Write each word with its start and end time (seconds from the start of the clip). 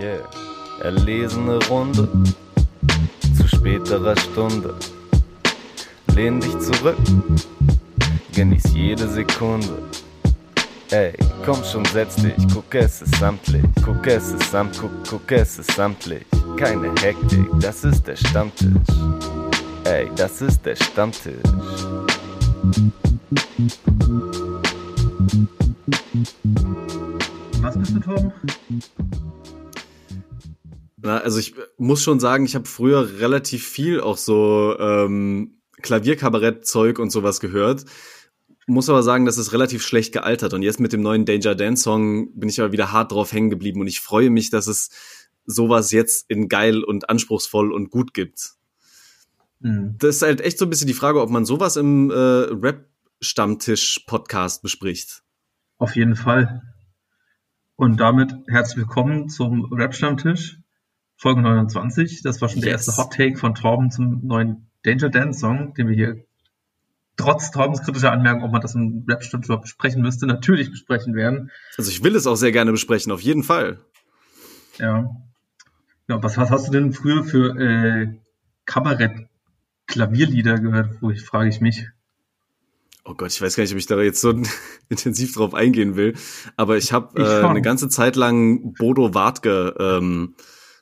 Yeah, 0.00 0.22
erlesene 0.80 1.58
Runde 1.66 2.08
zu 3.36 3.48
späterer 3.48 4.16
Stunde. 4.16 4.76
Lehn 6.14 6.38
dich 6.38 6.56
zurück, 6.60 6.96
genieß 8.32 8.62
jede 8.74 9.08
Sekunde. 9.08 9.82
Ey, 10.92 11.14
komm 11.44 11.64
schon, 11.64 11.84
setz 11.86 12.14
dich, 12.14 12.32
guck, 12.54 12.72
es 12.76 13.02
ist 13.02 13.16
samtlich, 13.16 13.64
guck, 13.84 14.06
es 14.06 14.30
ist 14.30 14.48
samt, 14.52 14.78
guck, 14.80 14.92
guck, 15.10 15.32
es 15.32 15.58
ist 15.58 15.72
samtlich. 15.72 16.24
Keine 16.56 16.92
Hektik, 17.00 17.48
das 17.60 17.82
ist 17.82 18.06
der 18.06 18.14
Stammtisch. 18.14 18.70
Ey, 19.82 20.08
das 20.14 20.40
ist 20.40 20.64
der 20.64 20.76
Stammtisch. 20.76 21.42
Was 27.60 27.76
bist 27.76 27.96
du, 27.96 28.00
Tom? 28.00 28.32
Also 31.28 31.40
ich 31.40 31.54
muss 31.76 32.02
schon 32.02 32.20
sagen, 32.20 32.46
ich 32.46 32.54
habe 32.54 32.64
früher 32.64 33.20
relativ 33.20 33.68
viel 33.68 34.00
auch 34.00 34.16
so 34.16 34.74
ähm, 34.78 35.60
Klavierkabarett-Zeug 35.82 36.98
und 36.98 37.10
sowas 37.10 37.40
gehört. 37.40 37.84
Muss 38.66 38.88
aber 38.88 39.02
sagen, 39.02 39.26
das 39.26 39.36
ist 39.36 39.52
relativ 39.52 39.82
schlecht 39.82 40.14
gealtert. 40.14 40.54
Und 40.54 40.62
jetzt 40.62 40.80
mit 40.80 40.94
dem 40.94 41.02
neuen 41.02 41.26
Danger 41.26 41.54
Dance 41.54 41.82
Song 41.82 42.32
bin 42.32 42.48
ich 42.48 42.58
aber 42.62 42.72
wieder 42.72 42.92
hart 42.92 43.12
drauf 43.12 43.30
hängen 43.30 43.50
geblieben. 43.50 43.82
Und 43.82 43.88
ich 43.88 44.00
freue 44.00 44.30
mich, 44.30 44.48
dass 44.48 44.68
es 44.68 44.88
sowas 45.44 45.92
jetzt 45.92 46.30
in 46.30 46.48
geil 46.48 46.82
und 46.82 47.10
anspruchsvoll 47.10 47.74
und 47.74 47.90
gut 47.90 48.14
gibt. 48.14 48.52
Mhm. 49.60 49.96
Das 49.98 50.16
ist 50.16 50.22
halt 50.22 50.40
echt 50.40 50.56
so 50.56 50.64
ein 50.64 50.70
bisschen 50.70 50.86
die 50.86 50.94
Frage, 50.94 51.20
ob 51.20 51.28
man 51.28 51.44
sowas 51.44 51.76
im 51.76 52.10
äh, 52.10 52.14
Rap-Stammtisch-Podcast 52.14 54.62
bespricht. 54.62 55.24
Auf 55.76 55.94
jeden 55.94 56.16
Fall. 56.16 56.62
Und 57.76 58.00
damit 58.00 58.32
herzlich 58.48 58.78
willkommen 58.78 59.28
zum 59.28 59.70
Rap-Stammtisch, 59.70 60.57
Folge 61.18 61.42
29. 61.42 62.22
Das 62.22 62.40
war 62.40 62.48
schon 62.48 62.58
yes. 62.58 62.64
der 62.64 62.72
erste 62.72 62.96
Hot-Take 62.96 63.36
von 63.36 63.54
Torben 63.54 63.90
zum 63.90 64.24
neuen 64.24 64.70
Danger 64.84 65.10
Dance 65.10 65.40
Song, 65.40 65.74
den 65.74 65.88
wir 65.88 65.94
hier 65.94 66.24
trotz 67.16 67.50
Torbens 67.50 67.82
kritischer 67.82 68.12
Anmerkung, 68.12 68.44
ob 68.44 68.52
man 68.52 68.60
das 68.60 68.76
im 68.76 69.04
Rap-Stammtisch 69.08 69.54
besprechen 69.60 70.00
müsste, 70.00 70.26
natürlich 70.26 70.70
besprechen 70.70 71.16
werden. 71.16 71.50
Also 71.76 71.90
ich 71.90 72.04
will 72.04 72.14
es 72.14 72.28
auch 72.28 72.36
sehr 72.36 72.52
gerne 72.52 72.70
besprechen, 72.70 73.10
auf 73.10 73.20
jeden 73.20 73.42
Fall. 73.42 73.80
Ja. 74.78 75.10
Ja, 76.06 76.22
was, 76.22 76.38
was 76.38 76.50
hast 76.50 76.68
du 76.68 76.72
denn 76.72 76.92
früher 76.92 77.24
für 77.24 77.58
äh, 77.58 78.14
Kabarett-Klavierlieder 78.64 80.60
gehört, 80.60 81.02
wo 81.02 81.10
ich 81.10 81.22
frage 81.22 81.48
ich 81.48 81.60
mich. 81.60 81.88
Oh 83.04 83.14
Gott, 83.14 83.32
ich 83.32 83.42
weiß 83.42 83.56
gar 83.56 83.64
nicht, 83.64 83.72
ob 83.72 83.78
ich 83.78 83.86
da 83.86 84.00
jetzt 84.00 84.20
so 84.20 84.30
intensiv 84.88 85.34
drauf 85.34 85.52
eingehen 85.52 85.96
will. 85.96 86.14
Aber 86.56 86.76
ich 86.76 86.92
habe 86.92 87.20
äh, 87.20 87.44
eine 87.44 87.62
ganze 87.62 87.88
Zeit 87.88 88.14
lang 88.14 88.74
Bodo 88.74 89.14
Wartke 89.14 89.74
ähm, 89.80 90.36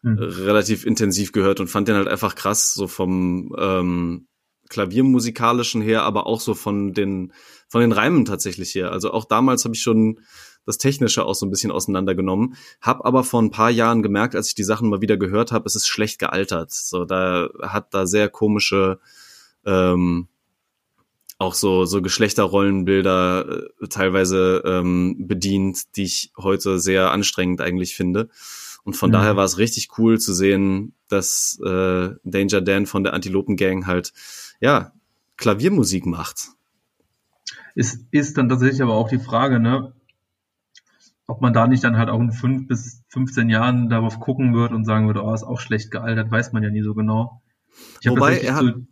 hm. 0.07 0.19
relativ 0.19 0.87
intensiv 0.87 1.33
gehört 1.33 1.59
und 1.59 1.67
fand 1.67 1.89
den 1.89 1.97
halt 1.97 2.07
einfach 2.07 2.37
krass, 2.37 2.73
so 2.73 2.87
vom 2.87 3.53
ähm, 3.59 4.29
klaviermusikalischen 4.69 5.83
her, 5.83 6.05
aber 6.05 6.27
auch 6.27 6.41
so 6.41 6.55
von 6.55 6.93
den 6.93 7.33
von 7.69 7.81
den 7.81 7.91
Reimen 7.91 8.25
tatsächlich 8.25 8.73
her. 8.75 8.93
Also 8.93 9.13
auch 9.13 9.25
damals 9.25 9.65
habe 9.65 9.75
ich 9.75 9.83
schon 9.83 10.21
das 10.65 10.79
Technische 10.79 11.25
auch 11.25 11.35
so 11.35 11.45
ein 11.45 11.51
bisschen 11.51 11.73
auseinandergenommen. 11.73 12.55
Hab 12.81 13.05
aber 13.05 13.25
vor 13.25 13.43
ein 13.43 13.51
paar 13.51 13.71
Jahren 13.71 14.03
gemerkt, 14.05 14.37
als 14.37 14.49
ich 14.49 14.55
die 14.55 14.65
Sachen 14.65 14.89
mal 14.89 15.01
wieder 15.01 15.17
gehört 15.17 15.51
habe, 15.51 15.67
es 15.67 15.75
ist 15.75 15.89
schlecht 15.89 16.21
gealtert. 16.21 16.73
So, 16.73 17.05
da 17.05 17.49
hat 17.63 17.93
da 17.93 18.07
sehr 18.07 18.29
komische 18.29 19.01
ähm, 19.65 20.29
auch 21.39 21.55
so 21.55 21.85
so 21.85 22.01
Geschlechterrollenbilder 22.01 23.65
äh, 23.81 23.89
teilweise 23.89 24.63
ähm, 24.65 25.27
bedient, 25.27 25.97
die 25.97 26.05
ich 26.05 26.31
heute 26.37 26.79
sehr 26.79 27.11
anstrengend 27.11 27.61
eigentlich 27.61 27.97
finde. 27.97 28.29
Und 28.87 28.95
von 28.95 29.11
mhm. 29.11 29.15
daher 29.15 29.37
war 29.37 29.45
es 29.45 29.59
richtig 29.59 29.99
cool 29.99 30.21
zu 30.21 30.33
sehen, 30.33 30.95
dass 31.09 31.59
äh, 31.61 32.11
Danger 32.23 32.61
Dan 32.61 32.87
von 32.87 33.03
der 33.03 33.15
Antilopen 33.15 33.57
Gang 33.57 33.85
halt 33.85 34.13
ja 34.61 34.93
Klaviermusik 35.37 36.07
macht. 36.07 36.51
Ist, 37.75 38.07
ist 38.13 38.39
dann 38.39 38.49
tatsächlich 38.49 38.81
aber 38.81 38.95
auch 38.95 39.09
die 39.09 39.19
Frage, 39.19 39.59
ne, 39.59 39.93
ob 41.27 41.41
man 41.41 41.53
da 41.53 41.67
nicht 41.67 41.83
dann 41.83 41.99
halt 41.99 42.09
auch 42.09 42.21
in 42.21 42.31
fünf 42.31 42.69
bis 42.69 43.03
15 43.09 43.51
Jahren 43.51 43.91
darauf 43.91 44.21
gucken 44.21 44.55
wird 44.55 44.71
und 44.71 44.85
sagen 44.85 45.09
würde, 45.09 45.25
oh, 45.25 45.35
ist 45.35 45.43
auch 45.43 45.61
schlecht 45.61 45.91
gealtert, 45.91 46.31
weiß 46.31 46.53
man 46.53 46.63
ja 46.63 46.71
nie 46.71 46.83
so 46.83 46.95
genau. 46.95 47.43
Wobei 48.05 48.39
er 48.39 48.55
hat, 48.55 48.65
so 48.67 48.87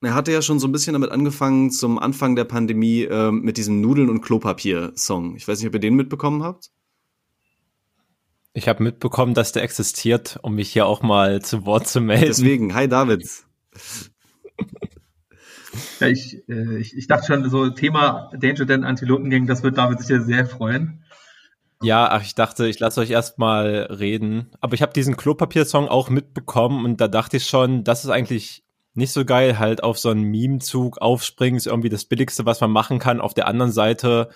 er 0.00 0.14
hatte 0.14 0.32
ja 0.32 0.42
schon 0.42 0.58
so 0.58 0.66
ein 0.66 0.72
bisschen 0.72 0.94
damit 0.94 1.12
angefangen 1.12 1.70
zum 1.70 2.00
Anfang 2.00 2.34
der 2.34 2.44
Pandemie 2.44 3.04
äh, 3.04 3.30
mit 3.30 3.56
diesem 3.56 3.80
Nudeln- 3.80 4.10
und 4.10 4.20
Klopapier-Song. 4.20 5.36
Ich 5.36 5.46
weiß 5.46 5.60
nicht, 5.60 5.68
ob 5.68 5.74
ihr 5.74 5.80
den 5.80 5.94
mitbekommen 5.94 6.42
habt. 6.42 6.72
Ich 8.54 8.68
habe 8.68 8.82
mitbekommen, 8.82 9.34
dass 9.34 9.52
der 9.52 9.62
existiert, 9.62 10.38
um 10.42 10.54
mich 10.54 10.70
hier 10.70 10.86
auch 10.86 11.02
mal 11.02 11.40
zu 11.40 11.64
Wort 11.64 11.88
zu 11.88 12.00
melden. 12.00 12.26
Deswegen, 12.26 12.74
hi 12.74 12.88
David. 12.88 13.26
Ja, 16.00 16.08
ich, 16.08 16.46
äh, 16.48 16.78
ich, 16.78 16.96
ich 16.96 17.06
dachte 17.06 17.26
schon, 17.26 17.48
so 17.48 17.70
Thema 17.70 18.30
Danger 18.38 18.66
Dan 18.66 18.84
Antilopengang, 18.84 19.46
das 19.46 19.62
wird 19.62 19.78
David 19.78 20.00
sicher 20.00 20.20
sehr 20.20 20.44
freuen. 20.44 21.02
Ja, 21.80 22.08
ach, 22.10 22.22
ich 22.22 22.34
dachte, 22.34 22.66
ich 22.66 22.78
lasse 22.78 23.00
euch 23.00 23.10
erstmal 23.10 23.88
reden. 23.90 24.50
Aber 24.60 24.74
ich 24.74 24.82
habe 24.82 24.92
diesen 24.92 25.16
Klopapier-Song 25.16 25.88
auch 25.88 26.10
mitbekommen 26.10 26.84
und 26.84 27.00
da 27.00 27.08
dachte 27.08 27.38
ich 27.38 27.46
schon, 27.46 27.84
das 27.84 28.04
ist 28.04 28.10
eigentlich 28.10 28.64
nicht 28.94 29.12
so 29.12 29.24
geil, 29.24 29.58
halt 29.58 29.82
auf 29.82 29.98
so 29.98 30.10
einen 30.10 30.24
Meme-Zug 30.24 30.98
aufspringen, 30.98 31.56
ist 31.56 31.66
irgendwie 31.66 31.88
das 31.88 32.04
Billigste, 32.04 32.44
was 32.44 32.60
man 32.60 32.70
machen 32.70 32.98
kann. 32.98 33.20
Auf 33.20 33.32
der 33.34 33.48
anderen 33.48 33.72
Seite, 33.72 34.28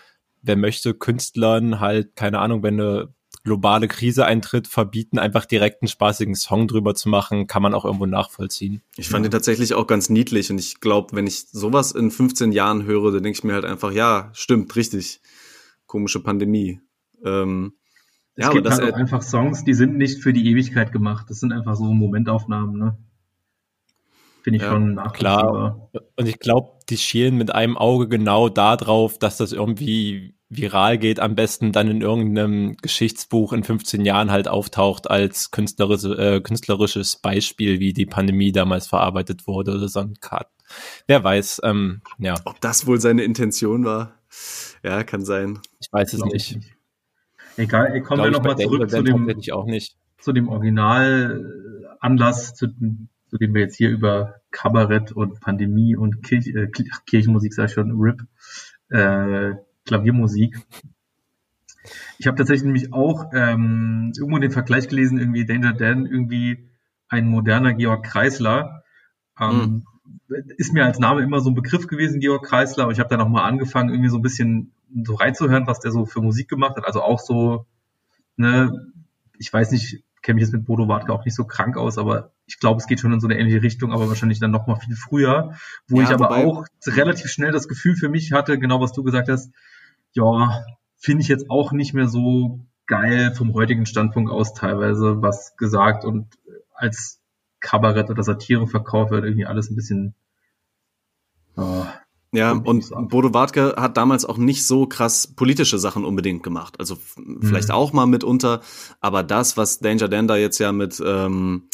wer 0.43 0.57
möchte 0.57 0.95
Künstlern 0.95 1.81
halt, 1.81 2.17
keine 2.17 2.39
Ahnung, 2.39 2.63
wenn 2.63 2.81
eine 2.81 3.15
globale 3.47 3.87
Krise 3.87 4.27
eintritt, 4.27 4.67
verbieten, 4.67 5.21
einfach 5.21 5.45
direkt 5.45 5.81
einen 5.81 5.89
spaßigen 5.89 6.35
Song 6.35 6.67
drüber 6.67 6.97
zu 6.97 7.09
machen, 7.09 7.47
kann 7.47 7.63
man 7.63 7.75
auch 7.75 7.85
irgendwo 7.85 8.05
nachvollziehen. 8.05 8.83
Ich 8.97 9.09
fand 9.09 9.25
ja. 9.25 9.29
den 9.29 9.33
tatsächlich 9.33 9.73
auch 9.75 9.87
ganz 9.87 10.11
niedlich 10.11 10.51
und 10.51 10.59
ich 10.59 10.81
glaube, 10.81 11.15
wenn 11.15 11.29
ich 11.29 11.47
sowas 11.49 11.93
in 11.93 12.11
15 12.11 12.51
Jahren 12.51 12.85
höre, 12.85 13.13
dann 13.13 13.23
denke 13.23 13.39
ich 13.39 13.45
mir 13.45 13.55
halt 13.55 13.65
einfach, 13.65 13.93
ja, 13.93 14.31
stimmt, 14.33 14.75
richtig. 14.75 15.21
Komische 15.87 16.21
Pandemie. 16.21 16.81
Ähm, 17.25 17.75
es 18.35 18.47
ja, 18.47 18.53
gibt 18.53 18.67
aber 18.67 18.75
das 18.75 18.85
halt 18.85 18.95
auch 18.95 18.99
einfach 18.99 19.23
Songs, 19.23 19.63
die 19.63 19.75
sind 19.75 19.97
nicht 19.97 20.21
für 20.21 20.33
die 20.33 20.51
Ewigkeit 20.51 20.91
gemacht. 20.91 21.27
Das 21.31 21.39
sind 21.39 21.53
einfach 21.53 21.77
so 21.77 21.85
Momentaufnahmen, 21.85 22.77
ne? 22.77 22.99
Finde 24.43 24.57
ich 24.57 24.63
ja, 24.65 24.73
schon 24.73 24.95
nachvollziehbar. 24.95 25.89
Klar. 25.93 26.05
Und 26.17 26.27
ich 26.27 26.41
glaube, 26.41 26.73
die 26.89 26.99
schielen 26.99 27.37
mit 27.37 27.55
einem 27.55 27.77
Auge 27.77 28.09
genau 28.09 28.49
da 28.49 28.77
drauf, 28.77 29.21
dass 29.21 29.37
das 29.37 29.53
irgendwie 29.53 30.36
viral 30.49 30.99
geht, 30.99 31.19
am 31.19 31.35
besten 31.35 31.73
dann 31.73 31.89
in 31.89 32.03
irgendeinem 32.03 32.77
Geschichtsbuch 32.77 33.53
in 33.53 33.65
15 33.65 34.05
Jahren 34.05 34.31
halt 34.31 34.47
auftaucht 34.49 35.11
als 35.11 35.51
künstlerische, 35.51 36.17
äh, 36.17 36.41
künstlerisches 36.41 37.17
Beispiel, 37.17 37.81
wie 37.81 37.93
die 37.93 38.07
Pandemie 38.07 38.53
damals 38.53 38.87
verarbeitet 38.87 39.47
wurde 39.47 39.75
oder 39.75 39.89
so 39.89 40.01
ein 40.01 40.15
Cut. 40.21 40.49
Wer 41.07 41.23
weiß, 41.25 41.61
ähm, 41.65 42.03
ja. 42.19 42.35
Ob 42.45 42.61
das 42.61 42.87
wohl 42.87 43.01
seine 43.01 43.25
Intention 43.25 43.85
war? 43.85 44.15
Ja, 44.83 45.03
kann 45.05 45.25
sein. 45.25 45.61
Ich 45.81 45.93
weiß 45.93 46.13
es 46.15 46.25
nicht. 46.25 46.57
nicht. 46.57 46.73
Egal, 47.57 48.03
kommen 48.03 48.23
wir 48.23 48.31
nochmal 48.31 48.59
zurück 48.59 48.91
zu 48.91 49.03
dem, 49.03 49.31
auch 49.53 49.67
nicht. 49.67 49.97
zu 50.19 50.33
dem 50.33 50.49
Originalanlass, 50.49 52.55
zu, 52.55 52.69
zu 53.29 53.39
dem 53.39 53.55
wir 53.55 53.63
jetzt 53.63 53.77
hier 53.77 53.91
über 53.91 54.41
Kabarett 54.51 55.13
und 55.13 55.41
Pandemie 55.41 55.97
und 55.97 56.23
Kirch, 56.23 56.49
äh, 56.49 56.69
Kirchenmusik, 57.07 57.55
sag 57.55 57.67
ich 57.67 57.73
schon, 57.73 57.99
RIP, 57.99 58.21
äh, 58.91 59.55
Klaviermusik. 59.87 60.57
Ich 62.19 62.27
habe 62.27 62.37
tatsächlich 62.37 62.65
nämlich 62.65 62.93
auch 62.93 63.31
ähm, 63.33 64.13
irgendwo 64.17 64.39
den 64.39 64.51
Vergleich 64.51 64.89
gelesen, 64.89 65.19
irgendwie 65.19 65.47
Danger 65.47 65.73
Dan, 65.73 66.07
irgendwie 66.07 66.69
ein 67.09 67.29
moderner 67.29 67.75
Georg 67.75 68.05
Kreisler. 68.05 68.83
Ähm, 69.39 69.85
mhm. 70.29 70.37
Ist 70.57 70.73
mir 70.73 70.85
als 70.85 70.99
Name 70.99 71.23
immer 71.23 71.41
so 71.41 71.51
ein 71.51 71.55
Begriff 71.55 71.87
gewesen, 71.87 72.21
Georg 72.21 72.45
Kreisler, 72.45 72.85
aber 72.85 72.93
ich 72.93 72.99
habe 72.99 73.09
dann 73.09 73.21
auch 73.21 73.29
mal 73.29 73.45
angefangen, 73.45 73.91
irgendwie 73.91 74.11
so 74.11 74.19
ein 74.19 74.23
bisschen 74.23 74.73
so 75.05 75.15
reinzuhören, 75.15 75.67
was 75.67 75.81
der 75.81 75.93
so 75.93 76.07
für 76.07 76.21
Musik 76.21 76.49
gemacht 76.49 76.77
hat. 76.77 76.87
Also 76.87 77.03
auch 77.03 77.21
so, 77.21 77.67
ne, 78.37 78.93
ich 79.39 79.53
weiß 79.53 79.71
nicht, 79.73 80.03
kenne 80.23 80.37
mich 80.37 80.43
jetzt 80.43 80.53
mit 80.53 80.65
Bodo 80.65 80.89
Wartke 80.89 81.13
auch 81.13 81.25
nicht 81.25 81.37
so 81.37 81.45
krank 81.45 81.77
aus, 81.77 81.99
aber 81.99 82.33
ich 82.47 82.59
glaube, 82.59 82.81
es 82.81 82.87
geht 82.87 82.99
schon 83.01 83.13
in 83.13 83.21
so 83.21 83.29
eine 83.29 83.39
ähnliche 83.39 83.63
Richtung, 83.63 83.93
aber 83.93 84.09
wahrscheinlich 84.09 84.41
dann 84.41 84.51
noch 84.51 84.67
mal 84.67 84.77
viel 84.77 84.97
früher, 84.97 85.55
wo 85.89 85.99
ja, 85.99 86.05
ich 86.05 86.11
aber 86.11 86.31
auch 86.31 86.65
relativ 86.87 87.31
schnell 87.31 87.53
das 87.53 87.69
Gefühl 87.69 87.95
für 87.95 88.09
mich 88.09 88.33
hatte, 88.33 88.59
genau 88.59 88.81
was 88.81 88.93
du 88.93 89.05
gesagt 89.05 89.29
hast, 89.29 89.53
ja, 90.17 90.65
finde 90.97 91.23
ich 91.23 91.29
jetzt 91.29 91.51
auch 91.51 91.73
nicht 91.73 91.95
mehr 91.95 92.09
so 92.09 92.61
geil 92.87 93.35
vom 93.35 93.53
heutigen 93.55 93.87
Standpunkt 93.87 94.31
aus 94.31 94.55
teilweise, 94.55 95.23
was 95.23 95.57
gesagt 95.57 96.05
und 96.05 96.27
als 96.75 97.21
Kabarett 97.61 98.11
oder 98.11 98.23
Satire 98.23 98.67
verkauft 98.67 99.11
wird, 99.11 99.25
irgendwie 99.25 99.47
alles 99.47 99.71
ein 99.71 99.77
bisschen. 99.77 100.15
Oh, 101.57 101.85
ja, 102.33 102.53
und 102.53 103.09
Bodo 103.09 103.33
Wartke 103.33 103.75
hat 103.79 103.97
damals 103.97 104.25
auch 104.25 104.37
nicht 104.37 104.67
so 104.67 104.87
krass 104.87 105.27
politische 105.27 105.79
Sachen 105.79 106.05
unbedingt 106.05 106.43
gemacht. 106.43 106.75
Also 106.79 106.97
vielleicht 107.41 107.69
mhm. 107.69 107.75
auch 107.75 107.93
mal 107.93 108.07
mitunter, 108.07 108.61
aber 109.01 109.23
das, 109.23 109.57
was 109.57 109.79
Danger 109.79 110.09
Dan 110.09 110.29
da 110.29 110.37
jetzt 110.37 110.59
ja 110.59 110.73
mit, 110.73 111.03
ähm, 111.05 111.69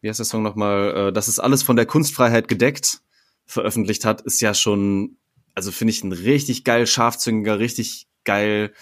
wie 0.00 0.08
heißt 0.08 0.20
der 0.20 0.26
Song 0.26 0.42
nochmal, 0.42 1.08
äh, 1.08 1.12
das 1.12 1.28
ist 1.28 1.40
alles 1.40 1.62
von 1.62 1.76
der 1.76 1.86
Kunstfreiheit 1.86 2.48
gedeckt, 2.48 3.02
veröffentlicht 3.44 4.04
hat, 4.04 4.20
ist 4.20 4.40
ja 4.40 4.54
schon 4.54 5.16
also 5.54 5.70
finde 5.70 5.92
ich 5.92 6.02
ein 6.04 6.12
richtig 6.12 6.64
geil 6.64 6.86
scharfzüngiger, 6.86 7.58
richtig 7.58 8.06
geil, 8.24 8.72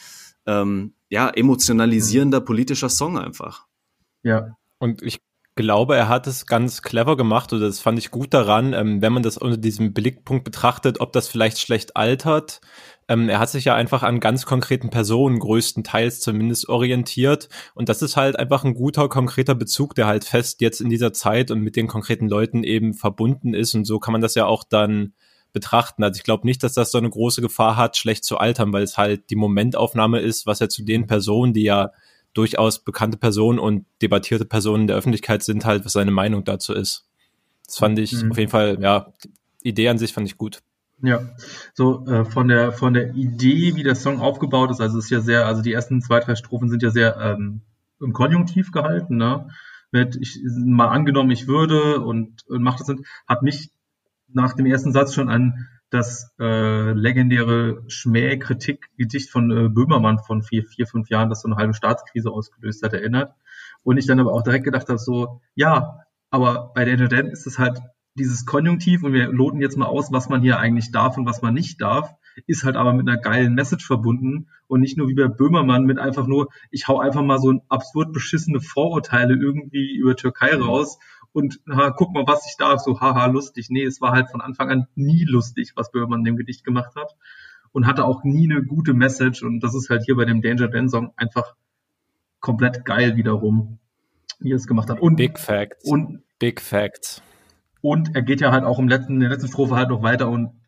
ähm, 0.47 0.95
ja, 1.09 1.29
emotionalisierender 1.29 2.41
politischer 2.41 2.89
Song 2.89 3.19
einfach. 3.19 3.67
Ja. 4.23 4.57
Und 4.79 5.03
ich 5.03 5.21
glaube, 5.57 5.97
er 5.97 6.09
hat 6.09 6.27
es 6.27 6.47
ganz 6.47 6.83
clever 6.83 7.17
gemacht 7.17 7.53
oder 7.53 7.67
das 7.67 7.81
fand 7.81 7.99
ich 7.99 8.11
gut 8.11 8.33
daran, 8.33 8.73
ähm, 8.73 9.03
wenn 9.03 9.13
man 9.13 9.23
das 9.23 9.37
unter 9.37 9.57
diesem 9.57 9.93
Blickpunkt 9.93 10.45
betrachtet, 10.45 11.01
ob 11.01 11.13
das 11.13 11.29
vielleicht 11.29 11.59
schlecht 11.59 11.97
altert. 11.97 12.61
Ähm, 13.09 13.29
er 13.29 13.41
hat 13.41 13.51
sich 13.51 13.65
ja 13.65 13.75
einfach 13.75 14.03
an 14.03 14.21
ganz 14.21 14.47
konkreten 14.47 14.91
Personen 14.91 15.39
größtenteils 15.39 16.21
zumindest 16.21 16.69
orientiert 16.69 17.49
und 17.75 17.89
das 17.89 18.01
ist 18.01 18.17
halt 18.17 18.39
einfach 18.39 18.65
ein 18.65 18.75
guter, 18.75 19.09
konkreter 19.09 19.55
Bezug, 19.55 19.95
der 19.95 20.07
halt 20.07 20.25
fest 20.25 20.61
jetzt 20.61 20.81
in 20.81 20.89
dieser 20.89 21.13
Zeit 21.13 21.51
und 21.51 21.61
mit 21.61 21.77
den 21.77 21.89
konkreten 21.89 22.29
Leuten 22.29 22.63
eben 22.63 22.95
verbunden 22.95 23.53
ist 23.53 23.75
und 23.75 23.85
so 23.85 23.99
kann 23.99 24.13
man 24.13 24.23
das 24.23 24.37
ja 24.37 24.47
auch 24.47 24.65
dann 24.65 25.13
betrachten. 25.53 26.03
Also 26.03 26.19
ich 26.19 26.25
glaube 26.25 26.47
nicht, 26.47 26.63
dass 26.63 26.75
das 26.75 26.91
so 26.91 26.99
eine 26.99 27.11
große 27.11 27.41
Gefahr 27.43 27.77
hat, 27.77 27.97
schlecht 27.97 28.25
zu 28.25 28.39
altern, 28.39 28.73
weil 28.73 28.83
es 28.83 28.97
halt 28.99 29.31
die 29.31 29.37
Momentaufnahme 29.37 30.21
ist, 30.21 30.47
was 30.47 30.61
ja 30.61 30.69
zu 30.69 30.85
den 30.85 31.07
Personen, 31.07 31.53
die 31.53 31.65
ja 31.65 31.91
durchaus 32.35 32.85
bekannte 32.85 33.19
Personen 33.19 33.59
und 33.59 33.87
debattierte 34.03 34.45
Personen 34.45 34.87
der 34.87 34.97
Öffentlichkeit 34.97 35.43
sind, 35.43 35.65
halt, 35.65 35.85
was 35.85 35.93
seine 35.93 36.13
Meinung 36.13 36.45
dazu 36.45 36.73
ist. 36.73 37.07
Das 37.67 37.79
fand 37.79 37.99
ich 37.99 38.13
mhm. 38.13 38.31
auf 38.31 38.39
jeden 38.39 38.51
Fall, 38.51 38.79
ja, 38.81 39.13
Idee 39.63 39.89
an 39.89 39.99
sich 39.99 40.13
fand 40.13 40.27
ich 40.27 40.39
gut. 40.39 40.63
Ja, 41.03 41.31
so 41.73 42.05
äh, 42.07 42.25
von 42.25 42.49
der 42.49 42.73
von 42.73 42.93
der 42.93 43.15
Idee, 43.15 43.75
wie 43.75 43.83
der 43.83 43.95
Song 43.95 44.21
aufgebaut 44.21 44.71
ist, 44.71 44.81
also 44.81 44.99
es 44.99 45.05
ist 45.05 45.11
ja 45.11 45.21
sehr, 45.21 45.47
also 45.47 45.63
die 45.63 45.73
ersten 45.73 46.03
zwei, 46.03 46.21
drei 46.21 46.35
Strophen 46.35 46.69
sind 46.69 46.83
ja 46.83 46.91
sehr 46.91 47.17
ähm, 47.17 47.63
im 48.01 48.13
Konjunktiv 48.13 48.71
gehalten, 48.71 49.17
ne? 49.17 49.49
Mit 49.93 50.17
ich 50.21 50.39
mal 50.45 50.89
angenommen, 50.89 51.31
ich 51.31 51.49
würde 51.49 52.01
und, 52.01 52.47
und 52.47 52.63
macht 52.63 52.81
das 52.81 52.95
hat 53.27 53.43
mich 53.43 53.71
nach 54.33 54.55
dem 54.55 54.67
ersten 54.67 54.93
Satz 54.93 55.15
schon 55.15 55.29
an 55.29 55.69
das 55.91 56.33
äh, 56.39 56.93
legendäre 56.93 57.83
Schmäh-Kritik-Gedicht 57.89 59.31
von 59.31 59.51
äh, 59.51 59.69
Böhmermann 59.69 60.21
von 60.21 60.43
vier, 60.43 60.65
vier, 60.65 60.87
fünf 60.87 61.11
Jahren, 61.11 61.29
das 61.29 61.43
so 61.43 61.49
eine 61.49 61.57
halbe 61.57 61.75
Staatskrise 61.75 62.31
ausgelöst 62.31 62.83
hat, 62.85 62.93
erinnert. 62.93 63.35
Und 63.83 63.99
ich 63.99 64.07
dann 64.07 64.21
aber 64.21 64.33
auch 64.33 64.43
direkt 64.43 64.65
gedacht 64.65 64.89
habe, 64.89 64.99
so, 64.99 65.41
ja, 65.55 66.05
aber 66.31 66.73
bei 66.75 66.85
der 66.85 66.97
Student 66.97 67.33
ist 67.33 67.47
es 67.47 67.59
halt 67.59 67.81
dieses 68.15 68.45
Konjunktiv 68.45 69.03
und 69.03 69.13
wir 69.13 69.29
loten 69.29 69.61
jetzt 69.61 69.77
mal 69.77 69.87
aus, 69.87 70.13
was 70.13 70.29
man 70.29 70.43
hier 70.43 70.59
eigentlich 70.59 70.93
darf 70.93 71.17
und 71.17 71.27
was 71.27 71.43
man 71.43 71.55
nicht 71.55 71.81
darf, 71.81 72.15
ist 72.47 72.65
halt 72.65 72.77
aber 72.77 72.93
mit 72.93 73.09
einer 73.09 73.21
geilen 73.21 73.55
Message 73.55 73.87
verbunden 73.87 74.49
und 74.67 74.81
nicht 74.81 74.97
nur 74.97 75.09
wie 75.09 75.15
bei 75.15 75.29
Böhmermann 75.29 75.85
mit 75.85 75.99
einfach 75.99 76.27
nur, 76.27 76.49
ich 76.71 76.87
hau 76.89 77.01
einfach 77.01 77.23
mal 77.23 77.39
so 77.39 77.51
ein 77.51 77.63
absurd 77.69 78.13
beschissene 78.13 78.61
Vorurteile 78.61 79.35
irgendwie 79.35 79.97
über 79.97 80.17
Türkei 80.17 80.55
raus 80.55 80.99
und 81.33 81.61
ha, 81.71 81.91
guck 81.91 82.13
mal, 82.13 82.27
was 82.27 82.47
ich 82.47 82.57
darf, 82.57 82.81
so 82.81 83.01
haha, 83.01 83.27
lustig. 83.27 83.69
Nee, 83.71 83.85
es 83.85 84.01
war 84.01 84.13
halt 84.13 84.31
von 84.31 84.41
Anfang 84.41 84.71
an 84.71 84.87
nie 84.95 85.25
lustig, 85.25 85.73
was 85.77 85.91
Böhmermann 85.91 86.21
in 86.21 86.25
dem 86.25 86.37
Gedicht 86.37 86.65
gemacht 86.65 86.95
hat 86.97 87.17
und 87.73 87.87
hatte 87.87 88.05
auch 88.05 88.25
nie 88.25 88.51
eine 88.51 88.65
gute 88.65 88.95
Message 88.95 89.43
und 89.43 89.61
das 89.61 89.75
ist 89.75 89.91
halt 89.91 90.03
hier 90.05 90.17
bei 90.17 90.25
dem 90.25 90.43
Danger 90.43 90.69
Dan 90.69 90.89
Song 90.89 91.13
einfach 91.17 91.55
komplett 92.41 92.85
geil 92.85 93.17
wiederum, 93.17 93.79
wie 94.41 94.53
er 94.53 94.57
es 94.57 94.67
gemacht 94.67 94.91
hat. 94.91 95.01
Und, 95.01 95.17
Big 95.17 95.39
Facts. 95.39 95.85
Und, 95.85 96.23
Big 96.39 96.61
Facts. 96.61 97.23
Und 97.83 98.15
er 98.15 98.23
geht 98.23 98.41
ja 98.41 98.51
halt 98.51 98.65
auch 98.65 98.79
im 98.79 98.89
letzten, 98.89 99.15
in 99.15 99.21
der 99.21 99.31
letzten 99.31 99.49
Strophe 99.49 99.77
halt 99.77 99.89
noch 99.89 100.03
weiter 100.03 100.29
und 100.29 100.61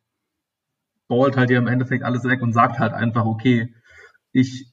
ballt 1.09 1.37
halt 1.37 1.51
ja 1.51 1.59
im 1.59 1.67
Endeffekt 1.67 2.05
alles 2.05 2.25
weg 2.25 2.41
und 2.41 2.53
sagt 2.53 2.79
halt 2.79 2.93
einfach, 2.93 3.25
okay, 3.25 3.75
ich, 4.33 4.73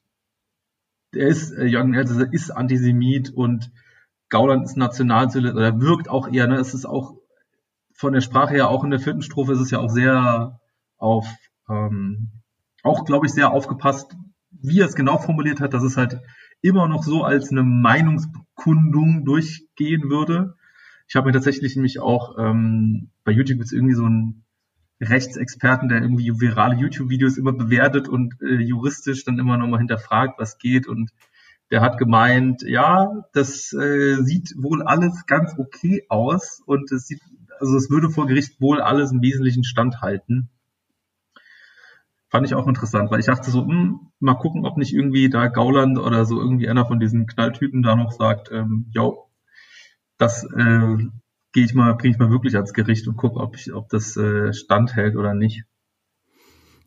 er 1.13 1.27
ist, 1.27 1.51
äh, 1.51 1.65
Jürgen 1.65 1.93
Elsässer 1.93 2.31
ist 2.31 2.51
Antisemit 2.51 3.31
und 3.31 3.71
Gauland 4.29 4.65
ist 4.65 4.77
Nationalsozialist 4.77 5.55
oder 5.55 5.79
wirkt 5.79 6.09
auch 6.09 6.31
eher, 6.31 6.47
ne, 6.47 6.55
es 6.57 6.73
ist 6.73 6.85
auch 6.85 7.15
von 7.93 8.13
der 8.13 8.21
Sprache 8.21 8.53
her, 8.53 8.69
auch 8.69 8.83
in 8.83 8.91
der 8.91 8.99
vierten 8.99 9.21
Strophe 9.21 9.53
ist 9.53 9.59
es 9.59 9.71
ja 9.71 9.79
auch 9.79 9.89
sehr 9.89 10.59
auf, 10.97 11.27
ähm, 11.69 12.29
auch 12.83 13.05
glaube 13.05 13.25
ich 13.25 13.33
sehr 13.33 13.51
aufgepasst, 13.51 14.15
wie 14.51 14.79
er 14.79 14.87
es 14.87 14.95
genau 14.95 15.17
formuliert 15.17 15.59
hat, 15.59 15.73
dass 15.73 15.83
es 15.83 15.97
halt 15.97 16.19
immer 16.61 16.87
noch 16.87 17.03
so 17.03 17.23
als 17.23 17.51
eine 17.51 17.63
Meinungsbekundung 17.63 19.25
durchgehen 19.25 20.09
würde. 20.09 20.55
Ich 21.07 21.15
habe 21.15 21.27
mir 21.27 21.33
tatsächlich 21.33 21.75
nämlich 21.75 21.99
auch 21.99 22.37
ähm, 22.37 23.09
bei 23.23 23.31
YouTube 23.31 23.61
ist 23.61 23.73
irgendwie 23.73 23.95
so 23.95 24.05
ein 24.05 24.43
Rechtsexperten, 25.01 25.87
der 25.89 26.01
irgendwie 26.01 26.39
virale 26.39 26.75
YouTube-Videos 26.75 27.37
immer 27.37 27.53
bewertet 27.53 28.09
und 28.09 28.35
äh, 28.41 28.61
juristisch 28.61 29.23
dann 29.23 29.39
immer 29.39 29.57
nochmal 29.57 29.79
hinterfragt, 29.79 30.39
was 30.39 30.57
geht 30.57 30.87
und 30.87 31.11
der 31.71 31.81
hat 31.81 31.97
gemeint, 31.97 32.63
ja, 32.63 33.25
das 33.33 33.73
äh, 33.73 34.17
sieht 34.23 34.55
wohl 34.57 34.83
alles 34.83 35.25
ganz 35.27 35.53
okay 35.57 36.05
aus 36.09 36.61
und 36.65 36.91
es 36.91 37.07
sieht, 37.07 37.21
also 37.59 37.75
es 37.75 37.89
würde 37.89 38.09
vor 38.09 38.27
Gericht 38.27 38.59
wohl 38.59 38.81
alles 38.81 39.11
im 39.11 39.21
Wesentlichen 39.21 39.63
standhalten. 39.63 40.49
Fand 42.29 42.45
ich 42.45 42.53
auch 42.53 42.67
interessant, 42.67 43.09
weil 43.11 43.19
ich 43.19 43.25
dachte 43.25 43.49
so, 43.49 43.65
hm, 43.65 43.99
mal 44.19 44.35
gucken, 44.35 44.65
ob 44.65 44.77
nicht 44.77 44.93
irgendwie 44.93 45.29
da 45.29 45.47
Gauland 45.47 45.97
oder 45.97 46.25
so 46.25 46.39
irgendwie 46.39 46.69
einer 46.69 46.85
von 46.85 46.99
diesen 46.99 47.25
Knalltypen 47.25 47.81
da 47.81 47.95
noch 47.95 48.11
sagt, 48.11 48.51
ähm, 48.51 48.85
yo, 48.93 49.29
das 50.17 50.43
äh, 50.43 50.97
gehe 51.53 51.65
ich 51.65 51.73
mal, 51.73 51.95
bringe 51.95 52.13
ich 52.13 52.19
mal 52.19 52.29
wirklich 52.29 52.55
ans 52.55 52.73
Gericht 52.73 53.07
und 53.07 53.15
gucke, 53.15 53.39
ob 53.39 53.55
ich, 53.55 53.73
ob 53.73 53.89
das 53.89 54.15
äh, 54.17 54.53
standhält 54.53 55.15
oder 55.15 55.33
nicht. 55.33 55.63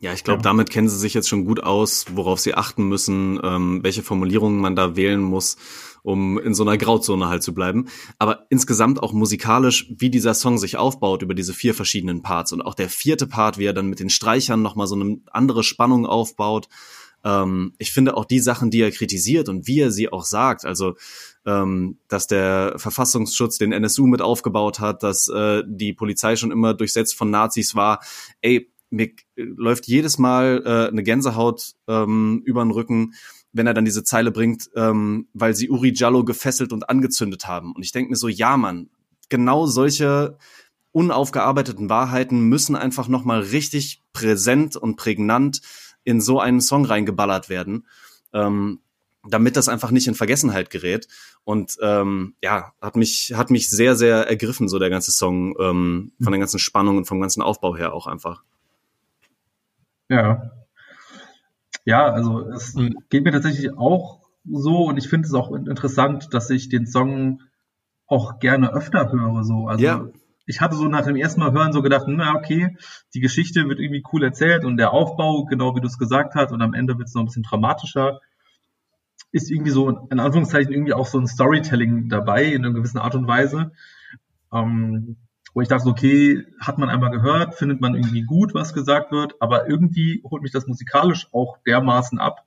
Ja, 0.03 0.11
ich 0.11 0.25
glaube, 0.25 0.39
ja. 0.39 0.43
damit 0.43 0.69
kennen 0.69 0.89
sie 0.89 0.97
sich 0.97 1.13
jetzt 1.13 1.29
schon 1.29 1.45
gut 1.45 1.63
aus, 1.63 2.07
worauf 2.13 2.37
sie 2.37 2.55
achten 2.55 2.89
müssen, 2.89 3.39
ähm, 3.41 3.79
welche 3.83 4.03
Formulierungen 4.03 4.59
man 4.59 4.75
da 4.75 4.97
wählen 4.97 5.21
muss, 5.21 5.55
um 6.01 6.37
in 6.37 6.53
so 6.53 6.63
einer 6.63 6.77
Grauzone 6.77 7.29
halt 7.29 7.41
zu 7.41 7.53
bleiben. 7.53 7.87
Aber 8.19 8.45
insgesamt 8.49 9.01
auch 9.01 9.13
musikalisch, 9.13 9.89
wie 9.97 10.09
dieser 10.09 10.33
Song 10.33 10.57
sich 10.57 10.75
aufbaut 10.75 11.21
über 11.21 11.33
diese 11.33 11.53
vier 11.53 11.73
verschiedenen 11.73 12.21
Parts 12.21 12.51
und 12.51 12.61
auch 12.61 12.75
der 12.75 12.89
vierte 12.89 13.27
Part, 13.27 13.57
wie 13.57 13.63
er 13.63 13.71
dann 13.71 13.87
mit 13.87 14.01
den 14.01 14.09
Streichern 14.09 14.61
nochmal 14.61 14.87
so 14.87 14.95
eine 14.95 15.21
andere 15.31 15.63
Spannung 15.63 16.05
aufbaut. 16.05 16.67
Ähm, 17.23 17.73
ich 17.77 17.93
finde 17.93 18.17
auch 18.17 18.25
die 18.25 18.41
Sachen, 18.41 18.71
die 18.71 18.81
er 18.81 18.91
kritisiert 18.91 19.47
und 19.47 19.67
wie 19.67 19.79
er 19.79 19.91
sie 19.91 20.11
auch 20.11 20.25
sagt, 20.25 20.65
also 20.65 20.95
ähm, 21.45 21.97
dass 22.09 22.27
der 22.27 22.73
Verfassungsschutz 22.75 23.57
den 23.57 23.71
NSU 23.71 24.05
mit 24.07 24.21
aufgebaut 24.21 24.81
hat, 24.81 25.01
dass 25.01 25.29
äh, 25.29 25.63
die 25.65 25.93
Polizei 25.93 26.35
schon 26.35 26.51
immer 26.51 26.73
durchsetzt 26.73 27.15
von 27.15 27.29
Nazis 27.29 27.73
war. 27.73 28.03
Ey, 28.41 28.69
mir 28.93 29.11
läuft 29.35 29.87
jedes 29.87 30.17
Mal 30.19 30.61
äh, 30.65 30.87
eine 30.89 31.03
Gänsehaut 31.03 31.73
ähm, 31.87 32.43
über 32.45 32.63
den 32.63 32.71
Rücken, 32.71 33.13
wenn 33.51 33.67
er 33.67 33.73
dann 33.73 33.85
diese 33.85 34.03
Zeile 34.03 34.31
bringt, 34.31 34.69
ähm, 34.75 35.27
weil 35.33 35.55
sie 35.55 35.69
Uri 35.69 35.93
Jallo 35.93 36.23
gefesselt 36.23 36.71
und 36.71 36.89
angezündet 36.89 37.47
haben. 37.47 37.73
Und 37.73 37.83
ich 37.83 37.91
denke 37.91 38.11
mir 38.11 38.15
so, 38.15 38.27
ja, 38.27 38.55
Mann, 38.55 38.89
genau 39.29 39.65
solche 39.65 40.37
unaufgearbeiteten 40.91 41.89
Wahrheiten 41.89 42.41
müssen 42.49 42.75
einfach 42.75 43.07
nochmal 43.07 43.41
richtig 43.41 44.01
präsent 44.13 44.75
und 44.75 44.95
prägnant 44.95 45.61
in 46.03 46.21
so 46.21 46.39
einen 46.39 46.61
Song 46.61 46.85
reingeballert 46.85 47.49
werden, 47.49 47.87
ähm, 48.31 48.79
damit 49.27 49.55
das 49.55 49.69
einfach 49.69 49.89
nicht 49.89 50.07
in 50.07 50.15
Vergessenheit 50.15 50.69
gerät. 50.69 51.07
Und 51.43 51.77
ähm, 51.81 52.35
ja, 52.43 52.73
hat 52.79 52.95
mich, 52.95 53.33
hat 53.35 53.49
mich 53.49 53.71
sehr, 53.71 53.95
sehr 53.95 54.27
ergriffen, 54.27 54.69
so 54.69 54.77
der 54.77 54.91
ganze 54.91 55.11
Song, 55.11 55.55
ähm, 55.59 56.11
von 56.21 56.31
der 56.31 56.39
ganzen 56.39 56.59
Spannung 56.59 56.97
und 56.97 57.05
vom 57.05 57.19
ganzen 57.19 57.41
Aufbau 57.41 57.75
her 57.75 57.93
auch 57.93 58.05
einfach. 58.05 58.43
Ja. 60.13 60.51
Ja, 61.85 62.11
also 62.11 62.47
es 62.49 62.75
mhm. 62.75 62.95
geht 63.09 63.23
mir 63.23 63.31
tatsächlich 63.31 63.75
auch 63.77 64.21
so 64.45 64.85
und 64.85 64.97
ich 64.97 65.09
finde 65.09 65.27
es 65.27 65.33
auch 65.33 65.51
interessant, 65.51 66.33
dass 66.33 66.49
ich 66.49 66.69
den 66.69 66.85
Song 66.85 67.41
auch 68.05 68.39
gerne 68.39 68.73
öfter 68.73 69.11
höre. 69.11 69.43
So. 69.43 69.67
Also 69.67 69.83
ja. 69.83 70.05
ich 70.45 70.61
hatte 70.61 70.75
so 70.75 70.87
nach 70.87 71.05
dem 71.05 71.15
ersten 71.15 71.39
Mal 71.39 71.51
hören 71.51 71.73
so 71.73 71.81
gedacht, 71.81 72.05
na 72.07 72.35
okay, 72.35 72.77
die 73.13 73.21
Geschichte 73.21 73.67
wird 73.67 73.79
irgendwie 73.79 74.03
cool 74.13 74.23
erzählt 74.23 74.65
und 74.65 74.77
der 74.77 74.93
Aufbau, 74.93 75.45
genau 75.45 75.75
wie 75.75 75.81
du 75.81 75.87
es 75.87 75.97
gesagt 75.97 76.35
hast, 76.35 76.51
und 76.51 76.61
am 76.61 76.73
Ende 76.73 76.97
wird 76.97 77.07
es 77.07 77.15
noch 77.15 77.23
ein 77.23 77.25
bisschen 77.25 77.43
dramatischer. 77.43 78.21
Ist 79.31 79.49
irgendwie 79.49 79.71
so, 79.71 79.89
in 79.89 80.19
Anführungszeichen, 80.19 80.71
irgendwie 80.71 80.93
auch 80.93 81.07
so 81.07 81.17
ein 81.17 81.27
Storytelling 81.27 82.07
dabei 82.07 82.45
in 82.45 82.63
einer 82.63 82.73
gewissen 82.73 82.99
Art 82.99 83.15
und 83.15 83.27
Weise. 83.27 83.71
Ähm, 84.53 85.17
wo 85.53 85.61
ich 85.61 85.67
dachte, 85.67 85.87
okay, 85.87 86.45
hat 86.59 86.77
man 86.77 86.89
einmal 86.89 87.11
gehört, 87.11 87.55
findet 87.55 87.79
man 87.79 87.95
irgendwie 87.95 88.23
gut, 88.23 88.53
was 88.53 88.73
gesagt 88.73 89.11
wird, 89.11 89.35
aber 89.39 89.69
irgendwie 89.69 90.21
holt 90.23 90.41
mich 90.41 90.51
das 90.51 90.67
musikalisch 90.67 91.27
auch 91.31 91.57
dermaßen 91.65 92.19
ab, 92.19 92.45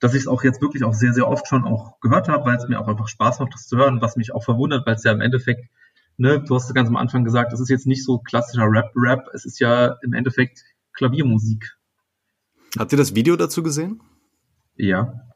dass 0.00 0.14
ich 0.14 0.22
es 0.22 0.26
auch 0.26 0.42
jetzt 0.42 0.60
wirklich 0.60 0.82
auch 0.84 0.94
sehr, 0.94 1.12
sehr 1.12 1.28
oft 1.28 1.46
schon 1.46 1.64
auch 1.64 2.00
gehört 2.00 2.28
habe, 2.28 2.44
weil 2.46 2.56
es 2.56 2.68
mir 2.68 2.80
auch 2.80 2.88
einfach 2.88 3.08
Spaß 3.08 3.38
macht, 3.38 3.54
das 3.54 3.68
zu 3.68 3.76
hören, 3.76 4.00
was 4.00 4.16
mich 4.16 4.34
auch 4.34 4.42
verwundert, 4.42 4.86
weil 4.86 4.94
es 4.94 5.04
ja 5.04 5.12
im 5.12 5.20
Endeffekt, 5.20 5.70
ne, 6.16 6.40
du 6.40 6.54
hast 6.54 6.74
ganz 6.74 6.88
am 6.88 6.96
Anfang 6.96 7.24
gesagt, 7.24 7.52
es 7.52 7.60
ist 7.60 7.68
jetzt 7.68 7.86
nicht 7.86 8.04
so 8.04 8.18
klassischer 8.18 8.66
Rap-Rap, 8.66 9.28
es 9.32 9.44
ist 9.44 9.60
ja 9.60 9.96
im 10.02 10.12
Endeffekt 10.12 10.64
Klaviermusik. 10.94 11.76
Habt 12.78 12.92
ihr 12.92 12.98
das 12.98 13.14
Video 13.14 13.36
dazu 13.36 13.62
gesehen? 13.62 14.00
Ja. 14.76 15.29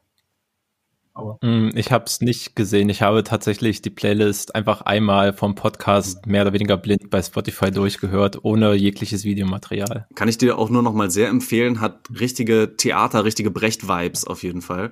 Aber 1.15 1.39
mm, 1.41 1.69
ich 1.75 1.91
habe 1.91 2.05
es 2.05 2.21
nicht 2.21 2.55
gesehen. 2.55 2.89
Ich 2.89 3.01
habe 3.01 3.23
tatsächlich 3.23 3.81
die 3.81 3.89
Playlist 3.89 4.53
einfach 4.53 4.81
einmal 4.81 5.33
vom 5.33 5.55
Podcast 5.55 6.25
mehr 6.25 6.41
oder 6.41 6.53
weniger 6.53 6.77
blind 6.77 7.09
bei 7.09 7.21
Spotify 7.21 7.71
durchgehört, 7.71 8.39
ohne 8.43 8.73
jegliches 8.73 9.23
Videomaterial. 9.23 10.07
Kann 10.13 10.27
ich 10.27 10.37
dir 10.37 10.57
auch 10.57 10.69
nur 10.69 10.83
noch 10.83 10.93
mal 10.93 11.09
sehr 11.09 11.29
empfehlen. 11.29 11.79
Hat 11.79 12.09
richtige 12.19 12.75
Theater, 12.75 13.23
richtige 13.23 13.49
Brecht-Vibes 13.49 14.27
auf 14.27 14.43
jeden 14.43 14.61
Fall. 14.61 14.91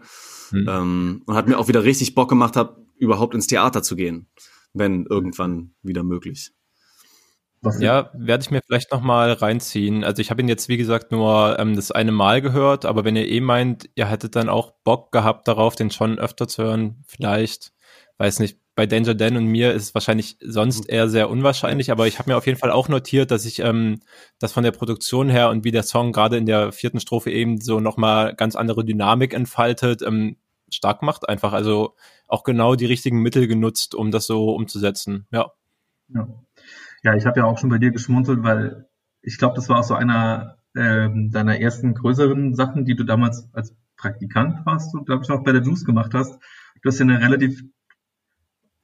Hm. 0.50 0.66
Ähm, 0.70 1.22
und 1.26 1.36
hat 1.36 1.48
mir 1.48 1.60
auch 1.60 1.68
wieder 1.68 1.84
richtig 1.84 2.16
Bock 2.16 2.30
gemacht, 2.30 2.56
hab, 2.56 2.78
überhaupt 2.98 3.36
ins 3.36 3.48
Theater 3.48 3.84
zu 3.84 3.98
gehen, 3.98 4.30
wenn 4.74 5.06
irgendwann 5.06 5.74
wieder 5.82 6.04
möglich. 6.04 6.54
Was 7.64 7.80
ja, 7.80 8.12
werde 8.14 8.44
ich 8.44 8.52
mir 8.52 8.62
vielleicht 8.62 8.92
noch 8.92 9.02
mal 9.02 9.32
reinziehen. 9.32 10.04
Also 10.04 10.22
ich 10.22 10.30
habe 10.30 10.42
ihn 10.42 10.50
jetzt, 10.50 10.68
wie 10.68 10.76
gesagt, 10.76 11.14
nur 11.14 11.58
ähm, 11.60 11.78
das 11.78 11.92
eine 11.92 12.12
Mal 12.12 12.42
gehört, 12.42 12.86
aber 12.86 13.06
wenn 13.06 13.16
ihr 13.16 13.28
eh 13.28 13.40
meint, 13.40 13.90
ihr 13.96 14.08
hättet 14.08 14.36
dann 14.36 14.50
auch 14.50 14.72
Bock 14.84 15.14
gehabt 15.14 15.48
darauf, 15.48 15.76
den 15.76 15.90
schon 15.90 16.20
öfter 16.20 16.48
zu 16.50 16.62
hören, 16.64 17.04
vielleicht 17.08 17.72
weiß 18.18 18.40
nicht, 18.40 18.60
bei 18.76 18.86
Danger 18.86 19.14
Dan 19.14 19.38
und 19.38 19.46
mir 19.46 19.74
ist 19.74 19.84
es 19.84 19.94
wahrscheinlich 19.94 20.38
sonst 20.42 20.90
eher 20.90 21.08
sehr 21.08 21.30
unwahrscheinlich, 21.30 21.92
aber 21.92 22.08
ich 22.08 22.20
habe 22.20 22.32
mir 22.32 22.38
auf 22.38 22.48
jeden 22.48 22.58
Fall 22.58 22.72
auch 22.72 22.90
notiert, 22.90 23.32
dass 23.32 23.46
ich 23.46 23.60
ähm, 23.60 24.02
das 24.40 24.52
von 24.52 24.64
der 24.64 24.72
Produktion 24.72 25.30
her 25.30 25.50
und 25.50 25.64
wie 25.64 25.72
der 25.72 25.84
Song 25.84 26.12
gerade 26.12 26.38
in 26.38 26.46
der 26.46 26.72
vierten 26.72 27.00
Strophe 27.00 27.32
eben 27.32 27.62
so 27.62 27.80
nochmal 27.80 28.36
ganz 28.36 28.56
andere 28.56 28.84
Dynamik 28.84 29.34
entfaltet, 29.34 30.02
ähm, 30.02 30.38
stark 30.70 31.02
macht 31.04 31.30
einfach. 31.30 31.54
Also 31.54 31.96
auch 32.28 32.44
genau 32.44 32.76
die 32.76 32.88
richtigen 32.88 33.22
Mittel 33.22 33.48
genutzt, 33.48 33.96
um 33.96 34.12
das 34.12 34.26
so 34.26 34.54
umzusetzen. 34.56 35.28
Ja. 35.32 35.52
Ja, 36.10 36.28
ja 37.04 37.16
ich 37.16 37.26
habe 37.26 37.40
ja 37.40 37.46
auch 37.46 37.58
schon 37.58 37.70
bei 37.70 37.78
dir 37.78 37.92
geschmunzelt, 37.92 38.44
weil 38.44 38.88
ich 39.22 39.38
glaube, 39.38 39.56
das 39.56 39.70
war 39.70 39.80
auch 39.80 39.84
so 39.84 39.94
einer 39.94 40.58
ähm, 40.76 41.32
deiner 41.32 41.60
ersten 41.60 41.94
größeren 41.94 42.56
Sachen, 42.56 42.86
die 42.86 42.96
du 42.96 43.04
damals 43.04 43.50
als 43.54 43.76
Praktikant 43.96 44.66
warst 44.66 44.94
und 44.96 45.06
glaube 45.06 45.24
ich 45.24 45.30
auch 45.30 45.44
bei 45.44 45.52
der 45.52 45.62
Juice 45.62 45.86
gemacht 45.86 46.14
hast. 46.14 46.40
Du 46.82 46.90
hast 46.90 47.00
ja 47.00 47.06
eine 47.06 47.22
relativ 47.22 47.64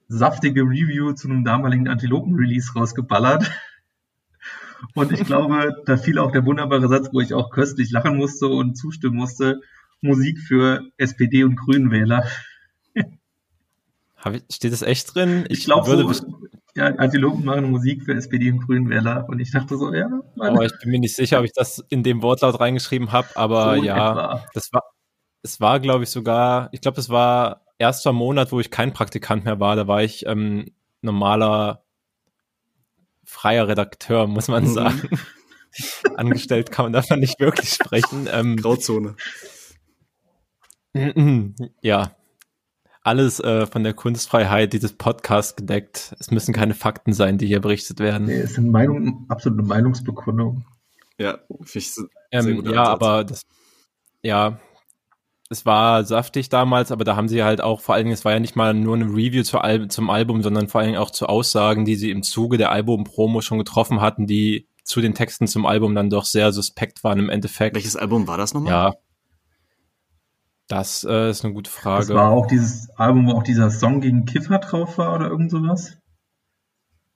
saftige 0.08 0.62
Review 0.62 1.12
zu 1.12 1.28
einem 1.28 1.44
damaligen 1.44 1.88
Antilopen-Release 1.88 2.72
rausgeballert. 2.74 3.50
Und 4.94 5.12
ich 5.12 5.24
glaube, 5.24 5.76
da 5.84 5.98
fiel 5.98 6.18
auch 6.18 6.32
der 6.32 6.46
wunderbare 6.46 6.88
Satz, 6.88 7.10
wo 7.12 7.20
ich 7.20 7.34
auch 7.34 7.50
köstlich 7.50 7.90
lachen 7.90 8.16
musste 8.16 8.46
und 8.46 8.76
zustimmen 8.76 9.16
musste. 9.16 9.60
Musik 10.00 10.38
für 10.38 10.80
SPD 10.96 11.44
und 11.44 11.56
Grünenwähler. 11.56 12.24
Steht 14.50 14.72
das 14.72 14.80
echt 14.80 15.14
drin? 15.14 15.44
Ich, 15.50 15.58
ich 15.58 15.64
glaube, 15.66 16.14
so, 16.14 16.40
ja, 16.74 16.86
Antilopen 16.86 17.44
machen 17.44 17.70
Musik 17.70 18.04
für 18.04 18.14
SPD 18.14 18.50
und 18.50 18.66
Grünenwähler. 18.66 19.26
Und 19.28 19.40
ich 19.40 19.50
dachte 19.50 19.76
so, 19.76 19.92
ja. 19.92 20.08
Mann. 20.36 20.56
Aber 20.56 20.64
ich 20.64 20.72
bin 20.80 20.90
mir 20.90 21.00
nicht 21.00 21.16
sicher, 21.16 21.38
ob 21.38 21.44
ich 21.44 21.52
das 21.52 21.84
in 21.88 22.02
dem 22.02 22.22
Wortlaut 22.22 22.60
reingeschrieben 22.60 23.12
habe. 23.12 23.28
Aber 23.34 23.76
so 23.76 23.82
ja, 23.82 24.10
etwa. 24.10 24.44
das 24.54 24.72
war, 24.72 24.82
es 25.42 25.60
war, 25.60 25.80
glaube 25.80 26.04
ich, 26.04 26.10
sogar, 26.10 26.68
ich 26.72 26.80
glaube, 26.80 27.00
es 27.00 27.08
war 27.08 27.62
erster 27.78 28.12
Monat, 28.12 28.52
wo 28.52 28.60
ich 28.60 28.70
kein 28.70 28.92
Praktikant 28.92 29.44
mehr 29.44 29.58
war. 29.58 29.74
Da 29.76 29.88
war 29.88 30.02
ich 30.02 30.26
ähm, 30.26 30.66
normaler 31.02 31.82
freier 33.24 33.68
Redakteur, 33.68 34.26
muss 34.26 34.48
man 34.48 34.64
mhm. 34.64 34.74
sagen. 34.74 35.10
Angestellt 36.16 36.70
kann 36.70 36.86
man 36.86 36.92
davon 36.92 37.20
nicht 37.20 37.38
wirklich 37.40 37.70
sprechen. 37.70 38.28
Ähm, 38.32 38.56
Grauzone. 38.56 39.16
Ja, 41.80 42.16
alles 43.02 43.40
äh, 43.40 43.66
von 43.66 43.82
der 43.82 43.94
Kunstfreiheit 43.94 44.72
dieses 44.72 44.92
Podcasts 44.92 45.56
gedeckt. 45.56 46.14
Es 46.18 46.30
müssen 46.30 46.52
keine 46.52 46.74
Fakten 46.74 47.12
sein, 47.12 47.38
die 47.38 47.46
hier 47.46 47.60
berichtet 47.60 47.98
werden. 48.00 48.26
Nee, 48.26 48.40
es 48.40 48.54
sind 48.54 48.70
Meinungen, 48.70 49.26
absolute 49.28 49.62
Meinungsbekundung. 49.62 50.64
Ja, 51.18 51.38
ich 51.74 51.92
ähm, 52.32 52.64
ja, 52.64 52.84
aber 52.84 53.24
das, 53.24 53.42
ja, 54.22 54.58
es 55.50 55.66
war 55.66 56.04
saftig 56.04 56.48
damals, 56.48 56.92
aber 56.92 57.04
da 57.04 57.16
haben 57.16 57.28
sie 57.28 57.42
halt 57.42 57.60
auch 57.60 57.80
vor 57.80 57.94
allen 57.94 58.04
Dingen, 58.04 58.14
es 58.14 58.24
war 58.24 58.32
ja 58.32 58.40
nicht 58.40 58.56
mal 58.56 58.72
nur 58.72 58.94
eine 58.94 59.06
Review 59.06 59.42
zu 59.42 59.58
Al 59.58 59.88
zum 59.88 60.08
Album, 60.08 60.42
sondern 60.42 60.68
vor 60.68 60.80
allen 60.80 60.90
Dingen 60.90 61.00
auch 61.00 61.10
zu 61.10 61.26
Aussagen, 61.26 61.84
die 61.84 61.96
sie 61.96 62.10
im 62.10 62.22
Zuge 62.22 62.56
der 62.56 62.70
Album-Promo 62.70 63.40
schon 63.40 63.58
getroffen 63.58 64.00
hatten, 64.00 64.26
die 64.26 64.68
zu 64.84 65.00
den 65.00 65.14
Texten 65.14 65.46
zum 65.46 65.66
Album 65.66 65.94
dann 65.94 66.08
doch 66.08 66.24
sehr 66.24 66.52
suspekt 66.52 67.02
waren 67.04 67.18
im 67.18 67.30
Endeffekt. 67.30 67.74
Welches 67.74 67.96
Album 67.96 68.28
war 68.28 68.38
das 68.38 68.54
nochmal? 68.54 68.72
Ja. 68.72 68.94
Das 70.70 71.04
äh, 71.04 71.30
ist 71.30 71.44
eine 71.44 71.52
gute 71.52 71.70
Frage. 71.70 72.06
Das 72.06 72.14
war 72.14 72.30
auch 72.30 72.46
dieses 72.46 72.90
Album, 72.90 73.26
wo 73.26 73.32
auch 73.32 73.42
dieser 73.42 73.70
Song 73.70 74.00
gegen 74.00 74.24
Kiffer 74.24 74.58
drauf 74.58 74.98
war 74.98 75.16
oder 75.16 75.28
irgend 75.28 75.50
sowas. 75.50 75.98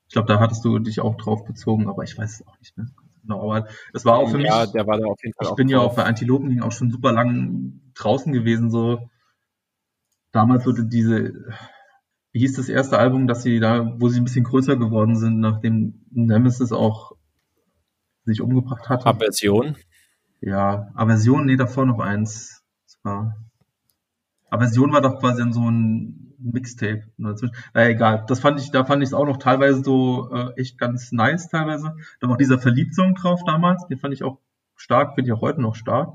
Ich 0.09 0.13
glaube, 0.13 0.27
da 0.27 0.41
hattest 0.41 0.65
du 0.65 0.79
dich 0.81 1.01
auch 1.01 1.17
drauf 1.17 1.45
bezogen, 1.45 1.89
aber 1.89 2.03
ich 2.03 2.19
weiß 2.19 2.41
es 2.41 2.47
auch 2.47 2.59
nicht 2.59 2.77
mehr 2.77 2.87
genau. 3.23 3.43
Aber 3.51 3.69
es 3.93 4.05
war 4.05 4.19
auch 4.19 4.29
für 4.29 4.41
ja, 4.41 4.63
mich. 4.63 4.73
der 4.73 4.87
war 4.89 4.99
da 4.99 5.07
auf 5.07 5.23
jeden 5.23 5.35
Fall. 5.35 5.49
Ich 5.49 5.55
bin 5.55 5.69
ja 5.69 5.79
auch 5.79 5.95
bei 5.95 6.05
Antilopen 6.05 6.61
auch 6.63 6.73
schon 6.73 6.91
super 6.91 7.13
lang 7.13 7.81
draußen 7.95 8.33
gewesen, 8.33 8.71
so. 8.71 9.09
Damals 10.33 10.67
wurde 10.67 10.85
diese, 10.87 11.33
wie 12.33 12.41
hieß 12.41 12.55
das 12.55 12.69
erste 12.69 12.99
Album, 12.99 13.29
dass 13.29 13.45
sie 13.45 13.61
da, 13.61 13.95
wo 14.01 14.09
sie 14.09 14.21
ein 14.21 14.25
bisschen 14.25 14.45
größer 14.45 14.77
geworden 14.77 15.17
sind, 15.17 15.39
nachdem 15.39 16.05
Nemesis 16.11 16.73
auch 16.73 17.13
sich 18.25 18.41
umgebracht 18.41 18.89
hat. 18.89 19.07
Aversion? 19.07 19.77
Ja, 20.41 20.91
Aversion, 20.95 21.47
nee, 21.47 21.57
davor 21.57 21.87
noch 21.87 22.01
eins. 22.01 22.54
Das 23.05 23.13
war, 23.13 23.37
Aversion 24.51 24.93
war 24.93 25.03
doch 25.03 25.21
quasi 25.21 25.45
so 25.53 25.71
ein 25.71 26.35
Mixtape. 26.39 27.03
Naja, 27.17 27.89
egal. 27.89 28.25
Das 28.29 28.41
fand 28.41 28.61
ich, 28.61 28.71
da 28.71 28.85
fand 28.85 29.03
ich 29.03 29.11
es 29.11 29.15
auch 29.15 29.27
noch 29.27 29.39
teilweise 29.39 29.83
so 29.83 30.31
äh, 30.33 30.53
echt 30.61 30.79
ganz 30.79 31.13
nice 31.13 31.49
teilweise. 31.49 31.97
Da 32.21 32.27
war 32.27 32.35
auch 32.35 32.39
dieser 32.39 32.59
Verliebt-Song 32.59 33.15
drauf 33.15 33.43
damals, 33.47 33.87
den 33.89 33.99
fand 33.99 34.15
ich 34.15 34.25
auch 34.25 34.41
stark, 34.77 35.15
finde 35.15 35.31
ich 35.31 35.33
auch 35.37 35.41
heute 35.41 35.61
noch 35.61 35.75
stark. 35.75 36.13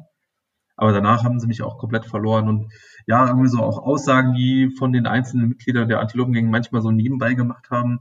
Aber 0.75 0.93
danach 0.93 1.23
haben 1.23 1.39
sie 1.39 1.47
mich 1.47 1.61
auch 1.61 1.77
komplett 1.77 2.05
verloren. 2.05 2.47
Und 2.47 2.71
ja, 3.05 3.27
irgendwie 3.27 3.49
so 3.49 3.61
auch 3.61 3.79
Aussagen, 3.79 4.33
die 4.33 4.69
von 4.77 4.93
den 4.93 5.07
einzelnen 5.07 5.49
Mitgliedern 5.49 5.89
der 5.89 5.99
Antilopengang 5.99 6.49
manchmal 6.49 6.81
so 6.81 6.91
nebenbei 6.91 7.33
gemacht 7.33 7.69
haben, 7.69 7.99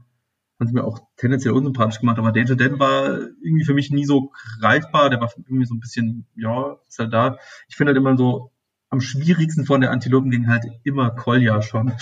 haben 0.59 0.67
sie 0.67 0.73
mir 0.73 0.85
auch 0.85 0.99
tendenziell 1.17 1.53
unsympathisch 1.53 1.99
gemacht. 1.99 2.19
Aber 2.19 2.31
Danger 2.31 2.55
Dan 2.55 2.79
war 2.79 3.19
irgendwie 3.41 3.65
für 3.65 3.73
mich 3.73 3.91
nie 3.91 4.05
so 4.05 4.31
greifbar. 4.61 5.09
Der 5.09 5.19
war 5.19 5.29
irgendwie 5.35 5.65
so 5.65 5.73
ein 5.73 5.79
bisschen, 5.81 6.25
ja, 6.35 6.77
ist 6.87 6.99
halt 6.99 7.11
da. 7.11 7.37
Ich 7.67 7.75
finde 7.75 7.89
halt 7.89 7.97
immer 7.97 8.15
so, 8.17 8.51
am 8.89 9.01
schwierigsten 9.01 9.65
von 9.65 9.81
der 9.81 9.91
Antilopen 9.91 10.31
ging 10.31 10.47
halt 10.47 10.65
immer 10.83 11.11
Kolja 11.11 11.61
schon. 11.61 11.93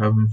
ähm, 0.00 0.32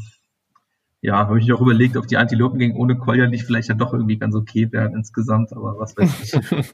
ja, 1.02 1.28
habe 1.28 1.40
ich 1.40 1.52
auch 1.52 1.62
überlegt, 1.62 1.98
ob 1.98 2.08
die 2.08 2.18
Antilopen 2.18 2.60
gegen 2.60 2.76
ohne 2.76 2.98
Kolja 2.98 3.28
nicht 3.28 3.44
vielleicht 3.44 3.70
ja 3.70 3.76
doch 3.76 3.94
irgendwie 3.94 4.18
ganz 4.18 4.36
okay 4.36 4.72
wären 4.72 4.96
insgesamt, 4.96 5.52
aber 5.52 5.78
was 5.78 5.98
weiß 5.98 6.24
ich. 6.24 6.74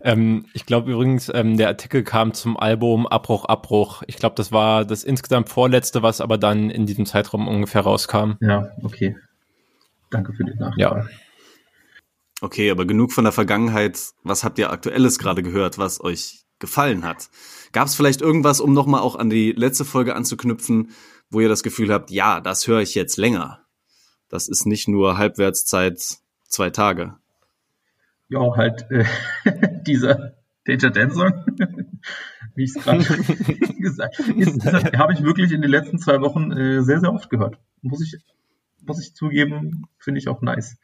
ähm, 0.00 0.46
ich 0.54 0.66
glaube 0.66 0.90
übrigens, 0.90 1.30
ähm, 1.32 1.56
der 1.56 1.68
Artikel 1.68 2.02
kam 2.02 2.32
zum 2.32 2.56
Album 2.56 3.06
Abbruch, 3.06 3.44
Abbruch. 3.44 4.02
Ich 4.06 4.16
glaube, 4.16 4.34
das 4.34 4.50
war 4.50 4.84
das 4.84 5.04
insgesamt 5.04 5.50
vorletzte, 5.50 6.02
was 6.02 6.20
aber 6.20 6.38
dann 6.38 6.70
in 6.70 6.86
diesem 6.86 7.06
Zeitraum 7.06 7.48
ungefähr 7.48 7.82
rauskam. 7.82 8.32
Ja, 8.40 8.70
okay. 8.82 9.16
Danke 10.10 10.32
für 10.32 10.44
die 10.44 10.54
Nachfrage. 10.54 10.80
Ja. 10.80 11.06
Okay, 12.40 12.70
aber 12.70 12.86
genug 12.86 13.12
von 13.12 13.24
der 13.24 13.32
Vergangenheit. 13.32 14.00
Was 14.24 14.42
habt 14.42 14.58
ihr 14.58 14.70
aktuelles 14.70 15.18
gerade 15.18 15.42
gehört, 15.42 15.76
was 15.76 16.02
euch 16.02 16.46
gefallen 16.60 17.04
hat. 17.04 17.28
Gab 17.72 17.86
es 17.86 17.94
vielleicht 17.94 18.20
irgendwas, 18.20 18.60
um 18.60 18.72
nochmal 18.72 19.00
auch 19.00 19.16
an 19.16 19.30
die 19.30 19.52
letzte 19.52 19.84
Folge 19.84 20.14
anzuknüpfen, 20.14 20.90
wo 21.30 21.40
ihr 21.40 21.48
das 21.48 21.62
Gefühl 21.62 21.92
habt, 21.92 22.10
ja, 22.10 22.40
das 22.40 22.66
höre 22.66 22.80
ich 22.80 22.94
jetzt 22.94 23.16
länger. 23.16 23.60
Das 24.28 24.48
ist 24.48 24.66
nicht 24.66 24.88
nur 24.88 25.18
Halbwertszeit 25.18 26.00
zwei 26.44 26.70
Tage. 26.70 27.16
Ja, 28.28 28.56
halt 28.56 28.86
äh, 28.90 29.04
dieser 29.86 30.34
Danger 30.64 30.90
Dan 30.90 31.10
Song, 31.10 31.44
wie 32.54 32.64
ich 32.64 32.76
es 32.76 32.82
gerade 32.82 33.04
gesagt 33.78 34.18
habe, 34.18 34.98
habe 34.98 35.12
ich 35.12 35.22
wirklich 35.22 35.52
in 35.52 35.62
den 35.62 35.70
letzten 35.70 35.98
zwei 35.98 36.20
Wochen 36.20 36.52
äh, 36.52 36.82
sehr, 36.82 37.00
sehr 37.00 37.12
oft 37.12 37.30
gehört. 37.30 37.58
Muss 37.82 38.02
ich, 38.02 38.20
muss 38.86 39.00
ich 39.00 39.14
zugeben, 39.14 39.86
finde 39.98 40.18
ich 40.18 40.28
auch 40.28 40.42
nice. 40.42 40.76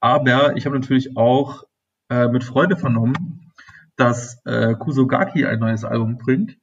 Aber 0.00 0.56
ich 0.56 0.66
habe 0.66 0.78
natürlich 0.78 1.16
auch 1.16 1.64
äh, 2.08 2.28
mit 2.28 2.42
Freude 2.42 2.76
vernommen, 2.76 3.39
dass 4.00 4.40
äh, 4.46 4.74
Kusogaki 4.74 5.44
ein 5.44 5.58
neues 5.58 5.84
Album 5.84 6.16
bringt. 6.16 6.56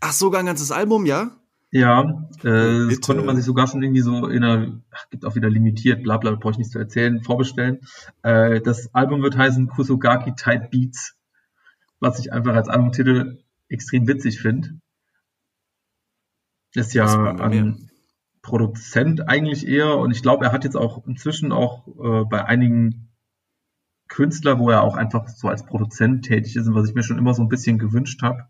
Ach, 0.00 0.12
sogar 0.12 0.40
ein 0.40 0.46
ganzes 0.46 0.72
Album, 0.72 1.06
ja? 1.06 1.30
Ja, 1.70 2.26
äh, 2.42 2.88
das 2.88 3.00
konnte 3.00 3.22
man 3.22 3.36
sich 3.36 3.44
sogar 3.44 3.66
schon 3.66 3.82
irgendwie 3.82 4.00
so 4.00 4.26
in 4.26 4.42
einer, 4.42 4.80
ach, 4.90 5.08
gibt 5.10 5.24
auch 5.24 5.34
wieder 5.34 5.50
limitiert, 5.50 6.02
bla 6.02 6.16
bla, 6.16 6.34
brauche 6.34 6.52
ich 6.52 6.58
nicht 6.58 6.72
zu 6.72 6.78
erzählen, 6.78 7.22
vorbestellen. 7.22 7.80
Äh, 8.22 8.60
das 8.60 8.94
Album 8.94 9.22
wird 9.22 9.36
heißen 9.36 9.68
Kusogaki 9.68 10.34
Tight 10.34 10.70
Beats, 10.70 11.14
was 12.00 12.18
ich 12.18 12.32
einfach 12.32 12.54
als 12.54 12.68
Albumtitel 12.68 13.38
extrem 13.68 14.08
witzig 14.08 14.40
finde. 14.40 14.80
Ist 16.74 16.94
ja 16.94 17.34
ein 17.34 17.90
Produzent 18.42 19.28
eigentlich 19.28 19.66
eher 19.66 19.98
und 19.98 20.10
ich 20.10 20.22
glaube, 20.22 20.46
er 20.46 20.52
hat 20.52 20.64
jetzt 20.64 20.76
auch 20.76 21.06
inzwischen 21.06 21.52
auch 21.52 21.86
äh, 21.86 22.24
bei 22.24 22.44
einigen 22.44 23.07
Künstler, 24.08 24.58
wo 24.58 24.70
er 24.70 24.82
auch 24.82 24.96
einfach 24.96 25.28
so 25.28 25.48
als 25.48 25.64
Produzent 25.64 26.24
tätig 26.24 26.56
ist 26.56 26.66
und 26.66 26.74
was 26.74 26.88
ich 26.88 26.94
mir 26.94 27.02
schon 27.02 27.18
immer 27.18 27.34
so 27.34 27.42
ein 27.42 27.48
bisschen 27.48 27.78
gewünscht 27.78 28.22
habe. 28.22 28.48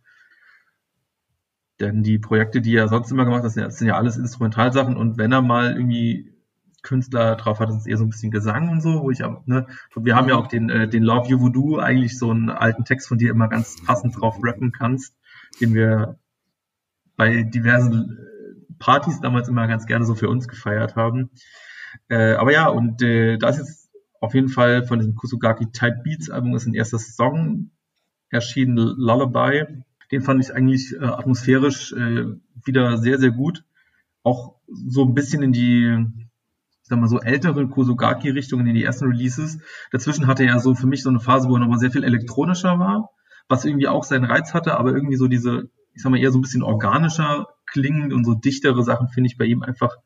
Denn 1.81 2.03
die 2.03 2.19
Projekte, 2.19 2.61
die 2.61 2.75
er 2.75 2.89
sonst 2.89 3.11
immer 3.11 3.25
gemacht 3.25 3.45
hat, 3.45 3.57
das 3.57 3.79
sind 3.79 3.87
ja 3.87 3.97
alles 3.97 4.17
Instrumentalsachen 4.17 4.97
und 4.97 5.17
wenn 5.17 5.33
er 5.33 5.43
mal 5.43 5.73
irgendwie 5.73 6.35
Künstler 6.83 7.37
drauf 7.37 7.61
hat, 7.61 7.69
ist 7.69 7.77
es 7.77 7.87
eher 7.87 7.99
so 7.99 8.05
ein 8.05 8.11
bisschen 8.11 8.31
Gesang 8.31 8.71
und 8.71 8.81
so, 8.81 9.03
wo 9.03 9.11
ich 9.11 9.25
auch, 9.25 9.47
ne, 9.47 9.67
wir 9.95 10.17
haben 10.17 10.29
ja 10.29 10.37
auch 10.37 10.47
den, 10.47 10.71
äh, 10.71 10.89
den 10.89 11.03
Love 11.03 11.29
You 11.29 11.41
Voodoo, 11.41 11.79
eigentlich 11.79 12.19
so 12.19 12.31
einen 12.31 12.51
alten 12.51 12.85
Text 12.85 13.09
von 13.09 13.19
dir 13.19 13.31
immer 13.31 13.49
ganz 13.49 13.77
passend 13.85 14.19
drauf 14.19 14.39
rappen 14.43 14.73
kannst, 14.73 15.15
den 15.61 15.75
wir 15.75 16.19
bei 17.17 17.43
diversen 17.43 18.17
äh, 18.17 18.75
Partys 18.79 19.21
damals 19.21 19.49
immer 19.49 19.67
ganz 19.67 19.87
gerne 19.87 20.05
so 20.05 20.15
für 20.15 20.29
uns 20.29 20.49
gefeiert 20.49 20.97
haben. 20.97 21.31
Äh, 22.09 22.35
aber 22.35 22.53
ja, 22.53 22.69
und 22.69 23.03
äh, 23.03 23.39
da 23.39 23.49
ist 23.49 23.59
jetzt 23.59 23.88
auf 24.21 24.35
jeden 24.35 24.49
Fall 24.49 24.85
von 24.85 24.99
diesem 24.99 25.15
Kusugaki 25.15 25.71
Type 25.73 26.01
Beats 26.03 26.31
Album 26.31 26.55
ist 26.55 26.67
ein 26.67 26.75
erster 26.75 26.99
Song 26.99 27.71
erschienen, 28.31 28.77
Lullaby. 28.77 29.65
Den 30.11 30.23
fand 30.23 30.43
ich 30.43 30.55
eigentlich 30.55 30.95
äh, 30.95 31.05
atmosphärisch 31.05 31.93
äh, 31.93 32.27
wieder 32.65 32.99
sehr, 32.99 33.19
sehr 33.19 33.31
gut. 33.31 33.65
Auch 34.23 34.57
so 34.67 35.05
ein 35.05 35.15
bisschen 35.15 35.43
in 35.43 35.53
die, 35.53 36.05
ich 36.83 36.89
sag 36.89 36.99
mal 36.99 37.09
so 37.09 37.21
ältere 37.21 37.69
Kusugaki-Richtungen, 37.69 38.67
in 38.67 38.75
die 38.75 38.85
ersten 38.85 39.07
Releases. 39.07 39.59
Dazwischen 39.93 40.27
hatte 40.27 40.45
er 40.45 40.59
so 40.61 40.75
für 40.75 40.87
mich 40.87 41.03
so 41.03 41.11
eine 41.11 41.21
Phase, 41.21 41.49
wo 41.49 41.55
er 41.57 41.61
nochmal 41.61 41.79
sehr 41.79 41.91
viel 41.91 42.05
elektronischer 42.05 42.79
war, 42.79 43.11
was 43.49 43.65
irgendwie 43.65 43.89
auch 43.89 44.05
seinen 44.05 44.25
Reiz 44.25 44.55
hatte, 44.55 44.79
aber 44.79 44.93
irgendwie 44.93 45.17
so 45.17 45.29
diese, 45.29 45.71
ich 45.95 46.03
sag 46.03 46.11
mal 46.11 46.19
eher 46.19 46.33
so 46.33 46.39
ein 46.39 46.43
bisschen 46.43 46.63
organischer 46.63 47.49
klingend 47.67 48.13
und 48.13 48.25
so 48.25 48.35
dichtere 48.35 48.83
Sachen 48.83 49.09
finde 49.09 49.29
ich 49.29 49.39
bei 49.39 49.45
ihm 49.45 49.63
einfach 49.63 49.97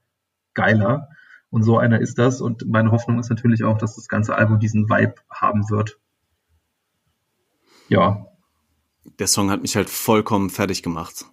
geiler. 0.55 1.09
Und 1.53 1.65
so 1.65 1.77
einer 1.77 2.01
ist 2.01 2.19
das. 2.19 2.41
Und 2.41 2.67
meine 2.67 2.93
Hoffnung 2.93 3.19
ist 3.19 3.29
natürlich 3.29 3.63
auch, 3.63 3.77
dass 3.77 3.95
das 3.95 4.09
ganze 4.09 4.35
Album 4.35 4.59
diesen 4.59 4.89
Vibe 4.89 5.17
haben 5.31 5.69
wird. 5.69 6.01
Ja. 7.89 8.27
Der 9.19 9.27
Song 9.27 9.51
hat 9.51 9.61
mich 9.61 9.77
halt 9.77 9.91
vollkommen 9.91 10.49
fertig 10.49 10.83
gemacht. 10.83 11.27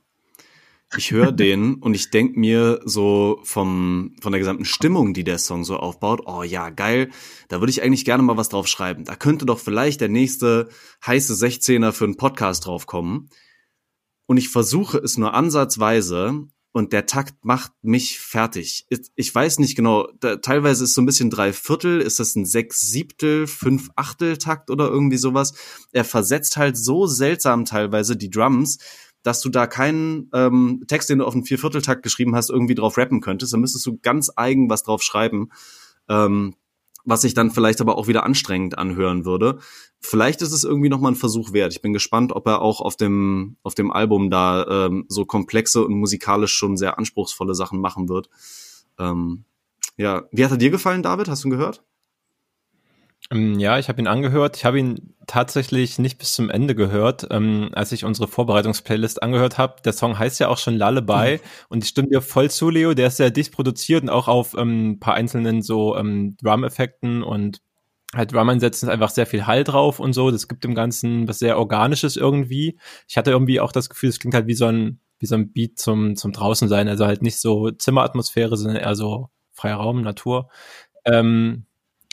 Ich 0.98 1.12
höre 1.12 1.32
den 1.32 1.76
und 1.76 1.94
ich 1.94 2.10
denk 2.10 2.36
mir 2.36 2.82
so 2.84 3.40
vom, 3.44 4.14
von 4.20 4.34
der 4.34 4.40
gesamten 4.40 4.66
Stimmung, 4.66 5.14
die 5.14 5.24
der 5.24 5.38
Song 5.38 5.64
so 5.64 5.78
aufbaut, 5.78 6.24
oh 6.26 6.44
ja, 6.44 6.70
geil, 6.70 7.12
da 7.48 7.62
würde 7.62 7.72
ich 7.72 7.82
eigentlich 7.82 8.04
gerne 8.04 8.22
mal 8.22 8.36
was 8.36 8.50
drauf 8.50 8.68
schreiben. 8.68 9.06
Da 9.06 9.16
könnte 9.16 9.46
doch 9.46 9.60
vielleicht 9.60 10.02
der 10.02 10.10
nächste 10.10 10.68
heiße 11.08 11.34
16er 11.34 11.94
für 11.94 12.04
einen 12.04 12.18
Podcast 12.18 12.66
draufkommen. 12.66 13.30
Und 14.26 14.36
ich 14.36 14.50
versuche 14.50 14.98
es 14.98 15.18
nur 15.18 15.34
ansatzweise 15.34 16.50
und 16.72 16.94
der 16.94 17.06
Takt 17.06 17.44
macht 17.44 17.72
mich 17.82 18.20
fertig. 18.20 18.86
Ich 19.16 19.34
weiß 19.34 19.60
nicht 19.60 19.76
genau, 19.76 20.08
da, 20.20 20.36
teilweise 20.38 20.84
ist 20.84 20.94
so 20.94 21.02
ein 21.02 21.06
bisschen 21.06 21.30
drei 21.30 21.52
Viertel, 21.52 22.00
ist 22.00 22.20
das 22.20 22.36
ein 22.36 22.46
sechs 22.46 22.82
Siebtel, 22.82 23.48
fünf 23.48 23.90
Achtel 23.96 24.38
Takt 24.38 24.70
oder 24.70 24.88
irgendwie 24.88 25.18
sowas. 25.18 25.54
Er 25.92 26.06
versetzt 26.06 26.58
halt 26.58 26.78
so 26.78 27.08
seltsam 27.08 27.66
teilweise 27.66 28.16
die 28.16 28.30
Drums, 28.30 28.78
dass 29.24 29.42
du 29.42 29.50
da 29.50 29.68
keinen 29.68 30.30
ähm, 30.34 30.84
Text, 30.88 31.10
den 31.10 31.20
du 31.20 31.26
auf 31.26 31.34
einen 31.34 31.46
Viervierteltakt 31.46 32.04
geschrieben 32.04 32.36
hast, 32.36 32.50
irgendwie 32.50 32.76
drauf 32.76 32.98
rappen 32.98 33.20
könntest. 33.20 33.52
Da 33.52 33.58
müsstest 33.58 33.86
du 33.86 33.98
ganz 34.02 34.32
eigen 34.36 34.70
was 34.70 34.84
drauf 34.84 35.02
schreiben. 35.02 35.50
Ähm, 36.08 36.56
was 37.10 37.22
sich 37.22 37.34
dann 37.34 37.52
vielleicht 37.52 37.82
aber 37.82 37.98
auch 37.98 38.08
wieder 38.08 38.24
anstrengend 38.24 38.78
anhören 38.78 39.26
würde. 39.26 39.60
Vielleicht 40.00 40.42
ist 40.42 40.52
es 40.52 40.64
irgendwie 40.64 40.90
noch 40.90 41.00
mal 41.00 41.10
ein 41.10 41.16
Versuch 41.16 41.52
wert. 41.54 41.74
Ich 41.74 41.82
bin 41.82 41.92
gespannt, 41.92 42.32
ob 42.34 42.48
er 42.48 42.62
auch 42.62 42.82
auf 42.82 42.96
dem 42.96 43.58
auf 43.64 43.76
dem 43.76 43.92
Album 43.92 44.30
da 44.30 44.86
ähm, 44.86 45.06
so 45.10 45.26
komplexe 45.26 45.84
und 45.84 45.94
musikalisch 45.94 46.54
schon 46.54 46.78
sehr 46.78 46.98
anspruchsvolle 46.98 47.56
Sachen 47.56 47.82
machen 47.82 48.10
wird. 48.10 48.30
Ähm, 48.98 49.46
ja, 49.98 50.24
wie 50.32 50.46
hat 50.46 50.52
er 50.52 50.58
dir 50.58 50.70
gefallen, 50.70 51.04
David? 51.04 51.28
Hast 51.28 51.44
du 51.44 51.48
ihn 51.48 51.52
gehört? 51.52 51.84
Ähm, 53.32 53.60
ja, 53.60 53.78
ich 53.78 53.90
habe 53.90 54.02
ihn 54.02 54.08
angehört. 54.08 54.58
Ich 54.58 54.66
habe 54.66 54.80
ihn 54.80 55.16
tatsächlich 55.28 56.00
nicht 56.00 56.18
bis 56.18 56.34
zum 56.34 56.50
Ende 56.50 56.74
gehört, 56.74 57.28
ähm, 57.30 57.70
als 57.74 57.92
ich 57.92 58.04
unsere 58.04 58.28
Vorbereitungsplaylist 58.28 59.22
angehört 59.22 59.58
habe. 59.60 59.76
Der 59.84 59.94
Song 59.94 60.18
heißt 60.18 60.40
ja 60.40 60.48
auch 60.48 60.58
schon 60.58 60.78
Lullaby 60.78 61.38
mhm. 61.38 61.40
und 61.70 61.84
ich 61.84 61.90
stimme 61.90 62.10
dir 62.10 62.22
voll 62.22 62.50
zu, 62.50 62.70
Leo. 62.70 62.96
Der 62.96 63.08
ist 63.08 63.18
sehr 63.18 63.30
dicht 63.30 63.54
produziert 63.54 64.02
und 64.02 64.10
auch 64.10 64.28
auf 64.28 64.56
ähm, 64.58 64.92
ein 64.92 65.00
paar 65.00 65.14
einzelnen 65.14 65.62
so 65.62 65.96
ähm, 65.96 66.36
Drum-Effekten 66.42 67.22
und 67.22 67.62
halt 68.16 68.34
Drum-Einsätzen 68.34 68.88
ist 68.88 68.94
einfach 68.94 69.12
sehr 69.12 69.28
viel 69.28 69.46
Hall 69.46 69.64
drauf 69.64 70.00
und 70.00 70.14
so. 70.14 70.32
Das 70.32 70.48
gibt 70.48 70.64
dem 70.64 70.74
Ganzen 70.74 71.28
was 71.28 71.38
sehr 71.38 71.60
Organisches 71.60 72.16
irgendwie. 72.18 72.80
Ich 73.08 73.18
hatte 73.18 73.30
irgendwie 73.30 73.60
auch 73.60 73.72
das 73.72 73.90
Gefühl, 73.90 74.10
es 74.10 74.20
klingt 74.20 74.34
halt 74.34 74.48
wie 74.48 74.56
so 74.56 74.66
ein, 74.66 75.00
wie 75.20 75.28
so 75.28 75.36
ein 75.36 75.52
Beat 75.52 75.78
zum, 75.78 76.16
zum 76.16 76.32
draußen 76.32 76.68
sein. 76.68 76.88
Also 76.88 77.06
halt 77.06 77.22
nicht 77.22 77.40
so 77.40 77.70
Zimmeratmosphäre, 77.70 78.58
sondern 78.58 78.78
eher 78.78 78.96
so 78.96 79.30
freier 79.52 79.76
Raum, 79.76 80.02
Natur. 80.02 80.50
Ähm, 81.06 81.66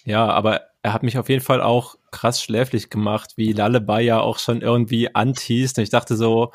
ja, 0.05 0.27
aber 0.27 0.63
er 0.87 0.93
hat 0.93 1.02
mich 1.02 1.19
auf 1.19 1.28
jeden 1.28 1.43
Fall 1.43 1.61
auch 1.61 1.97
krass 2.12 2.40
schläflich 2.40 2.90
gemacht, 2.90 3.33
wie 3.35 3.52
Lullaby 3.52 4.02
ja 4.02 4.21
auch 4.21 4.38
schon 4.38 4.61
irgendwie 4.61 5.12
anteast. 5.12 5.78
Und 5.78 5.83
ich 5.83 5.90
dachte 5.90 6.14
so, 6.14 6.52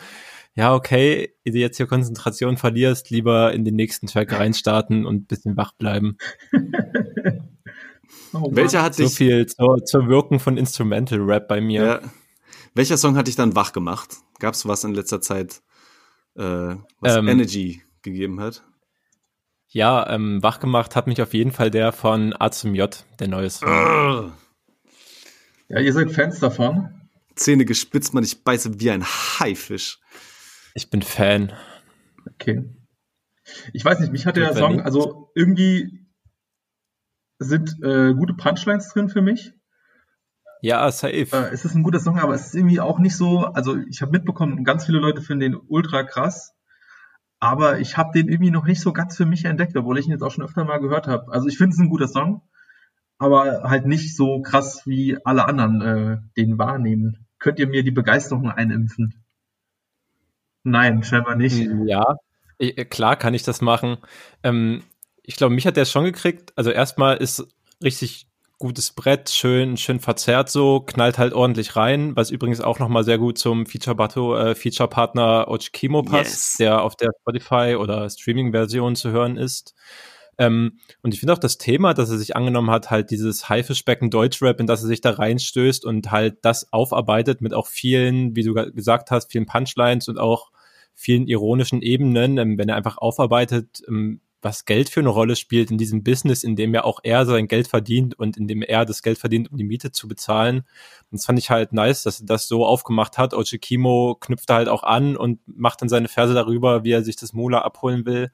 ja, 0.54 0.74
okay, 0.74 1.34
ehe 1.44 1.52
du 1.52 1.58
jetzt 1.58 1.76
hier 1.76 1.86
Konzentration 1.86 2.56
verlierst, 2.56 3.10
lieber 3.10 3.52
in 3.52 3.66
den 3.66 3.76
nächsten 3.76 4.08
Track 4.08 4.32
reinstarten 4.32 5.06
und 5.06 5.28
bisschen 5.28 5.58
wach 5.58 5.74
bleiben. 5.74 6.16
oh, 8.32 8.48
Welcher 8.52 8.84
hat 8.84 8.96
so 8.96 9.04
dich... 9.04 9.12
So 9.12 9.18
viel 9.18 9.46
zur, 9.48 9.84
zur 9.84 10.08
Wirkung 10.08 10.40
von 10.40 10.56
Instrumental 10.56 11.20
Rap 11.20 11.50
bei 11.50 11.60
mir. 11.60 11.84
Ja. 11.84 12.00
Welcher 12.74 12.96
Song 12.96 13.18
hat 13.18 13.28
dich 13.28 13.36
dann 13.36 13.54
wach 13.54 13.74
gemacht? 13.74 14.16
Gab 14.40 14.54
es 14.54 14.66
was 14.66 14.86
in 14.86 14.94
letzter 14.94 15.20
Zeit, 15.20 15.62
äh, 16.38 16.76
was 17.02 17.18
ähm, 17.18 17.28
Energy 17.28 17.82
gegeben 18.02 18.40
hat? 18.40 18.64
Ja, 19.74 20.10
ähm, 20.10 20.44
wach 20.44 20.60
gemacht 20.60 20.98
hat 20.98 21.08
mich 21.08 21.22
auf 21.22 21.34
jeden 21.34 21.52
Fall 21.52 21.72
der 21.72 21.94
von 21.94 22.36
A 22.38 22.52
zum 22.52 22.76
J, 22.76 23.06
der 23.20 23.30
neue 23.30 23.50
Song. 23.50 24.34
Ja, 25.70 25.80
ihr 25.80 25.94
seid 25.94 26.12
Fans 26.12 26.40
davon? 26.40 27.10
Zähne 27.36 27.64
gespitzt, 27.64 28.14
man, 28.14 28.26
ich 28.26 28.44
beiße 28.44 28.82
wie 28.82 28.92
ein 28.92 29.06
Haifisch. 29.06 30.02
Ich 30.74 30.90
bin 30.90 31.02
Fan. 31.02 31.54
Okay. 32.34 32.66
Ich 33.72 33.86
weiß 33.86 34.02
nicht, 34.02 34.12
mich 34.12 34.26
hat 34.26 34.36
der 34.36 34.54
Song, 34.54 34.82
also 34.82 35.32
irgendwie 35.36 36.06
sind 37.40 37.78
äh, 37.82 38.14
gute 38.14 38.34
Punchlines 38.34 38.90
drin 38.90 39.08
für 39.08 39.22
mich. 39.22 39.54
Ja, 40.62 40.92
safe. 40.92 41.28
Äh, 41.32 41.54
es 41.54 41.64
ist 41.64 41.76
ein 41.76 41.84
guter 41.84 42.02
Song, 42.02 42.20
aber 42.20 42.34
es 42.34 42.48
ist 42.48 42.56
irgendwie 42.56 42.82
auch 42.82 43.00
nicht 43.00 43.16
so, 43.16 43.46
also 43.46 43.78
ich 43.90 44.02
habe 44.02 44.12
mitbekommen, 44.12 44.66
ganz 44.66 44.86
viele 44.86 45.00
Leute 45.00 45.22
finden 45.22 45.40
den 45.40 45.56
ultra 45.56 46.04
krass 46.04 46.54
aber 47.42 47.80
ich 47.80 47.98
habe 47.98 48.12
den 48.14 48.30
irgendwie 48.30 48.52
noch 48.52 48.66
nicht 48.66 48.80
so 48.80 48.94
ganz 48.94 49.18
für 49.18 49.26
mich 49.26 49.46
entdeckt, 49.46 49.76
obwohl 49.76 49.98
ich 49.98 50.06
ihn 50.06 50.12
jetzt 50.12 50.22
auch 50.22 50.32
schon 50.32 50.46
öfter 50.46 50.64
mal 50.64 50.80
gehört 50.80 51.08
habe. 51.08 51.34
Also 51.34 51.48
ich 51.48 51.58
finde 51.58 51.74
es 51.74 51.80
ein 51.80 51.90
guter 51.90 52.08
Song, 52.08 52.44
aber 53.18 53.64
halt 53.64 53.88
nicht 53.88 54.16
so 54.16 54.42
krass 54.42 54.84
wie 54.86 55.18
alle 55.26 55.46
anderen 55.46 55.82
äh, 55.82 56.18
den 56.38 56.60
wahrnehmen. 56.60 57.26
Könnt 57.40 57.58
ihr 57.58 57.68
mir 57.68 57.84
die 57.84 57.92
Begeisterung 57.92 58.52
einimpfen? 58.52 59.26
Nein, 60.64 61.04
scheinbar 61.04 61.36
nicht. 61.36 61.60
Hm, 61.60 61.88
ja, 61.88 62.18
ich, 62.60 62.78
äh, 62.78 62.86
klar 62.86 63.16
kann 63.16 63.34
ich 63.34 63.42
das 63.42 63.60
machen. 63.60 63.98
Ähm, 64.44 64.84
ich 65.24 65.36
glaube, 65.36 65.56
mich 65.56 65.66
hat 65.66 65.78
der 65.78 65.86
schon 65.86 66.04
gekriegt. 66.04 66.54
Also 66.56 66.70
erstmal 66.70 67.18
ist 67.18 67.48
richtig 67.84 68.28
gutes 68.62 68.92
Brett, 68.92 69.30
schön, 69.30 69.76
schön 69.76 70.00
verzerrt 70.00 70.50
so, 70.50 70.80
knallt 70.80 71.18
halt 71.18 71.34
ordentlich 71.34 71.76
rein, 71.76 72.16
was 72.16 72.30
übrigens 72.30 72.62
auch 72.62 72.80
nochmal 72.80 73.04
sehr 73.04 73.18
gut 73.18 73.38
zum 73.38 73.66
Feature-Partner 73.66 74.48
äh, 74.48 74.56
Feature 74.56 74.88
-Partner 74.88 75.48
Ochikimo 75.48 76.04
passt, 76.04 76.32
yes. 76.32 76.58
der 76.58 76.82
auf 76.84 76.96
der 76.96 77.10
Spotify 77.22 77.76
oder 77.78 78.10
Streaming-Version 78.10 78.96
zu 78.96 79.12
hören 79.12 79.36
ist. 79.36 79.74
Ähm, 80.38 80.80
und 81.02 81.14
ich 81.14 81.20
finde 81.20 81.34
auch 81.34 81.40
das 81.40 81.58
Thema, 81.58 81.94
dass 81.94 82.12
er 82.12 82.18
sich 82.18 82.36
angenommen 82.36 82.72
hat, 82.72 82.92
halt 82.92 83.10
dieses 83.10 83.50
Haifischbecken 83.50 84.10
Deutschrap, 84.10 84.60
in 84.60 84.68
das 84.68 84.84
er 84.84 84.88
sich 84.88 85.02
da 85.02 85.12
reinstößt 85.12 85.84
und 85.84 86.12
halt 86.12 86.38
das 86.44 86.72
aufarbeitet 86.72 87.42
mit 87.42 87.54
auch 87.54 87.68
vielen, 87.68 88.36
wie 88.36 88.44
du 88.44 88.54
gesagt 88.54 89.12
hast, 89.12 89.32
vielen 89.32 89.48
Punchlines 89.48 90.08
und 90.08 90.20
auch 90.20 90.52
vielen 90.94 91.28
ironischen 91.28 91.82
Ebenen, 91.82 92.38
ähm, 92.38 92.58
wenn 92.58 92.70
er 92.70 92.76
einfach 92.76 93.00
aufarbeitet, 93.00 93.82
ähm, 93.88 94.22
was 94.42 94.66
Geld 94.66 94.90
für 94.90 95.00
eine 95.00 95.10
Rolle 95.10 95.36
spielt 95.36 95.72
in 95.72 95.78
diesem 95.78 96.04
Business, 96.04 96.44
in 96.44 96.56
dem 96.56 96.74
ja 96.74 96.84
auch 96.84 97.00
er 97.04 97.26
sein 97.26 97.48
Geld 97.48 97.68
verdient 97.68 98.18
und 98.18 98.38
in 98.38 98.48
dem 98.48 98.62
er 98.62 98.86
das 98.86 99.04
Geld 99.04 99.18
verdient, 99.18 99.52
um 99.52 99.58
die 99.58 99.64
Miete 99.64 99.92
zu 99.92 100.08
bezahlen. 100.08 100.58
Und 100.58 101.20
das 101.20 101.26
fand 101.26 101.40
ich 101.40 101.50
halt 101.50 101.74
nice, 101.74 102.04
dass 102.04 102.22
er 102.22 102.26
das 102.26 102.48
so 102.48 102.66
aufgemacht 102.66 103.18
hat. 103.18 103.34
Ochi 103.34 103.60
Kimo 103.60 104.18
knüpft 104.20 104.50
halt 104.50 104.68
auch 104.68 104.84
an 104.84 105.16
und 105.16 105.40
macht 105.46 105.82
dann 105.82 105.90
seine 105.90 106.08
Verse 106.08 106.34
darüber, 106.34 106.84
wie 106.84 106.92
er 106.92 107.04
sich 107.04 107.16
das 107.16 107.34
Mula 107.34 107.60
abholen 107.60 108.06
will. 108.06 108.32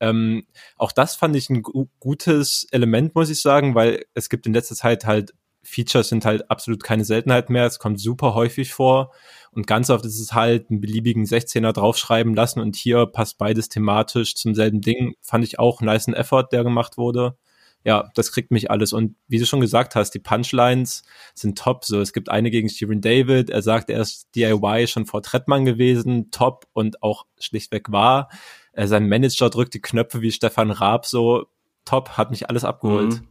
Ähm, 0.00 0.46
auch 0.76 0.90
das 0.90 1.14
fand 1.14 1.36
ich 1.36 1.48
ein 1.48 1.62
gutes 1.62 2.66
Element, 2.72 3.14
muss 3.14 3.30
ich 3.30 3.40
sagen, 3.40 3.74
weil 3.74 4.04
es 4.14 4.28
gibt 4.28 4.46
in 4.46 4.52
letzter 4.52 4.74
Zeit 4.74 5.04
halt 5.04 5.32
Features 5.62 6.08
sind 6.08 6.24
halt 6.24 6.50
absolut 6.50 6.82
keine 6.82 7.04
Seltenheit 7.04 7.50
mehr. 7.50 7.66
Es 7.66 7.78
kommt 7.78 8.00
super 8.00 8.34
häufig 8.34 8.72
vor. 8.72 9.12
Und 9.52 9.66
ganz 9.66 9.90
oft 9.90 10.04
ist 10.04 10.18
es 10.18 10.32
halt 10.32 10.70
einen 10.70 10.80
beliebigen 10.80 11.24
16er 11.24 11.72
draufschreiben 11.72 12.34
lassen 12.34 12.60
und 12.60 12.74
hier 12.74 13.06
passt 13.06 13.38
beides 13.38 13.68
thematisch 13.68 14.34
zum 14.34 14.54
selben 14.54 14.80
Ding. 14.80 15.14
Fand 15.20 15.44
ich 15.44 15.58
auch 15.58 15.80
nice 15.80 16.08
ein 16.08 16.14
Effort, 16.14 16.48
der 16.52 16.64
gemacht 16.64 16.96
wurde. 16.96 17.36
Ja, 17.84 18.10
das 18.14 18.30
kriegt 18.32 18.50
mich 18.50 18.70
alles. 18.70 18.92
Und 18.92 19.16
wie 19.26 19.38
du 19.38 19.46
schon 19.46 19.60
gesagt 19.60 19.94
hast, 19.96 20.12
die 20.12 20.20
Punchlines 20.20 21.02
sind 21.34 21.58
top. 21.58 21.84
So, 21.84 22.00
es 22.00 22.12
gibt 22.12 22.28
eine 22.28 22.50
gegen 22.50 22.68
Steven 22.68 23.00
David. 23.00 23.50
Er 23.50 23.62
sagt, 23.62 23.90
er 23.90 24.00
ist 24.00 24.34
DIY 24.34 24.86
schon 24.86 25.06
vor 25.06 25.22
Trettmann 25.22 25.64
gewesen, 25.64 26.30
top 26.30 26.66
und 26.72 27.02
auch 27.02 27.26
schlichtweg. 27.40 27.88
Äh, 28.72 28.86
sein 28.86 29.08
Manager 29.08 29.50
drückt 29.50 29.74
die 29.74 29.80
Knöpfe 29.80 30.22
wie 30.22 30.30
Stefan 30.30 30.70
Raab, 30.70 31.06
so 31.06 31.46
top, 31.84 32.10
hat 32.10 32.30
mich 32.30 32.48
alles 32.48 32.64
abgeholt. 32.64 33.14
Mhm. 33.14 33.28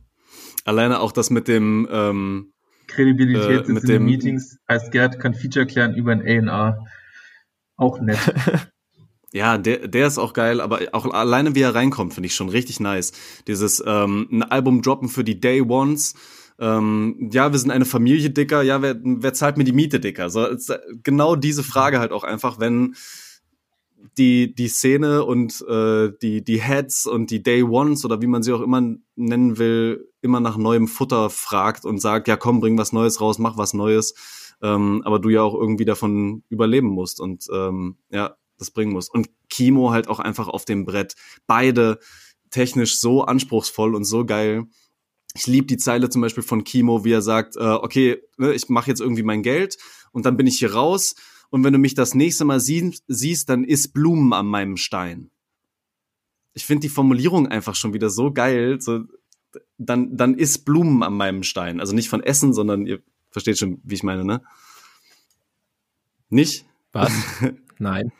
Alleine 0.65 1.00
auch 1.00 1.12
das 1.12 1.30
mit 1.30 1.47
dem 1.47 1.88
ähm, 1.91 2.54
Kredibilität 2.88 3.67
äh, 3.67 3.71
mit 3.71 3.84
in 3.84 3.89
den 3.89 4.06
Meetings 4.06 4.58
heißt 4.69 4.91
Gerd 4.91 5.19
kann 5.19 5.34
Feature 5.34 5.65
klären 5.65 5.95
über 5.95 6.12
ein 6.12 6.21
A&R. 6.21 6.86
Auch 7.78 8.00
nett. 8.00 8.19
Ja, 9.34 9.58
der, 9.58 9.88
der 9.88 10.08
ist 10.08 10.17
auch 10.17 10.34
geil, 10.34 10.60
aber 10.60 10.82
auch 10.91 11.06
alleine 11.06 11.56
wie 11.56 11.62
er 11.62 11.74
reinkommt, 11.74 12.13
finde 12.13 12.28
ich 12.28 12.36
schon 12.36 12.50
richtig 12.50 12.82
nice. 12.82 13.13
Dieses 13.47 13.82
ähm, 13.86 14.28
ein 14.30 14.43
Album 14.43 14.82
droppen 14.82 15.08
für 15.08 15.24
die 15.24 15.39
Day 15.39 15.62
Ones. 15.62 16.15
Ähm, 16.60 17.30
ja, 17.32 17.50
wir 17.52 17.58
sind 17.58 17.71
eine 17.71 17.86
Familie 17.86 18.30
dicker. 18.32 18.62
Ja, 18.62 18.82
wer, 18.82 18.97
wer 19.02 19.34
zahlt 19.34 19.56
mir 19.56 19.63
die 19.63 19.71
Miete 19.71 20.02
dicker? 20.02 20.30
So, 20.30 20.47
genau 21.04 21.38
diese 21.38 21.63
Frage 21.63 22.00
halt 22.00 22.12
auch 22.12 22.26
einfach, 22.26 22.60
wenn 22.60 22.93
die, 24.17 24.53
die 24.53 24.67
Szene 24.67 25.23
und 25.25 25.61
äh, 25.67 26.11
die, 26.21 26.43
die 26.43 26.61
Heads 26.61 27.05
und 27.05 27.31
die 27.31 27.43
Day 27.43 27.63
Ones 27.63 28.05
oder 28.05 28.21
wie 28.21 28.27
man 28.27 28.43
sie 28.43 28.53
auch 28.53 28.61
immer 28.61 28.81
nennen 29.15 29.57
will, 29.57 30.09
immer 30.21 30.39
nach 30.39 30.57
neuem 30.57 30.87
Futter 30.87 31.29
fragt 31.29 31.85
und 31.85 31.99
sagt, 31.99 32.27
ja 32.27 32.37
komm, 32.37 32.59
bring 32.59 32.77
was 32.77 32.93
Neues 32.93 33.21
raus, 33.21 33.39
mach 33.39 33.57
was 33.57 33.73
Neues, 33.73 34.13
ähm, 34.61 35.01
aber 35.05 35.19
du 35.19 35.29
ja 35.29 35.41
auch 35.41 35.55
irgendwie 35.55 35.85
davon 35.85 36.43
überleben 36.49 36.89
musst 36.89 37.19
und 37.19 37.47
ähm, 37.53 37.97
ja, 38.09 38.35
das 38.57 38.71
bringen 38.71 38.93
musst. 38.93 39.13
Und 39.13 39.29
Kimo 39.49 39.91
halt 39.91 40.07
auch 40.07 40.19
einfach 40.19 40.47
auf 40.47 40.65
dem 40.65 40.85
Brett. 40.85 41.15
Beide 41.47 41.99
technisch 42.49 42.99
so 42.99 43.23
anspruchsvoll 43.23 43.95
und 43.95 44.03
so 44.03 44.25
geil. 44.25 44.65
Ich 45.33 45.47
liebe 45.47 45.67
die 45.67 45.77
Zeile 45.77 46.09
zum 46.09 46.21
Beispiel 46.21 46.43
von 46.43 46.63
Kimo, 46.63 47.05
wie 47.05 47.13
er 47.13 47.21
sagt, 47.21 47.55
äh, 47.55 47.59
okay, 47.59 48.21
ne, 48.37 48.53
ich 48.53 48.67
mache 48.69 48.89
jetzt 48.89 49.01
irgendwie 49.01 49.23
mein 49.23 49.43
Geld 49.43 49.77
und 50.11 50.25
dann 50.25 50.37
bin 50.37 50.47
ich 50.47 50.59
hier 50.59 50.73
raus 50.73 51.15
und 51.51 51.65
wenn 51.65 51.73
du 51.73 51.79
mich 51.79 51.93
das 51.93 52.15
nächste 52.15 52.45
Mal 52.45 52.59
sie 52.59 52.97
siehst, 53.07 53.49
dann 53.49 53.65
isst 53.65 53.93
Blumen 53.93 54.33
an 54.33 54.47
meinem 54.47 54.77
Stein. 54.77 55.29
ich 56.53 56.65
finde 56.65 56.81
die 56.81 56.89
Formulierung 56.89 57.47
einfach 57.47 57.75
schon 57.75 57.93
wieder 57.93 58.09
so 58.09 58.31
geil. 58.31 58.79
So, 58.81 59.03
dann, 59.77 60.15
dann 60.17 60.35
isst 60.35 60.65
Blumen 60.65 61.03
an 61.03 61.13
meinem 61.13 61.43
Stein. 61.43 61.79
Also 61.79 61.93
nicht 61.93 62.09
von 62.09 62.23
Essen, 62.23 62.53
sondern 62.53 62.87
ihr 62.87 63.01
versteht 63.29 63.57
schon, 63.57 63.79
wie 63.83 63.95
ich 63.95 64.03
meine, 64.03 64.25
ne? 64.25 64.41
Nicht? 66.29 66.65
Was? 66.93 67.11
Nein. 67.77 68.11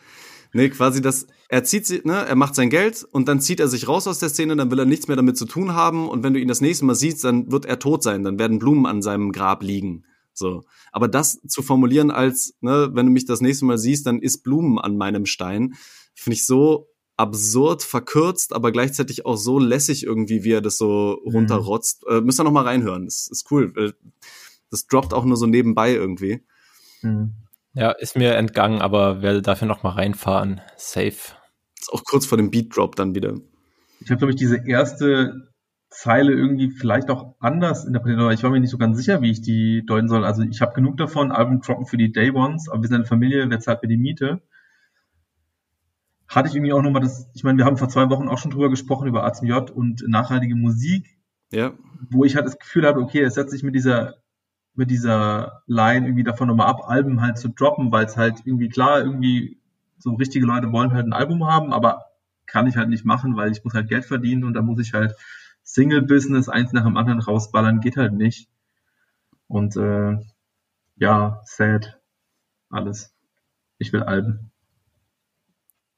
nee, 0.54 0.70
quasi 0.70 1.02
das, 1.02 1.28
er 1.48 1.64
zieht 1.64 1.86
sie, 1.86 2.02
ne, 2.04 2.26
er 2.26 2.36
macht 2.36 2.56
sein 2.56 2.70
Geld 2.70 3.06
und 3.12 3.28
dann 3.28 3.40
zieht 3.40 3.62
er 3.62 3.68
sich 3.70 3.88
raus 3.88 4.08
aus 4.08 4.20
der 4.20 4.30
Szene, 4.30 4.56
dann 4.58 4.72
will 4.72 4.80
er 4.80 4.86
nichts 4.86 5.08
mehr 5.08 5.18
damit 5.18 5.38
zu 5.38 5.46
tun 5.46 5.74
haben 5.74 6.10
und 6.10 6.24
wenn 6.24 6.34
du 6.34 6.40
ihn 6.40 6.48
das 6.48 6.62
nächste 6.62 6.86
Mal 6.86 6.96
siehst, 6.96 7.24
dann 7.24 7.52
wird 7.52 7.66
er 7.66 7.80
tot 7.80 8.04
sein, 8.04 8.24
dann 8.24 8.40
werden 8.40 8.60
Blumen 8.60 8.86
an 8.86 9.02
seinem 9.02 9.32
Grab 9.32 9.64
liegen. 9.64 10.04
So. 10.34 10.64
Aber 10.92 11.08
das 11.08 11.40
zu 11.48 11.62
formulieren 11.62 12.12
als, 12.12 12.56
ne, 12.62 12.90
wenn 12.94 13.06
du 13.06 13.12
mich 13.12 13.26
das 13.26 13.42
nächste 13.42 13.66
Mal 13.66 13.78
siehst, 13.78 14.06
dann 14.06 14.22
ist 14.22 14.44
Blumen 14.44 14.80
an 14.80 14.98
meinem 14.98 15.26
Stein, 15.26 15.76
finde 16.14 16.36
ich 16.36 16.46
so 16.46 16.88
absurd 17.18 17.84
verkürzt, 17.84 18.54
aber 18.54 18.72
gleichzeitig 18.72 19.26
auch 19.26 19.36
so 19.36 19.60
lässig 19.60 20.04
irgendwie, 20.04 20.44
wie 20.44 20.54
er 20.54 20.62
das 20.62 20.78
so 20.78 21.20
mhm. 21.24 21.32
runterrotzt. 21.32 22.06
Äh, 22.08 22.22
müsst 22.22 22.40
ihr 22.40 22.44
noch 22.44 22.52
mal 22.52 22.64
reinhören. 22.64 23.06
Das 23.06 23.28
ist 23.28 23.52
cool. 23.52 23.94
Das 24.72 24.88
droppt 24.88 25.14
auch 25.14 25.26
nur 25.26 25.38
so 25.38 25.46
nebenbei 25.46 25.94
irgendwie. 25.94 26.44
Mhm. 27.02 27.34
Ja, 27.74 27.92
ist 27.92 28.18
mir 28.18 28.36
entgangen, 28.36 28.82
aber 28.82 29.22
werde 29.22 29.42
dafür 29.42 29.68
noch 29.68 29.84
mal 29.84 29.92
reinfahren. 29.92 30.62
Safe. 30.78 31.16
Ist 31.80 31.94
auch 31.94 32.04
kurz 32.04 32.26
vor 32.26 32.38
dem 32.38 32.52
Beat 32.52 32.76
Drop 32.76 32.96
dann 32.96 33.16
wieder. 33.16 33.36
Ich 34.00 34.10
habe 34.10 34.18
glaube 34.18 34.32
ich 34.32 34.38
diese 34.38 34.58
erste 34.68 35.51
Zeile 35.92 36.32
irgendwie 36.32 36.72
vielleicht 36.72 37.12
auch 37.12 37.36
anders 37.40 37.86
interpretiert, 37.86 38.22
aber 38.22 38.34
ich 38.34 38.42
war 38.42 38.50
mir 38.50 38.60
nicht 38.60 38.72
so 38.72 38.80
ganz 38.80 38.98
sicher, 38.98 39.22
wie 39.22 39.30
ich 39.30 39.42
die 39.42 39.86
deuten 39.86 40.08
soll. 40.08 40.26
Also 40.26 40.42
ich 40.42 40.62
habe 40.62 40.74
genug 40.74 40.98
davon, 40.98 41.32
Album 41.32 41.62
droppen 41.62 41.86
für 41.86 41.98
die 41.98 42.12
Day 42.12 42.32
Ones, 42.32 42.70
aber 42.70 42.82
wir 42.82 42.88
sind 42.88 42.96
eine 42.96 43.06
Familie, 43.06 43.50
wer 43.50 43.60
zahlt 43.60 43.84
mir 43.84 43.90
die 43.90 43.98
Miete? 43.98 44.42
hatte 46.32 46.48
ich 46.48 46.56
irgendwie 46.56 46.72
auch 46.72 46.82
nochmal 46.82 47.02
das, 47.02 47.30
ich 47.34 47.44
meine, 47.44 47.58
wir 47.58 47.66
haben 47.66 47.78
vor 47.78 47.90
zwei 47.90 48.10
Wochen 48.10 48.30
auch 48.30 48.38
schon 48.38 48.52
drüber 48.52 48.70
gesprochen, 48.70 49.08
über 49.08 49.26
ACJ 49.26 49.72
und 49.74 50.08
nachhaltige 50.08 50.56
Musik, 50.56 51.18
ja. 51.52 51.74
wo 52.10 52.24
ich 52.24 52.36
halt 52.36 52.46
das 52.46 52.58
Gefühl 52.58 52.88
hatte, 52.88 53.00
okay, 53.00 53.22
es 53.22 53.34
setzt 53.34 53.52
sich 53.52 53.64
mit 53.64 53.76
dieser, 53.76 54.16
mit 54.74 54.90
dieser 54.90 55.62
Line 55.68 56.08
irgendwie 56.08 56.24
davon 56.24 56.48
nochmal 56.48 56.68
ab, 56.68 56.88
Alben 56.88 57.22
halt 57.22 57.38
zu 57.38 57.50
droppen, 57.50 57.92
weil 57.92 58.06
es 58.06 58.16
halt 58.16 58.40
irgendwie 58.46 58.70
klar, 58.70 59.00
irgendwie 59.02 59.60
so 59.98 60.14
richtige 60.14 60.46
Leute 60.46 60.72
wollen 60.72 60.94
halt 60.94 61.06
ein 61.06 61.14
Album 61.14 61.46
haben, 61.46 61.74
aber 61.74 62.06
kann 62.46 62.66
ich 62.66 62.78
halt 62.78 62.90
nicht 62.90 63.04
machen, 63.04 63.36
weil 63.36 63.52
ich 63.52 63.64
muss 63.66 63.74
halt 63.74 63.90
Geld 63.90 64.06
verdienen 64.06 64.46
und 64.46 64.54
da 64.54 64.62
muss 64.62 64.80
ich 64.80 64.94
halt 64.94 65.16
Single-Business 65.64 66.50
eins 66.50 66.74
nach 66.74 66.84
dem 66.84 66.98
anderen 66.98 67.20
rausballern, 67.20 67.80
geht 67.80 67.98
halt 67.98 68.14
nicht. 68.14 68.50
Und 69.48 69.76
äh, 69.76 70.18
ja, 70.96 71.42
sad. 71.46 72.00
Alles. 72.70 73.14
Ich 73.78 73.92
will 73.92 74.04
Alben. 74.04 74.52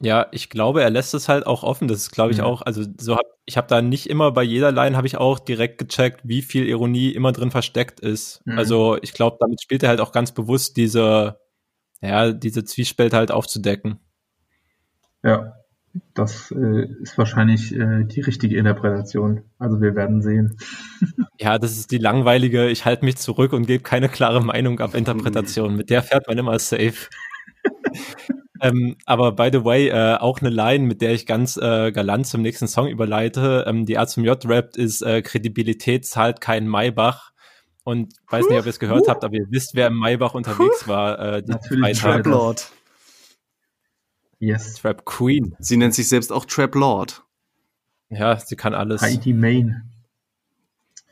Ja, 0.01 0.27
ich 0.31 0.49
glaube, 0.49 0.81
er 0.81 0.89
lässt 0.89 1.13
es 1.13 1.29
halt 1.29 1.45
auch 1.45 1.63
offen. 1.63 1.87
Das 1.87 1.99
ist, 1.99 2.11
glaube 2.11 2.31
ich, 2.31 2.39
mhm. 2.39 2.45
auch, 2.45 2.61
also 2.61 2.83
so 2.99 3.15
hab, 3.15 3.25
ich 3.45 3.57
habe 3.57 3.67
da 3.67 3.81
nicht 3.81 4.09
immer 4.09 4.31
bei 4.31 4.43
jeder 4.43 4.71
Line 4.71 4.97
habe 4.97 5.07
ich 5.07 5.17
auch 5.17 5.39
direkt 5.39 5.77
gecheckt, 5.77 6.21
wie 6.23 6.41
viel 6.41 6.67
Ironie 6.67 7.11
immer 7.11 7.31
drin 7.31 7.51
versteckt 7.51 7.99
ist. 7.99 8.41
Mhm. 8.45 8.57
Also 8.57 8.97
ich 9.01 9.13
glaube, 9.13 9.37
damit 9.39 9.61
spielt 9.61 9.83
er 9.83 9.89
halt 9.89 10.01
auch 10.01 10.11
ganz 10.11 10.33
bewusst 10.33 10.77
diese, 10.77 11.39
ja, 12.01 12.33
diese 12.33 12.65
Zwiespalt 12.65 13.13
halt 13.13 13.31
aufzudecken. 13.31 13.99
Ja, 15.23 15.53
das 16.13 16.51
äh, 16.51 16.87
ist 17.01 17.17
wahrscheinlich 17.17 17.73
äh, 17.75 18.03
die 18.03 18.21
richtige 18.21 18.57
Interpretation. 18.57 19.41
Also 19.59 19.81
wir 19.81 19.95
werden 19.95 20.21
sehen. 20.21 20.57
ja, 21.39 21.59
das 21.59 21.77
ist 21.77 21.91
die 21.91 21.97
langweilige, 21.97 22.69
ich 22.69 22.85
halte 22.85 23.05
mich 23.05 23.17
zurück 23.17 23.53
und 23.53 23.67
gebe 23.67 23.83
keine 23.83 24.09
klare 24.09 24.43
Meinung 24.43 24.79
ab 24.79 24.95
Interpretation. 24.95 25.75
Mit 25.75 25.89
der 25.89 26.01
fährt 26.01 26.27
man 26.27 26.37
immer 26.37 26.57
safe. 26.59 27.09
Ähm, 28.61 28.95
aber 29.05 29.33
by 29.33 29.49
the 29.51 29.65
way, 29.65 29.89
äh, 29.89 30.15
auch 30.15 30.39
eine 30.39 30.49
Line, 30.49 30.85
mit 30.85 31.01
der 31.01 31.11
ich 31.11 31.25
ganz 31.25 31.57
äh, 31.57 31.91
galant 31.91 32.25
zum 32.25 32.41
nächsten 32.41 32.69
Song 32.69 32.87
überleite. 32.87 33.65
Ähm, 33.67 33.85
die 33.85 33.97
A 33.97 34.07
zum 34.07 34.23
J 34.23 34.39
rappt 34.45 34.77
ist 34.77 35.01
äh, 35.01 35.21
Kredibilität 35.21 36.05
zahlt 36.05 36.39
kein 36.39 36.69
Maybach. 36.69 37.31
Und 37.83 38.13
weiß 38.29 38.47
nicht, 38.47 38.57
ob 38.57 38.65
ihr 38.65 38.69
es 38.69 38.79
gehört 38.79 39.09
habt, 39.09 39.25
aber 39.25 39.35
ihr 39.35 39.47
wisst, 39.49 39.71
wer 39.73 39.87
im 39.87 39.99
Maybach 39.99 40.33
unterwegs 40.33 40.87
war. 40.87 41.19
Äh, 41.19 41.43
die 41.43 41.51
Natürlich 41.51 41.99
Trap 41.99 42.25
Lord. 42.25 42.71
Yes. 44.43 44.73
Trap 44.75 45.05
Queen. 45.05 45.55
Sie 45.59 45.77
nennt 45.77 45.93
sich 45.93 46.09
selbst 46.09 46.33
auch 46.33 46.43
Trap 46.43 46.75
Lord. 46.75 47.23
Ja, 48.09 48.37
sie 48.37 48.57
kann 48.57 48.73
alles. 48.73 49.01
Haiti 49.01 49.31
Main. 49.31 49.89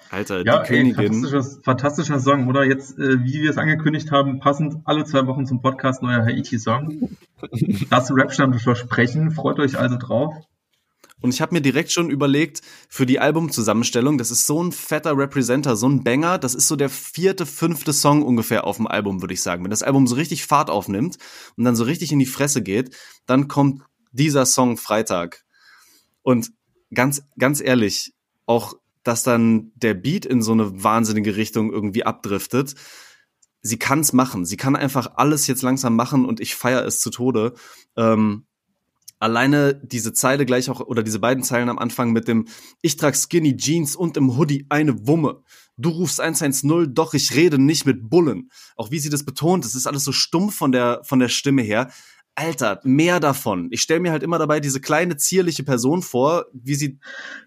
Alter, 0.10 0.46
ja, 0.46 0.64
die 0.64 0.74
ey, 0.74 0.94
Königin. 0.94 1.24
Fantastischer, 1.24 1.62
fantastischer 1.64 2.20
Song, 2.20 2.50
oder? 2.50 2.66
Jetzt, 2.66 3.00
äh, 3.00 3.24
wie 3.24 3.42
wir 3.42 3.50
es 3.50 3.58
angekündigt 3.58 4.12
haben, 4.12 4.42
passend 4.42 4.82
alle 4.84 5.06
zwei 5.06 5.26
Wochen 5.28 5.46
zum 5.46 5.62
Podcast 5.62 6.04
neuer 6.04 6.26
Haiti-Song. 6.26 7.10
Das 7.90 8.12
Rap-Stand 8.12 8.62
versprechen. 8.62 9.32
Freut 9.32 9.60
euch 9.60 9.80
also 9.80 9.96
drauf. 9.98 10.36
Und 11.22 11.34
ich 11.34 11.42
habe 11.42 11.54
mir 11.54 11.62
direkt 11.62 11.92
schon 11.92 12.10
überlegt, 12.10 12.62
für 12.90 13.06
die 13.06 13.20
Albumzusammenstellung, 13.20 14.18
das 14.18 14.32
ist 14.32 14.48
so 14.48 14.62
ein 14.62 14.72
fetter 14.72 15.16
Representer, 15.16 15.76
so 15.76 15.88
ein 15.88 16.04
Banger, 16.04 16.38
das 16.38 16.56
ist 16.56 16.68
so 16.68 16.76
der 16.76 16.90
vierte, 16.90 17.46
fünfte 17.46 17.94
Song 17.94 18.24
ungefähr 18.24 18.66
auf 18.66 18.78
dem 18.78 18.88
Album, 18.88 19.22
würde 19.22 19.34
ich 19.34 19.42
sagen. 19.42 19.64
Wenn 19.64 19.72
das 19.72 19.84
Album 19.84 20.08
so 20.08 20.16
richtig 20.16 20.46
Fahrt 20.46 20.70
aufnimmt 20.70 21.18
und 21.56 21.64
dann 21.64 21.76
so 21.76 21.84
richtig 21.84 22.12
in 22.12 22.20
die 22.20 22.26
Fresse 22.26 22.62
geht, 22.62 22.96
dann 23.28 23.48
kommt 23.48 23.84
dieser 24.12 24.46
Song 24.46 24.78
Freitag. 24.78 25.44
Und 26.24 26.52
ganz, 26.94 27.24
ganz 27.38 27.62
ehrlich, 27.62 28.14
auch 28.46 28.76
dass 29.04 29.24
dann 29.24 29.72
der 29.76 29.94
Beat 29.94 30.26
in 30.26 30.42
so 30.42 30.52
eine 30.52 30.84
wahnsinnige 30.84 31.36
Richtung 31.36 31.72
irgendwie 31.72 32.06
abdriftet. 32.06 32.76
Sie 33.62 33.80
kann's 33.80 34.14
machen. 34.14 34.46
Sie 34.46 34.58
kann 34.58 34.76
einfach 34.76 35.14
alles 35.16 35.48
jetzt 35.48 35.62
langsam 35.62 35.96
machen 35.96 36.26
und 36.26 36.40
ich 36.40 36.56
feiere 36.56 36.86
es 36.86 37.00
zu 37.00 37.10
Tode. 37.10 37.54
Ähm, 37.96 38.46
alleine 39.22 39.76
diese 39.76 40.14
Zeile 40.14 40.46
gleich 40.46 40.70
auch 40.70 40.80
oder 40.82 41.04
diese 41.04 41.20
beiden 41.20 41.44
Zeilen 41.44 41.70
am 41.70 41.80
Anfang 41.80 42.12
mit 42.12 42.28
dem 42.28 42.48
Ich 42.82 42.98
trag 42.98 43.16
Skinny 43.16 43.56
Jeans 43.56 43.96
und 43.96 44.18
im 44.18 44.38
Hoodie 44.38 44.66
eine 44.70 45.08
Wumme. 45.08 45.44
Du 45.78 45.90
rufst 45.90 46.20
110, 46.20 46.94
doch 46.94 47.14
ich 47.14 47.36
rede 47.36 47.58
nicht 47.58 47.86
mit 47.86 48.10
Bullen. 48.10 48.52
Auch 48.76 48.92
wie 48.92 49.00
sie 49.00 49.10
das 49.10 49.24
betont, 49.24 49.64
das 49.64 49.76
ist 49.76 49.88
alles 49.88 50.04
so 50.04 50.12
stumpf 50.12 50.56
von 50.56 50.72
der 50.72 51.02
von 51.04 51.20
der 51.20 51.30
Stimme 51.30 51.62
her. 51.62 51.92
Alter, 52.36 52.80
mehr 52.84 53.20
davon. 53.20 53.68
Ich 53.72 53.82
stelle 53.82 54.00
mir 54.00 54.12
halt 54.12 54.24
immer 54.24 54.40
dabei 54.40 54.60
diese 54.60 54.80
kleine 54.80 55.18
zierliche 55.18 55.64
Person 55.64 56.02
vor, 56.02 56.46
wie 56.54 56.76
sie, 56.76 57.00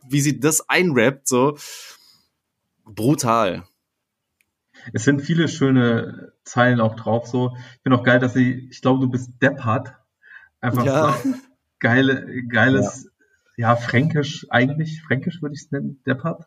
wie 0.08 0.20
sie 0.20 0.38
das 0.38 0.68
einrappt, 0.68 1.26
so 1.26 1.56
brutal. 2.84 3.64
Es 4.92 5.04
sind 5.04 5.22
viele 5.22 5.48
schöne 5.48 6.32
Zeilen 6.44 6.80
auch 6.80 6.96
drauf, 6.96 7.26
so. 7.26 7.56
Ich 7.76 7.82
finde 7.82 7.98
auch 7.98 8.04
geil, 8.04 8.18
dass 8.18 8.34
sie, 8.34 8.68
ich 8.70 8.82
glaube, 8.82 9.00
du 9.00 9.10
bist 9.10 9.30
deppert. 9.40 9.94
Einfach 10.60 10.84
ja. 10.84 11.16
geile, 11.85 12.27
geiles, 12.49 13.11
ja. 13.59 13.68
ja, 13.68 13.77
fränkisch 13.77 14.47
eigentlich, 14.49 15.03
fränkisch 15.03 15.42
würde 15.42 15.55
ich 15.55 15.64
es 15.66 15.70
nennen, 15.70 16.01
deppert. 16.07 16.47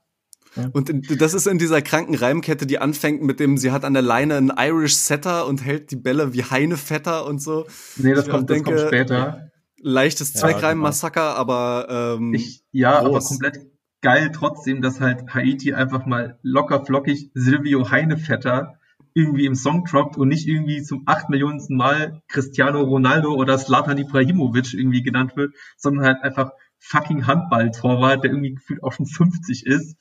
Und 0.74 1.22
das 1.22 1.36
ist 1.36 1.46
in 1.46 1.60
dieser 1.60 1.84
kranken 1.84 2.16
Reimkette, 2.16 2.66
die 2.66 2.80
anfängt 2.80 3.22
mit 3.22 3.40
dem, 3.40 3.58
sie 3.58 3.72
hat 3.72 3.86
an 3.86 3.94
der 3.94 4.02
Leine 4.02 4.38
einen 4.38 4.52
Irish 4.58 4.96
Setter 4.96 5.46
und 5.46 5.64
hält 5.64 5.92
die 5.92 5.96
Bälle 5.96 6.34
wie 6.34 6.44
Heinevetter 6.44 7.28
und 7.28 7.40
so. 7.40 7.68
Nee, 7.98 8.16
das, 8.16 8.28
kommt, 8.28 8.50
denke, 8.50 8.72
das 8.72 8.82
kommt 8.82 8.90
später. 8.90 9.52
Leichtes 9.80 10.34
ja, 10.34 10.40
Zweckreim-Massaker, 10.40 11.30
genau. 11.30 11.40
aber 11.40 12.16
ähm, 12.18 12.34
ich, 12.34 12.64
Ja, 12.72 13.02
groß. 13.02 13.10
aber 13.10 13.20
komplett 13.20 13.68
geil 14.02 14.32
trotzdem, 14.34 14.82
dass 14.82 15.00
halt 15.00 15.32
Haiti 15.36 15.74
einfach 15.74 16.08
mal 16.08 16.40
locker 16.42 16.84
flockig 16.84 17.30
Silvio 17.36 17.92
Heinevetter 17.92 18.77
irgendwie 19.18 19.46
im 19.46 19.56
Song 19.56 19.84
droppt 19.84 20.18
und 20.18 20.30
nicht 20.30 20.48
irgendwie 20.48 20.84
zum 20.84 21.04
acht 21.06 21.30
Millionensten 21.30 21.76
Mal 21.76 22.22
Cristiano 22.28 22.82
Ronaldo 22.82 23.34
oder 23.34 23.58
Slatan 23.58 23.98
Ibrahimovic 23.98 24.74
irgendwie 24.74 25.04
genannt 25.04 25.36
wird, 25.36 25.54
sondern 25.76 26.06
halt 26.06 26.24
einfach 26.24 26.52
fucking 26.80 27.28
Handballtorwart, 27.28 28.24
der 28.24 28.32
irgendwie 28.32 28.54
gefühlt 28.54 28.84
auch 28.84 28.94
schon 28.94 29.08
50 29.08 29.66
ist 29.66 29.98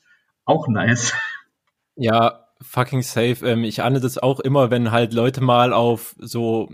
auch 0.47 0.69
nice. 0.69 1.13
Ja, 1.97 2.47
fucking 2.63 3.03
safe. 3.03 3.47
Ähm, 3.47 3.65
ich 3.65 3.83
ahne 3.83 4.01
das 4.01 4.17
auch 4.17 4.41
immer, 4.41 4.71
wenn 4.71 4.93
halt 4.93 5.13
Leute 5.13 5.43
mal 5.43 5.73
auf 5.73 6.15
so 6.19 6.71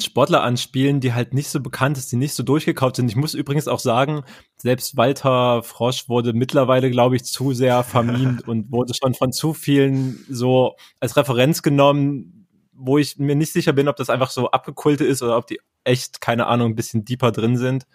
Sportler 0.00 0.42
anspielen, 0.42 1.00
die 1.00 1.12
halt 1.12 1.34
nicht 1.34 1.48
so 1.48 1.60
bekannt 1.60 1.98
ist, 1.98 2.10
die 2.10 2.16
nicht 2.16 2.34
so 2.34 2.42
durchgekauft 2.42 2.96
sind. 2.96 3.10
Ich 3.10 3.16
muss 3.16 3.34
übrigens 3.34 3.68
auch 3.68 3.78
sagen, 3.78 4.22
selbst 4.56 4.96
Walter 4.96 5.62
Frosch 5.62 6.08
wurde 6.08 6.32
mittlerweile, 6.32 6.90
glaube 6.90 7.16
ich, 7.16 7.24
zu 7.24 7.52
sehr 7.52 7.82
vermint 7.84 8.46
und 8.48 8.72
wurde 8.72 8.94
schon 8.94 9.14
von 9.14 9.32
zu 9.32 9.54
vielen 9.54 10.24
so 10.28 10.74
als 11.00 11.16
Referenz 11.16 11.62
genommen, 11.62 12.46
wo 12.72 12.98
ich 12.98 13.18
mir 13.18 13.36
nicht 13.36 13.52
sicher 13.52 13.72
bin, 13.72 13.88
ob 13.88 13.96
das 13.96 14.10
einfach 14.10 14.30
so 14.30 14.50
abgekulte 14.50 15.04
ist 15.04 15.22
oder 15.22 15.36
ob 15.36 15.46
die 15.46 15.60
echt, 15.84 16.20
keine 16.20 16.46
Ahnung, 16.46 16.72
ein 16.72 16.76
bisschen 16.76 17.04
deeper 17.04 17.32
drin 17.32 17.56
sind. 17.56 17.86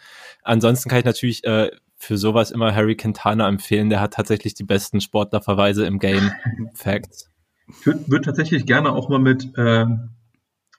Ansonsten 0.41 0.89
kann 0.89 0.99
ich 0.99 1.05
natürlich 1.05 1.43
äh, 1.43 1.71
für 1.97 2.17
sowas 2.17 2.51
immer 2.51 2.75
Harry 2.75 2.95
Quintana 2.95 3.47
empfehlen. 3.47 3.89
Der 3.89 4.01
hat 4.01 4.13
tatsächlich 4.13 4.53
die 4.53 4.63
besten 4.63 5.01
Sportlerverweise 5.01 5.85
im 5.85 5.99
Game. 5.99 6.31
Facts. 6.73 7.29
Ich 7.67 7.85
würde 7.85 8.03
würd 8.07 8.25
tatsächlich 8.25 8.65
gerne 8.65 8.91
auch 8.91 9.09
mal 9.09 9.19
mit 9.19 9.57
äh, 9.57 9.85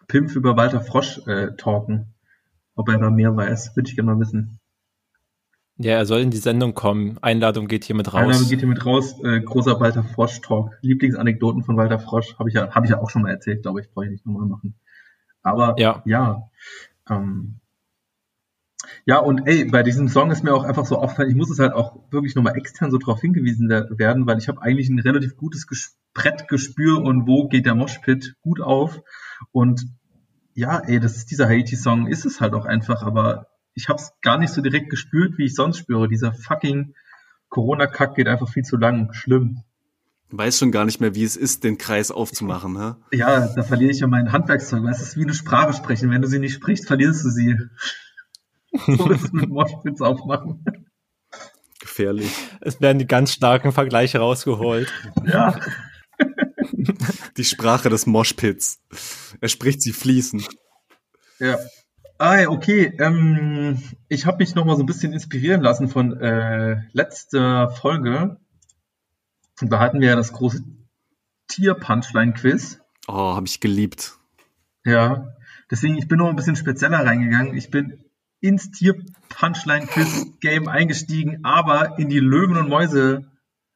Pimp 0.06 0.34
über 0.34 0.56
Walter 0.56 0.80
Frosch 0.80 1.20
äh, 1.26 1.54
talken. 1.56 2.14
Ob 2.74 2.88
er 2.88 2.98
da 2.98 3.10
mehr 3.10 3.36
weiß, 3.36 3.76
würde 3.76 3.88
ich 3.88 3.94
gerne 3.94 4.14
mal 4.14 4.20
wissen. 4.20 4.58
Ja, 5.76 5.94
er 5.94 6.06
soll 6.06 6.20
in 6.20 6.30
die 6.30 6.36
Sendung 6.36 6.74
kommen. 6.74 7.18
Einladung 7.20 7.66
geht 7.66 7.84
hier 7.84 7.96
mit 7.96 8.12
raus. 8.12 8.22
Einladung 8.22 8.48
geht 8.48 8.60
hier 8.60 8.68
mit 8.68 8.86
raus. 8.86 9.16
Äh, 9.24 9.40
großer 9.40 9.80
Walter 9.80 10.04
Frosch 10.04 10.40
Talk. 10.40 10.70
Lieblingsanekdoten 10.82 11.64
von 11.64 11.76
Walter 11.76 11.98
Frosch 11.98 12.36
habe 12.38 12.48
ich 12.48 12.54
ja, 12.54 12.72
habe 12.72 12.86
ich 12.86 12.90
ja 12.90 13.00
auch 13.00 13.10
schon 13.10 13.22
mal 13.22 13.30
erzählt, 13.30 13.62
glaube 13.62 13.80
ich, 13.80 13.90
brauche 13.90 14.04
ich 14.04 14.12
nicht 14.12 14.24
nochmal 14.26 14.46
machen. 14.46 14.76
Aber 15.42 15.74
ja, 15.78 16.02
ja 16.06 16.48
ähm, 17.10 17.56
Ja, 19.04 19.18
und 19.18 19.46
ey, 19.46 19.64
bei 19.64 19.82
diesem 19.82 20.08
Song 20.08 20.30
ist 20.30 20.44
mir 20.44 20.54
auch 20.54 20.64
einfach 20.64 20.86
so 20.86 20.96
aufgefallen, 20.96 21.30
ich 21.30 21.36
muss 21.36 21.50
es 21.50 21.58
halt 21.58 21.72
auch 21.72 21.98
wirklich 22.10 22.34
nochmal 22.34 22.56
extern 22.56 22.90
so 22.90 22.98
drauf 22.98 23.20
hingewiesen 23.20 23.68
werden, 23.68 24.26
weil 24.26 24.38
ich 24.38 24.48
habe 24.48 24.62
eigentlich 24.62 24.88
ein 24.88 25.00
relativ 25.00 25.36
gutes 25.36 25.66
Brettgespür 26.14 27.02
und 27.02 27.26
wo 27.26 27.48
geht 27.48 27.66
der 27.66 27.74
Moshpit 27.74 28.36
gut 28.42 28.60
auf. 28.60 29.02
Und 29.52 29.86
ja, 30.54 30.78
ey, 30.78 31.00
das 31.00 31.16
ist 31.16 31.30
dieser 31.30 31.48
Haiti-Song, 31.48 32.06
ist 32.06 32.24
es 32.24 32.40
halt 32.40 32.54
auch 32.54 32.64
einfach, 32.64 33.02
aber 33.02 33.48
ich 33.74 33.88
habe 33.88 34.00
es 34.00 34.12
gar 34.22 34.38
nicht 34.38 34.52
so 34.52 34.62
direkt 34.62 34.90
gespürt, 34.90 35.36
wie 35.36 35.44
ich 35.44 35.54
sonst 35.54 35.78
spüre. 35.78 36.08
Dieser 36.08 36.32
fucking 36.32 36.94
Corona-Kack 37.48 38.14
geht 38.14 38.28
einfach 38.28 38.48
viel 38.48 38.62
zu 38.62 38.76
lang. 38.76 39.12
Schlimm. 39.12 39.62
Weiß 40.30 40.58
schon 40.58 40.72
gar 40.72 40.84
nicht 40.84 41.00
mehr, 41.00 41.14
wie 41.14 41.24
es 41.24 41.36
ist, 41.36 41.64
den 41.64 41.78
Kreis 41.78 42.10
aufzumachen, 42.10 42.72
ne? 42.72 42.96
Ja, 43.12 43.46
da 43.54 43.62
verliere 43.62 43.90
ich 43.90 44.00
ja 44.00 44.06
mein 44.06 44.32
Handwerkszeug. 44.32 44.84
Es 44.90 45.00
ist 45.00 45.16
wie 45.16 45.22
eine 45.22 45.34
Sprache 45.34 45.72
sprechen. 45.72 46.10
Wenn 46.10 46.22
du 46.22 46.28
sie 46.28 46.38
nicht 46.38 46.54
sprichst, 46.54 46.86
verlierst 46.86 47.24
du 47.24 47.30
sie. 47.30 47.56
so 48.96 49.10
ist 49.10 49.24
es 49.24 49.32
mit 49.32 49.48
Moshpits 49.48 50.00
aufmachen. 50.00 50.64
Gefährlich. 51.80 52.32
Es 52.60 52.80
werden 52.80 52.98
die 52.98 53.06
ganz 53.06 53.32
starken 53.32 53.70
Vergleiche 53.70 54.18
rausgeholt. 54.18 54.92
Ja. 55.24 55.54
Die 57.36 57.44
Sprache 57.44 57.88
des 57.88 58.06
Moshpits. 58.06 58.80
Er 59.40 59.48
spricht 59.48 59.82
sie 59.82 59.92
fließend. 59.92 60.48
Ja. 61.38 61.58
Ah, 62.18 62.46
okay. 62.46 62.94
Ähm, 62.98 63.82
ich 64.08 64.26
habe 64.26 64.38
mich 64.38 64.54
noch 64.54 64.64
mal 64.64 64.76
so 64.76 64.82
ein 64.82 64.86
bisschen 64.86 65.12
inspirieren 65.12 65.60
lassen 65.62 65.88
von 65.88 66.16
äh, 66.20 66.82
letzter 66.92 67.70
Folge. 67.70 68.36
Und 69.60 69.70
da 69.70 69.80
hatten 69.80 70.00
wir 70.00 70.08
ja 70.08 70.16
das 70.16 70.32
große 70.32 70.62
Tier-Punchline-Quiz. 71.48 72.80
Oh, 73.08 73.34
habe 73.34 73.46
ich 73.46 73.60
geliebt. 73.60 74.18
Ja, 74.84 75.34
deswegen, 75.70 75.96
ich 75.96 76.08
bin 76.08 76.18
noch 76.18 76.28
ein 76.28 76.36
bisschen 76.36 76.56
spezieller 76.56 77.04
reingegangen. 77.04 77.56
Ich 77.56 77.70
bin 77.70 78.04
ins 78.40 78.70
Tier-Punchline-Quiz-Game 78.70 80.68
eingestiegen, 80.68 81.44
aber 81.44 81.98
in 81.98 82.08
die 82.08 82.20
Löwen 82.20 82.56
und 82.56 82.68
Mäuse 82.68 83.26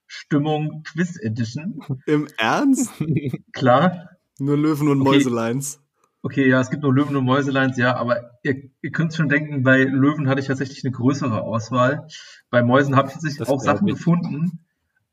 Stimmung 0.09 0.83
Quiz 0.83 1.17
Edition. 1.21 1.81
Im 2.07 2.27
Ernst? 2.39 2.91
Klar. 3.53 4.11
Nur 4.41 4.57
Löwen 4.57 4.89
und 4.89 5.03
okay. 5.03 5.11
Mäuseleins. 5.11 5.81
Okay, 6.23 6.49
ja, 6.49 6.61
es 6.61 6.71
gibt 6.71 6.83
nur 6.83 6.93
Löwen 6.93 7.15
und 7.15 7.25
Mäuseleins, 7.25 7.77
ja, 7.77 7.97
aber 7.97 8.33
ihr, 8.43 8.71
ihr 8.83 8.91
könnt 8.91 9.15
schon 9.15 9.29
denken, 9.29 9.63
bei 9.63 9.85
Löwen 9.85 10.29
hatte 10.29 10.41
ich 10.41 10.49
tatsächlich 10.49 10.85
eine 10.85 10.93
größere 10.93 11.43
Auswahl. 11.43 12.09
Bei 12.51 12.63
Mäusen 12.63 12.97
habe 12.97 13.09
ich 13.09 13.15
tatsächlich 13.15 13.49
auch 13.49 13.61
Sachen 13.61 13.87
ich. 13.87 13.95
gefunden. 13.95 14.65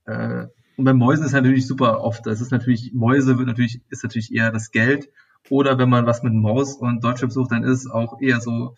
Äh, 0.05 0.47
und 0.77 0.85
bei 0.85 0.93
Mäusen 0.93 1.25
ist 1.25 1.33
natürlich 1.33 1.67
super 1.67 2.01
oft. 2.01 2.25
Das 2.25 2.41
ist 2.41 2.51
natürlich, 2.51 2.91
Mäuse 2.93 3.37
wird 3.37 3.47
natürlich, 3.47 3.81
ist 3.89 4.03
natürlich 4.03 4.33
eher 4.33 4.51
das 4.51 4.71
Geld. 4.71 5.09
Oder 5.49 5.77
wenn 5.77 5.89
man 5.89 6.07
was 6.07 6.23
mit 6.23 6.33
Maus 6.33 6.75
und 6.75 7.03
Deutschrap 7.03 7.31
sucht, 7.31 7.51
dann 7.51 7.63
ist 7.63 7.87
auch 7.87 8.19
eher 8.19 8.41
so. 8.41 8.75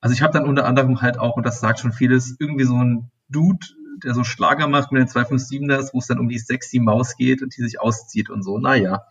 Also 0.00 0.14
ich 0.14 0.22
habe 0.22 0.32
dann 0.32 0.48
unter 0.48 0.64
anderem 0.64 1.02
halt 1.02 1.18
auch, 1.18 1.36
und 1.36 1.44
das 1.44 1.60
sagt 1.60 1.80
schon 1.80 1.92
vieles, 1.92 2.36
irgendwie 2.38 2.64
so 2.64 2.76
ein 2.76 3.10
Dude, 3.28 3.66
der 4.04 4.14
so 4.14 4.24
Schlager 4.24 4.68
macht 4.68 4.92
mit 4.92 5.00
den 5.00 5.08
257ers, 5.08 5.92
wo 5.92 5.98
es 5.98 6.06
dann 6.06 6.18
um 6.18 6.28
die 6.28 6.38
sexy 6.38 6.78
Maus 6.78 7.16
geht 7.16 7.42
und 7.42 7.56
die 7.56 7.62
sich 7.62 7.80
auszieht 7.80 8.30
und 8.30 8.42
so. 8.42 8.58
Naja, 8.58 9.04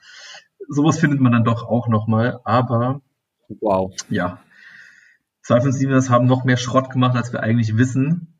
sowas 0.67 0.99
findet 0.99 1.19
man 1.19 1.31
dann 1.31 1.43
doch 1.43 1.63
auch 1.63 1.87
nochmal. 1.87 2.39
Aber 2.43 3.01
wow. 3.47 3.93
Ja. 4.09 4.39
257ers 5.45 6.09
haben 6.09 6.25
noch 6.25 6.43
mehr 6.43 6.57
Schrott 6.57 6.89
gemacht, 6.89 7.15
als 7.15 7.31
wir 7.31 7.41
eigentlich 7.41 7.77
wissen. 7.77 8.39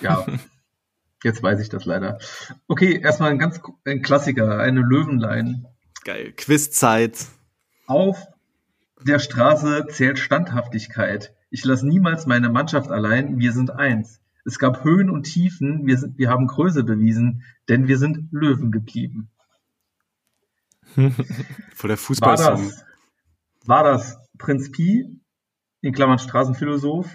Ja. 0.00 0.26
Jetzt 1.24 1.42
weiß 1.42 1.60
ich 1.60 1.68
das 1.68 1.84
leider. 1.84 2.18
Okay, 2.66 3.00
erstmal 3.00 3.30
ein 3.30 3.38
ganz 3.38 3.60
ein 3.84 4.02
Klassiker, 4.02 4.58
eine 4.58 4.80
Löwenlein. 4.80 5.66
Geil. 6.04 6.32
Quizzeit. 6.32 7.26
Auf 7.86 8.26
der 9.00 9.20
Straße 9.20 9.86
zählt 9.88 10.18
Standhaftigkeit. 10.18 11.34
Ich 11.50 11.64
lasse 11.64 11.86
niemals 11.86 12.26
meine 12.26 12.48
Mannschaft 12.48 12.90
allein. 12.90 13.38
Wir 13.38 13.52
sind 13.52 13.70
eins. 13.70 14.21
Es 14.44 14.58
gab 14.58 14.84
Höhen 14.84 15.10
und 15.10 15.24
Tiefen. 15.24 15.86
Wir, 15.86 15.98
sind, 15.98 16.18
wir 16.18 16.28
haben 16.28 16.46
Größe 16.46 16.84
bewiesen, 16.84 17.44
denn 17.68 17.88
wir 17.88 17.98
sind 17.98 18.32
Löwen 18.32 18.72
geblieben. 18.72 19.30
Vor 21.74 21.88
der 21.88 21.96
Fußball 21.96 22.38
war 22.38 22.50
das, 22.56 22.84
war 23.64 23.84
das 23.84 24.18
Prinz 24.38 24.70
Pi, 24.70 25.20
in 25.80 25.92
Klammern 25.92 26.18
Straßenphilosoph? 26.18 27.08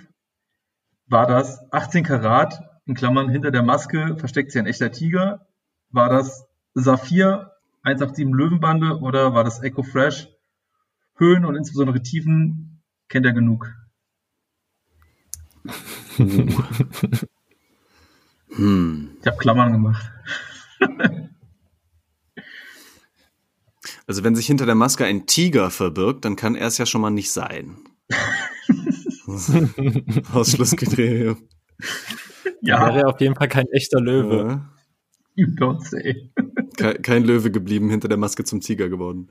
War 1.08 1.28
das 1.28 1.60
18 1.72 2.04
Karat, 2.04 2.62
in 2.86 2.96
Klammern 2.96 3.30
hinter 3.30 3.52
der 3.52 3.64
Maske 3.64 4.18
versteckt 4.18 4.52
sich 4.52 4.60
ein 4.60 4.66
echter 4.66 4.92
Tiger? 4.92 5.48
War 5.90 6.10
das 6.10 6.46
Saphir, 6.74 7.52
187 7.84 8.26
Löwenbande 8.34 9.00
oder 9.00 9.34
war 9.34 9.44
das 9.44 9.62
Echo 9.62 9.84
Fresh? 9.84 10.30
Höhen 11.16 11.46
und 11.46 11.56
insbesondere 11.56 12.02
Tiefen 12.02 12.84
kennt 13.10 13.26
er 13.26 13.34
genug. 13.34 13.74
Hm. 18.50 19.10
Ich 19.22 19.28
habe 19.28 19.38
Klammern 19.38 19.72
gemacht. 19.72 20.12
also 24.08 24.24
wenn 24.24 24.36
sich 24.36 24.48
hinter 24.48 24.66
der 24.66 24.76
Maske 24.76 25.06
ein 25.06 25.26
Tiger 25.26 25.70
verbirgt, 25.70 26.26
dann 26.26 26.36
kann 26.36 26.56
er 26.56 26.68
es 26.68 26.78
ja 26.78 26.86
schon 26.86 27.02
mal 27.02 27.12
nicht 27.12 27.32
sein. 27.32 27.78
Ausschlusskriterium. 30.34 31.38
Ja. 32.62 32.96
Wäre 32.96 33.08
auf 33.08 33.22
jeden 33.22 33.36
Fall 33.36 33.48
kein 33.48 33.68
echter 33.68 34.00
Löwe. 34.00 34.48
Ja. 34.48 34.70
You 35.36 35.48
don't 35.48 35.84
say. 35.84 36.32
Kein, 36.78 37.02
kein, 37.02 37.24
Löwe 37.24 37.52
geblieben, 37.52 37.90
hinter 37.90 38.08
der 38.08 38.18
Maske 38.18 38.44
zum 38.44 38.62
Tiger 38.62 38.90
geworden. 38.90 39.30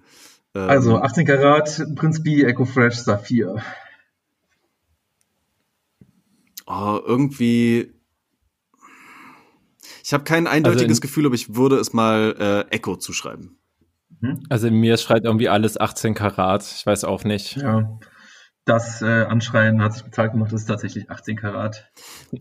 Ähm, 0.55 0.69
also 0.69 0.99
18 0.99 1.27
Karat, 1.27 1.85
Prinz 1.97 2.23
B, 2.23 2.45
Echo 2.45 2.65
Fresh, 2.65 2.97
Saphir. 2.97 3.57
Oh, 6.67 7.01
irgendwie. 7.05 7.93
Ich 10.05 10.13
habe 10.13 10.25
kein 10.25 10.47
eindeutiges 10.47 10.99
also 10.99 11.01
Gefühl, 11.01 11.27
aber 11.27 11.35
ich 11.35 11.55
würde 11.55 11.77
es 11.77 11.93
mal 11.93 12.67
äh, 12.71 12.75
Echo 12.75 12.97
zuschreiben. 12.97 13.59
Mhm. 14.21 14.45
Also 14.49 14.69
in 14.69 14.75
mir 14.75 14.97
schreit 14.97 15.25
irgendwie 15.25 15.49
alles 15.49 15.79
18 15.79 16.15
Karat. 16.15 16.65
Ich 16.77 16.87
weiß 16.87 17.05
auch 17.05 17.25
nicht. 17.25 17.57
Ja 17.57 17.99
das 18.67 19.01
äh, 19.01 19.07
Anschreien 19.07 19.81
hat 19.81 19.95
sich 19.95 20.03
bezahlt 20.03 20.33
gemacht, 20.33 20.53
das 20.53 20.63
ist 20.63 20.67
tatsächlich 20.67 21.09
18 21.09 21.37
Karat. 21.37 21.89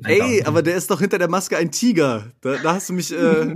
Ey, 0.04 0.44
aber 0.44 0.64
der 0.64 0.76
ist 0.76 0.90
doch 0.90 1.00
hinter 1.00 1.20
der 1.20 1.30
Maske 1.30 1.56
ein 1.56 1.70
Tiger. 1.70 2.32
Da, 2.42 2.58
da 2.58 2.74
hast 2.74 2.90
du 2.90 2.94
mich, 2.94 3.14
äh, 3.14 3.16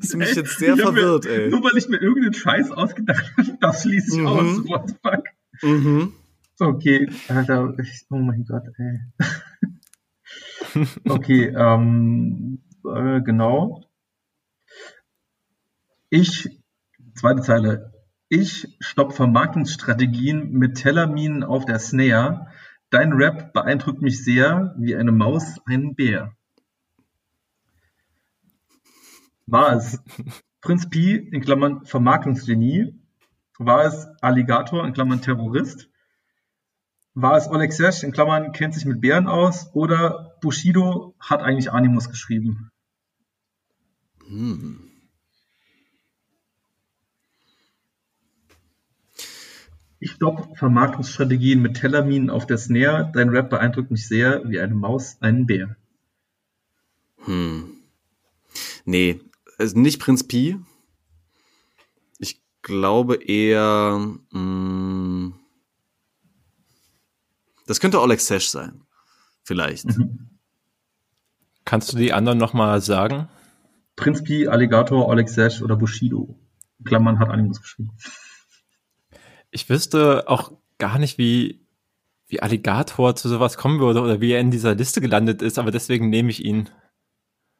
hast 0.00 0.12
du 0.12 0.18
mich 0.18 0.34
jetzt 0.34 0.58
sehr 0.58 0.76
verwirrt, 0.76 1.24
mir, 1.24 1.30
ey. 1.30 1.50
Nur 1.50 1.62
weil 1.62 1.78
ich 1.78 1.88
mir 1.88 1.98
irgendeinen 1.98 2.34
Scheiß 2.34 2.72
ausgedacht 2.72 3.32
habe, 3.38 3.56
das 3.60 3.82
schließe 3.82 4.16
ich 4.16 4.20
mhm. 4.20 4.26
aus. 4.26 4.56
What 4.68 4.88
the 4.88 4.94
fuck? 5.00 5.24
Mhm. 5.62 6.12
Okay, 6.58 7.08
Alter, 7.28 7.72
ich, 7.80 8.04
oh 8.10 8.16
mein 8.16 8.44
Gott, 8.46 8.64
ey. 8.78 8.98
okay, 11.08 11.48
ähm, 11.48 12.62
äh, 12.84 13.20
genau. 13.20 13.84
Ich, 16.10 16.48
zweite 17.14 17.42
Zeile, 17.42 17.92
ich 18.28 18.76
stopp 18.80 19.14
Vermarktungsstrategien 19.14 20.52
mit 20.52 20.76
Tellerminen 20.76 21.44
auf 21.44 21.64
der 21.64 21.78
Snare. 21.78 22.48
Dein 22.90 23.12
Rap 23.12 23.52
beeindruckt 23.52 24.02
mich 24.02 24.24
sehr, 24.24 24.74
wie 24.78 24.96
eine 24.96 25.12
Maus 25.12 25.60
einen 25.66 25.94
Bär. 25.94 26.34
War 29.46 29.74
es 29.74 30.00
Prinz 30.60 30.88
Pi 30.88 31.16
in 31.16 31.42
Klammern 31.42 31.84
Vermarktungsgenie? 31.84 32.94
War 33.58 33.84
es 33.84 34.06
Alligator 34.20 34.86
in 34.86 34.92
Klammern 34.92 35.20
Terrorist? 35.20 35.88
War 37.14 37.36
es 37.36 37.46
Oleg 37.48 37.72
Sesh 37.72 38.02
in 38.04 38.12
Klammern 38.12 38.52
kennt 38.52 38.74
sich 38.74 38.86
mit 38.86 39.00
Bären 39.00 39.26
aus? 39.26 39.68
Oder 39.74 40.36
Bushido 40.40 41.14
hat 41.20 41.42
eigentlich 41.42 41.70
Animus 41.70 42.08
geschrieben? 42.08 42.70
Hm. 44.26 44.88
Ich 50.00 50.12
stopp 50.12 50.56
Vermarktungsstrategien 50.56 51.60
mit 51.60 51.76
Tellerminen 51.76 52.30
auf 52.30 52.46
der 52.46 52.58
Snare. 52.58 53.12
Dein 53.14 53.28
Rap 53.28 53.50
beeindruckt 53.50 53.90
mich 53.90 54.08
sehr, 54.08 54.42
wie 54.48 54.58
eine 54.58 54.74
Maus 54.74 55.18
einen 55.20 55.46
Bär. 55.46 55.76
Hm. 57.24 57.76
Nee, 58.84 59.20
also 59.58 59.78
nicht 59.78 60.00
Prinz 60.00 60.26
Pi. 60.26 60.58
Ich 62.18 62.40
glaube 62.62 63.22
eher. 63.22 63.98
Mh, 63.98 64.18
hm, 64.32 65.11
das 67.72 67.80
könnte 67.80 68.02
Oleg 68.02 68.20
Sesh 68.20 68.50
sein. 68.50 68.82
Vielleicht. 69.44 69.86
Mhm. 69.86 70.28
Kannst 71.64 71.90
du 71.90 71.96
die 71.96 72.12
anderen 72.12 72.36
nochmal 72.36 72.82
sagen? 72.82 73.30
Prinz 73.96 74.22
Pi, 74.22 74.46
Alligator, 74.46 75.08
Oleg 75.08 75.30
Sesh 75.30 75.62
oder 75.62 75.74
Bushido. 75.74 76.38
Klammern 76.84 77.18
hat 77.18 77.30
Animus 77.30 77.62
geschrieben. 77.62 77.92
Ich 79.50 79.70
wüsste 79.70 80.28
auch 80.28 80.52
gar 80.76 80.98
nicht, 80.98 81.16
wie, 81.16 81.66
wie 82.28 82.42
Alligator 82.42 83.16
zu 83.16 83.30
sowas 83.30 83.56
kommen 83.56 83.80
würde 83.80 84.02
oder 84.02 84.20
wie 84.20 84.32
er 84.32 84.40
in 84.40 84.50
dieser 84.50 84.74
Liste 84.74 85.00
gelandet 85.00 85.40
ist, 85.40 85.58
aber 85.58 85.70
deswegen 85.70 86.10
nehme 86.10 86.28
ich 86.28 86.44
ihn. 86.44 86.68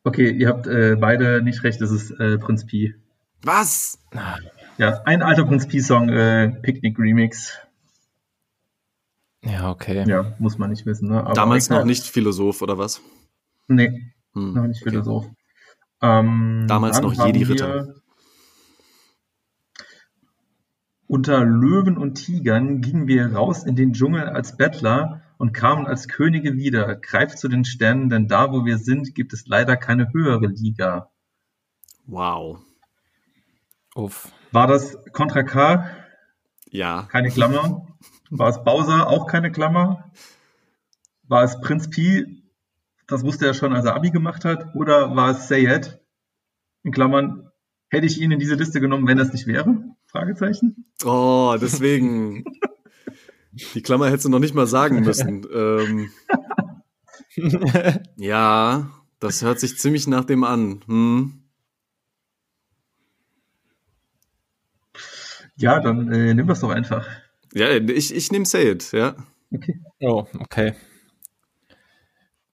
Okay, 0.04 0.30
ihr 0.30 0.48
habt 0.48 0.66
äh, 0.66 0.94
beide 1.00 1.40
nicht 1.40 1.64
recht, 1.64 1.80
das 1.80 1.90
ist 1.90 2.10
äh, 2.20 2.36
Prinz 2.36 2.66
Pi. 2.66 2.94
Was? 3.40 3.98
Ja, 4.76 5.00
ein 5.06 5.22
alter 5.22 5.46
Prinz 5.46 5.66
Pi-Song, 5.66 6.10
äh, 6.10 6.50
Picnic 6.60 6.98
Remix. 6.98 7.56
Ja, 9.44 9.70
okay. 9.70 10.04
Ja, 10.06 10.34
muss 10.38 10.58
man 10.58 10.70
nicht 10.70 10.86
wissen. 10.86 11.08
Ne? 11.08 11.20
Aber 11.20 11.34
Damals 11.34 11.68
noch 11.68 11.84
nicht 11.84 12.04
Philosoph 12.04 12.62
oder 12.62 12.78
was? 12.78 13.00
Nee, 13.66 14.12
hm, 14.34 14.54
noch 14.54 14.66
nicht 14.66 14.82
okay. 14.82 14.90
Philosoph. 14.90 15.26
Ähm, 16.00 16.66
Damals 16.68 17.00
noch 17.00 17.12
Jedi-Ritter. 17.12 17.94
Unter 21.06 21.44
Löwen 21.44 21.98
und 21.98 22.14
Tigern 22.14 22.80
gingen 22.80 23.06
wir 23.06 23.34
raus 23.34 23.64
in 23.64 23.76
den 23.76 23.92
Dschungel 23.92 24.28
als 24.28 24.56
Bettler 24.56 25.22
und 25.36 25.52
kamen 25.52 25.86
als 25.86 26.08
Könige 26.08 26.54
wieder. 26.54 26.96
Greift 26.96 27.38
zu 27.38 27.48
den 27.48 27.64
Sternen, 27.64 28.08
denn 28.08 28.28
da, 28.28 28.50
wo 28.52 28.64
wir 28.64 28.78
sind, 28.78 29.14
gibt 29.14 29.32
es 29.32 29.46
leider 29.46 29.76
keine 29.76 30.12
höhere 30.12 30.46
Liga. 30.46 31.10
Wow. 32.06 32.60
Uff. 33.94 34.32
War 34.52 34.66
das 34.66 34.96
Contra 35.12 35.42
K? 35.42 35.90
Ja. 36.70 37.08
Keine 37.10 37.28
Klammer. 37.28 37.91
War 38.34 38.48
es 38.48 38.64
Bowser? 38.64 39.08
Auch 39.08 39.26
keine 39.26 39.52
Klammer. 39.52 40.10
War 41.24 41.44
es 41.44 41.60
Prinz 41.60 41.90
Pi? 41.90 42.42
Das 43.06 43.24
wusste 43.24 43.46
er 43.46 43.52
schon, 43.52 43.74
als 43.74 43.84
er 43.84 43.94
Abi 43.94 44.10
gemacht 44.10 44.46
hat. 44.46 44.74
Oder 44.74 45.14
war 45.14 45.32
es 45.32 45.48
Sayed? 45.48 46.00
In 46.82 46.92
Klammern, 46.92 47.50
hätte 47.90 48.06
ich 48.06 48.18
ihn 48.18 48.30
in 48.30 48.38
diese 48.38 48.54
Liste 48.54 48.80
genommen, 48.80 49.06
wenn 49.06 49.18
das 49.18 49.34
nicht 49.34 49.46
wäre? 49.46 49.84
Fragezeichen. 50.06 50.86
Oh, 51.04 51.56
deswegen. 51.60 52.44
Die 53.74 53.82
Klammer 53.82 54.06
hättest 54.06 54.24
du 54.24 54.30
noch 54.30 54.38
nicht 54.38 54.54
mal 54.54 54.66
sagen 54.66 55.00
müssen. 55.00 55.46
ähm, 55.54 56.10
ja, 58.16 58.90
das 59.20 59.42
hört 59.42 59.60
sich 59.60 59.76
ziemlich 59.76 60.06
nach 60.06 60.24
dem 60.24 60.42
an. 60.42 60.80
Hm. 60.86 61.42
Ja, 65.56 65.80
dann 65.80 66.10
äh, 66.10 66.32
nimm 66.32 66.46
das 66.46 66.60
doch 66.60 66.70
einfach. 66.70 67.06
Ja, 67.54 67.70
ich, 67.70 68.14
ich 68.14 68.32
nehme 68.32 68.46
Say 68.46 68.70
It, 68.70 68.92
ja. 68.92 69.14
Okay. 69.54 69.80
Oh, 70.00 70.26
okay. 70.40 70.74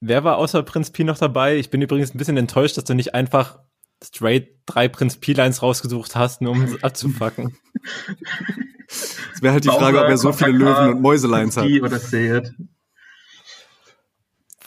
Wer 0.01 0.23
war 0.23 0.38
außer 0.38 0.63
Prinz 0.63 0.91
Pi 0.91 1.03
noch 1.03 1.17
dabei? 1.17 1.57
Ich 1.57 1.69
bin 1.69 1.81
übrigens 1.81 2.13
ein 2.13 2.17
bisschen 2.17 2.38
enttäuscht, 2.38 2.77
dass 2.77 2.85
du 2.85 2.93
nicht 2.93 3.13
einfach 3.13 3.59
straight 4.03 4.49
drei 4.65 4.88
Prinz 4.88 5.17
Pi-Lines 5.17 5.62
rausgesucht 5.62 6.15
hast, 6.15 6.41
nur 6.41 6.53
um 6.53 6.62
es 6.62 6.83
abzufacken. 6.83 7.57
Es 8.88 9.41
wäre 9.41 9.53
halt 9.53 9.65
die 9.65 9.69
Frage, 9.69 9.99
ob 10.01 10.09
er 10.09 10.17
so 10.17 10.31
viele 10.31 10.51
Löwen- 10.51 10.93
und 10.93 11.01
Mäuse-Lines 11.01 11.57
hat. 11.57 11.65
Oder 11.65 11.99
Sayed. 11.99 12.53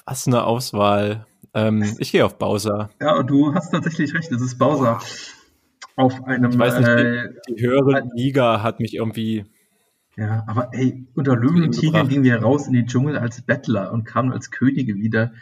Was 0.05 0.27
eine 0.27 0.45
Auswahl. 0.45 1.27
Ähm, 1.55 1.97
ich 1.99 2.13
gehe 2.13 2.25
auf 2.25 2.39
Bowser. 2.39 2.91
Ja, 3.01 3.17
und 3.17 3.29
du 3.29 3.55
hast 3.55 3.71
tatsächlich 3.71 4.15
recht, 4.15 4.31
es 4.31 4.41
ist 4.41 4.59
Bowser. 4.59 5.01
Auf 5.97 6.25
einem. 6.25 6.51
Ich 6.51 6.59
weiß 6.59 6.79
nicht, 6.79 6.89
äh, 6.89 7.29
die, 7.49 7.55
die 7.55 7.63
höhere 7.63 8.03
Liga 8.15 8.63
hat 8.63 8.81
mich 8.81 8.95
irgendwie. 8.95 9.45
Ja, 10.17 10.45
aber 10.47 10.75
ey, 10.75 11.07
unter 11.15 11.37
Löwen 11.37 11.63
und 11.63 11.73
Tigern 11.73 12.09
gingen 12.09 12.25
wir 12.25 12.43
raus 12.43 12.67
in 12.67 12.75
den 12.75 12.87
Dschungel 12.87 13.17
als 13.17 13.43
Bettler 13.43 13.93
und 13.93 14.05
kamen 14.05 14.33
als 14.33 14.51
Könige 14.51 14.97
wieder. 14.97 15.33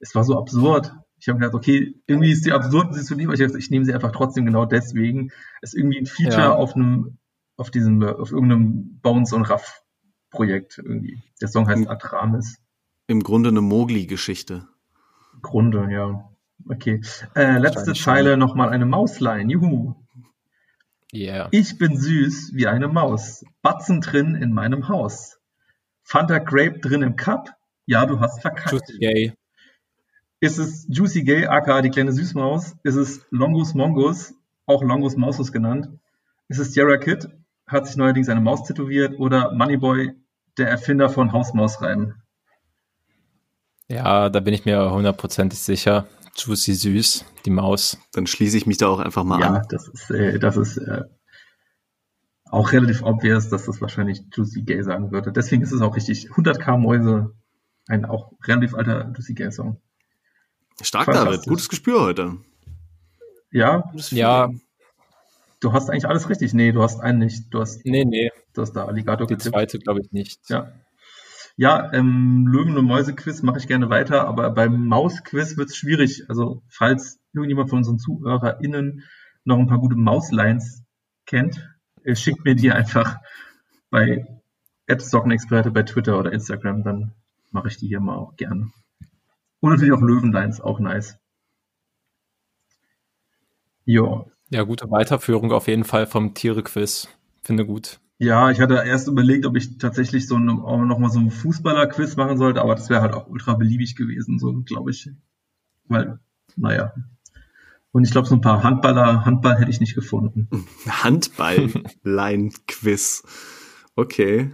Es 0.00 0.14
war 0.14 0.24
so 0.24 0.38
absurd 0.38 0.92
ich 1.20 1.28
habe 1.28 1.38
gedacht, 1.38 1.54
okay, 1.54 1.94
irgendwie 2.06 2.30
ist 2.30 2.46
die 2.46 2.52
absurd, 2.52 2.94
sie 2.94 3.02
zu 3.02 3.14
nehmen, 3.14 3.32
aber 3.32 3.40
ich, 3.40 3.54
ich 3.54 3.70
nehme 3.70 3.84
sie 3.84 3.92
einfach 3.92 4.12
trotzdem 4.12 4.46
genau 4.46 4.64
deswegen. 4.64 5.30
Es 5.60 5.72
ist 5.72 5.78
irgendwie 5.78 5.98
ein 5.98 6.06
Feature 6.06 6.42
ja. 6.42 6.54
auf 6.54 6.76
einem, 6.76 7.18
auf 7.56 7.70
diesem, 7.70 8.02
auf 8.02 8.30
irgendeinem 8.30 9.00
Bones 9.00 9.32
und 9.32 9.42
Raff 9.42 9.82
Projekt 10.30 10.78
irgendwie. 10.78 11.22
Der 11.40 11.48
Song 11.48 11.66
heißt 11.66 11.88
Atramis. 11.88 12.58
Im 13.06 13.22
Grunde 13.22 13.48
eine 13.48 13.62
Mogli-Geschichte. 13.62 14.68
Grunde, 15.40 15.88
ja. 15.90 16.28
Okay. 16.68 17.00
Äh, 17.34 17.58
letzte 17.58 17.94
Zeile 17.94 18.36
nochmal 18.36 18.68
eine 18.68 18.84
Mauslein. 18.84 19.48
Juhu. 19.48 19.94
Yeah. 21.12 21.48
Ich 21.52 21.78
bin 21.78 21.96
süß 21.96 22.52
wie 22.54 22.66
eine 22.66 22.88
Maus. 22.88 23.44
Batzen 23.62 24.00
drin 24.00 24.34
in 24.34 24.52
meinem 24.52 24.88
Haus. 24.88 25.38
Fanta 26.02 26.38
Grape 26.38 26.80
drin 26.80 27.02
im 27.02 27.16
Cup. 27.16 27.50
Ja, 27.86 28.04
du 28.04 28.20
hast 28.20 28.40
verkackt. 28.42 28.72
Juicy 28.72 28.98
Gay. 28.98 29.32
Ist 30.40 30.58
es 30.58 30.86
Juicy 30.88 31.24
Gay, 31.24 31.46
aka 31.46 31.82
die 31.82 31.90
kleine 31.90 32.12
Süßmaus? 32.12 32.76
Ist 32.84 32.96
es 32.96 33.26
Longus 33.30 33.74
Mongus, 33.74 34.34
auch 34.66 34.82
Longus 34.82 35.16
Mausus 35.16 35.50
genannt? 35.50 35.88
Ist 36.48 36.58
es 36.58 36.72
Sierra 36.72 36.96
Kid, 36.96 37.28
hat 37.66 37.86
sich 37.86 37.96
neuerdings 37.96 38.28
eine 38.28 38.40
Maus 38.40 38.64
tätowiert? 38.64 39.18
Oder 39.18 39.52
Moneyboy, 39.52 40.12
der 40.58 40.68
Erfinder 40.68 41.08
von 41.08 41.32
Hausmausreimen? 41.32 42.22
Ja, 43.88 44.28
da 44.28 44.40
bin 44.40 44.54
ich 44.54 44.64
mir 44.64 44.90
hundertprozentig 44.90 45.58
sicher. 45.58 46.06
Juicy 46.38 46.74
Süß, 46.74 47.24
die 47.44 47.50
Maus. 47.50 47.98
Dann 48.12 48.26
schließe 48.26 48.56
ich 48.56 48.66
mich 48.66 48.78
da 48.78 48.88
auch 48.88 49.00
einfach 49.00 49.24
mal 49.24 49.40
ja, 49.40 49.46
an. 49.48 49.54
Ja, 49.56 49.62
das 49.68 49.88
ist, 49.88 50.10
äh, 50.10 50.38
das 50.38 50.56
ist 50.56 50.76
äh, 50.78 51.02
auch 52.46 52.72
relativ 52.72 53.02
obvious, 53.02 53.48
dass 53.48 53.66
das 53.66 53.80
wahrscheinlich 53.80 54.22
Juicy 54.32 54.62
Gay 54.62 54.82
sagen 54.82 55.10
würde. 55.10 55.32
Deswegen 55.32 55.62
ist 55.62 55.72
es 55.72 55.80
auch 55.80 55.96
richtig. 55.96 56.30
100k 56.30 56.78
Mäuse, 56.78 57.34
ein 57.88 58.04
auch 58.04 58.32
relativ 58.44 58.74
alter 58.74 59.12
Juicy 59.14 59.34
Gay 59.34 59.50
Song. 59.50 59.80
Stark, 60.80 61.06
David. 61.06 61.42
Gutes 61.46 61.68
Gespür 61.68 62.00
heute. 62.02 62.36
Ja. 63.50 63.92
Ja. 64.10 64.50
Du 65.60 65.72
hast 65.72 65.90
eigentlich 65.90 66.06
alles 66.06 66.28
richtig. 66.28 66.54
Nee, 66.54 66.72
du 66.72 66.82
hast 66.82 67.00
einen 67.00 67.18
nicht. 67.18 67.52
Du 67.52 67.60
hast, 67.60 67.84
nee, 67.84 68.04
nee. 68.04 68.30
Du 68.52 68.62
hast 68.62 68.72
da 68.74 68.84
Alligator 68.84 69.26
Die 69.26 69.34
getippt. 69.34 69.54
zweite 69.54 69.78
glaube 69.78 70.00
ich 70.00 70.12
nicht. 70.12 70.48
Ja. 70.48 70.72
Ja, 71.58 71.92
ähm, 71.92 72.46
Löwen- 72.46 72.78
und 72.78 72.84
Mäuse-Quiz 72.84 73.42
mache 73.42 73.58
ich 73.58 73.66
gerne 73.66 73.90
weiter, 73.90 74.28
aber 74.28 74.48
beim 74.50 74.86
Maus-Quiz 74.86 75.56
wird 75.56 75.70
es 75.70 75.76
schwierig. 75.76 76.24
Also, 76.28 76.62
falls 76.68 77.18
irgendjemand 77.32 77.68
von 77.68 77.78
unseren 77.78 77.98
ZuhörerInnen 77.98 79.02
noch 79.42 79.58
ein 79.58 79.66
paar 79.66 79.80
gute 79.80 79.96
Mauslines 79.96 80.84
kennt, 81.26 81.68
äh, 82.04 82.14
schickt 82.14 82.44
mir 82.44 82.54
die 82.54 82.70
einfach 82.70 83.16
bei 83.90 84.24
Sockenexperte 84.86 85.72
bei 85.72 85.82
Twitter 85.82 86.16
oder 86.16 86.32
Instagram, 86.32 86.84
dann 86.84 87.12
mache 87.50 87.66
ich 87.66 87.76
die 87.76 87.88
hier 87.88 87.98
mal 87.98 88.14
auch 88.14 88.36
gerne. 88.36 88.70
Und 89.58 89.72
natürlich 89.72 89.92
auch 89.92 90.00
Löwenlines, 90.00 90.60
auch 90.60 90.78
nice. 90.78 91.18
Ja. 93.84 94.26
Ja, 94.50 94.62
gute 94.62 94.88
Weiterführung 94.92 95.50
auf 95.50 95.66
jeden 95.66 95.84
Fall 95.84 96.06
vom 96.06 96.34
Tiere-Quiz. 96.34 97.08
Finde 97.42 97.66
gut. 97.66 97.98
Ja, 98.18 98.50
ich 98.50 98.60
hatte 98.60 98.82
erst 98.84 99.06
überlegt, 99.06 99.46
ob 99.46 99.56
ich 99.56 99.78
tatsächlich 99.78 100.26
so 100.26 100.34
eine, 100.34 100.52
nochmal 100.52 101.10
so 101.10 101.20
ein 101.20 101.30
Fußballer-Quiz 101.30 102.16
machen 102.16 102.36
sollte, 102.36 102.60
aber 102.60 102.74
das 102.74 102.90
wäre 102.90 103.00
halt 103.00 103.14
auch 103.14 103.28
ultra 103.28 103.54
beliebig 103.54 103.94
gewesen, 103.94 104.40
so 104.40 104.52
glaube 104.62 104.90
ich. 104.90 105.08
Weil, 105.86 106.18
naja. 106.56 106.92
Und 107.92 108.02
ich 108.04 108.10
glaube, 108.10 108.26
so 108.26 108.34
ein 108.34 108.40
paar 108.40 108.64
Handballer, 108.64 109.24
Handball 109.24 109.56
hätte 109.58 109.70
ich 109.70 109.78
nicht 109.80 109.94
gefunden. 109.94 110.48
Handball-Line-Quiz. 110.86 113.22
Okay. 113.94 114.52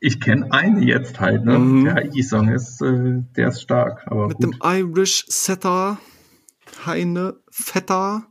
Ich 0.00 0.20
kenne 0.20 0.50
eine 0.50 0.84
jetzt 0.84 1.20
halt, 1.20 1.44
ne? 1.44 1.58
Mhm. 1.58 1.84
Der 1.84 1.94
Heidi-Song 1.94 2.48
ist, 2.48 2.80
äh, 2.82 3.22
der 3.36 3.48
ist 3.48 3.62
stark. 3.62 4.02
Aber 4.06 4.26
Mit 4.28 4.38
gut. 4.38 4.54
dem 4.54 4.58
Irish 4.62 5.26
Setter, 5.28 5.98
Heine 6.86 7.36
Vetter. 7.50 8.26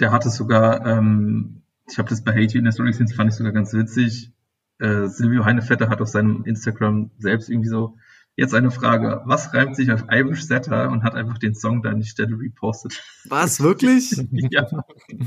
Der 0.00 0.10
hatte 0.12 0.30
sogar, 0.30 0.86
ähm, 0.86 1.62
ich 1.90 1.98
habe 1.98 2.08
das 2.08 2.22
bei 2.22 2.32
Haiti 2.32 2.58
in 2.58 2.64
der 2.64 2.72
Story 2.72 2.90
gesehen, 2.90 3.06
das 3.06 3.16
fand 3.16 3.30
ich 3.30 3.36
sogar 3.36 3.52
ganz 3.52 3.72
witzig. 3.72 4.32
Äh, 4.78 5.08
Silvio 5.08 5.44
Heinevetter 5.44 5.88
hat 5.88 6.00
auf 6.00 6.08
seinem 6.08 6.44
Instagram 6.44 7.10
selbst 7.18 7.48
irgendwie 7.48 7.68
so, 7.68 7.96
jetzt 8.36 8.54
eine 8.54 8.70
Frage, 8.70 9.22
was 9.24 9.52
reimt 9.52 9.74
sich 9.74 9.90
auf 9.90 10.04
Irish 10.10 10.42
Setter 10.42 10.90
und 10.90 11.02
hat 11.02 11.14
einfach 11.14 11.38
den 11.38 11.54
Song 11.54 11.82
da 11.82 11.90
an 11.90 12.00
die 12.00 12.06
Stelle 12.06 12.38
repostet. 12.38 13.02
Was, 13.28 13.60
wirklich? 13.60 14.12
ja. 14.50 14.66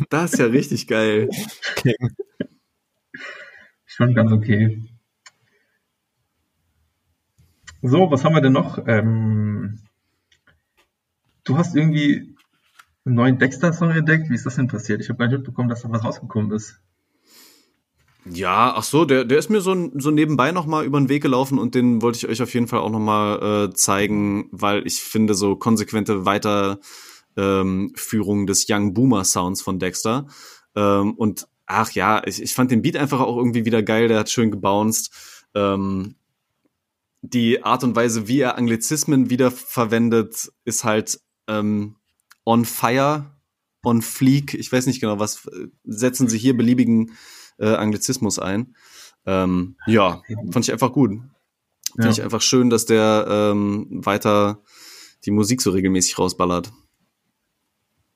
Das 0.10 0.34
ist 0.34 0.40
ja 0.40 0.46
richtig 0.46 0.88
geil. 0.88 1.30
Okay 1.78 1.96
schon 4.02 4.16
ganz 4.16 4.32
okay. 4.32 4.82
So, 7.82 8.10
was 8.12 8.24
haben 8.24 8.36
wir 8.36 8.42
denn 8.42 8.54
noch? 8.54 8.80
Ähm, 8.88 9.80
du 11.44 11.58
hast 11.58 11.76
irgendwie 11.76 12.36
einen 13.06 13.16
neuen 13.16 13.40
Dexter-Song 13.40 13.92
entdeckt. 13.92 14.30
Wie 14.30 14.36
ist 14.36 14.46
das 14.46 14.56
denn 14.56 14.68
passiert? 14.68 15.02
Ich 15.02 15.10
habe 15.10 15.18
gar 15.18 15.28
nicht 15.28 15.38
mitbekommen, 15.38 15.70
dass 15.70 15.82
da 15.82 15.92
was 15.92 16.04
rausgekommen 16.04 16.52
ist. 16.52 16.80
Ja, 18.26 18.74
ach 18.76 18.84
so, 18.84 19.06
der, 19.06 19.26
der 19.26 19.40
ist 19.40 19.50
mir 19.50 19.62
so, 19.62 19.90
so 19.96 20.12
nebenbei 20.12 20.52
noch 20.52 20.68
mal 20.68 20.86
über 20.86 21.00
den 21.00 21.10
Weg 21.10 21.24
gelaufen 21.24 21.58
und 21.58 21.74
den 21.74 22.04
wollte 22.04 22.18
ich 22.18 22.28
euch 22.28 22.42
auf 22.44 22.54
jeden 22.54 22.68
Fall 22.68 22.82
auch 22.82 22.92
noch 22.92 23.00
mal 23.00 23.70
äh, 23.70 23.74
zeigen, 23.74 24.48
weil 24.52 24.86
ich 24.86 25.02
finde 25.02 25.34
so 25.34 25.56
konsequente 25.56 26.24
Weiterführung 26.24 26.82
ähm, 28.42 28.48
des 28.48 28.68
Young 28.70 28.94
Boomer 28.94 29.24
Sounds 29.24 29.64
von 29.64 29.80
Dexter 29.80 30.28
ähm, 30.76 31.16
und 31.16 31.48
ach 31.66 31.92
ja, 31.94 32.22
ich, 32.26 32.42
ich 32.42 32.54
fand 32.54 32.70
den 32.70 32.84
Beat 32.84 32.96
einfach 32.96 33.22
auch 33.22 33.38
irgendwie 33.38 33.66
wieder 33.66 33.82
geil, 33.82 34.08
der 34.08 34.20
hat 34.20 34.30
schön 34.30 34.52
gebounced. 34.52 35.12
Ähm, 35.56 36.16
die 37.24 37.64
Art 37.64 37.84
und 37.84 37.96
Weise, 37.96 38.28
wie 38.28 38.42
er 38.42 38.58
Anglizismen 38.58 39.30
wiederverwendet, 39.30 40.52
ist 40.64 40.84
halt 40.84 41.20
ähm, 41.48 41.96
on 42.46 42.66
fire, 42.66 43.32
on 43.84 44.02
fleek. 44.02 44.54
Ich 44.54 44.72
weiß 44.72 44.86
nicht 44.88 45.02
genau, 45.02 45.20
was 45.20 45.50
setzen 45.84 46.28
sie 46.28 46.38
hier 46.38 46.56
beliebigen 46.56 47.12
äh, 47.58 47.76
Anglizismus 47.76 48.40
ein. 48.40 48.76
Ähm, 49.26 49.76
ja, 49.86 50.22
fand 50.52 50.66
ich 50.66 50.72
einfach 50.72 50.94
gut. 50.94 51.12
Finde 51.92 52.08
ja. 52.08 52.10
ich 52.10 52.24
einfach 52.24 52.42
schön, 52.42 52.70
dass 52.70 52.86
der 52.86 53.26
ähm, 53.30 53.88
weiter 53.90 54.62
die 55.26 55.32
Musik 55.32 55.62
so 55.62 55.72
regelmäßig 55.72 56.18
rausballert. 56.18 56.72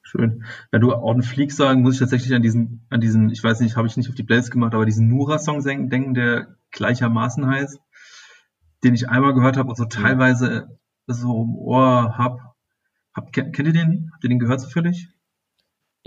Schön. 0.01 0.45
Wenn 0.71 0.81
du 0.81 0.93
On 0.93 1.21
Fleek 1.21 1.51
sagen, 1.51 1.81
muss 1.81 1.95
ich 1.95 1.99
tatsächlich 1.99 2.33
an 2.33 2.41
diesen, 2.41 2.85
an 2.89 3.01
diesen, 3.01 3.29
ich 3.29 3.43
weiß 3.43 3.59
nicht, 3.59 3.75
habe 3.75 3.87
ich 3.87 3.97
nicht 3.97 4.09
auf 4.09 4.15
die 4.15 4.23
Playlist 4.23 4.51
gemacht, 4.51 4.73
aber 4.73 4.85
diesen 4.85 5.07
Nura-Song 5.09 5.61
denken, 5.63 6.13
der 6.13 6.55
gleichermaßen 6.71 7.45
heißt, 7.45 7.79
den 8.83 8.93
ich 8.93 9.09
einmal 9.09 9.33
gehört 9.33 9.57
habe 9.57 9.69
und 9.69 9.75
so 9.75 9.85
teilweise 9.85 10.79
so 11.07 11.43
im 11.43 11.55
Ohr 11.55 12.17
hab. 12.17 12.54
Hab 13.15 13.31
kennt 13.33 13.57
ihr 13.57 13.73
den? 13.73 14.11
Habt 14.13 14.23
ihr 14.23 14.29
den 14.29 14.39
gehört 14.39 14.61
zufällig? 14.61 15.09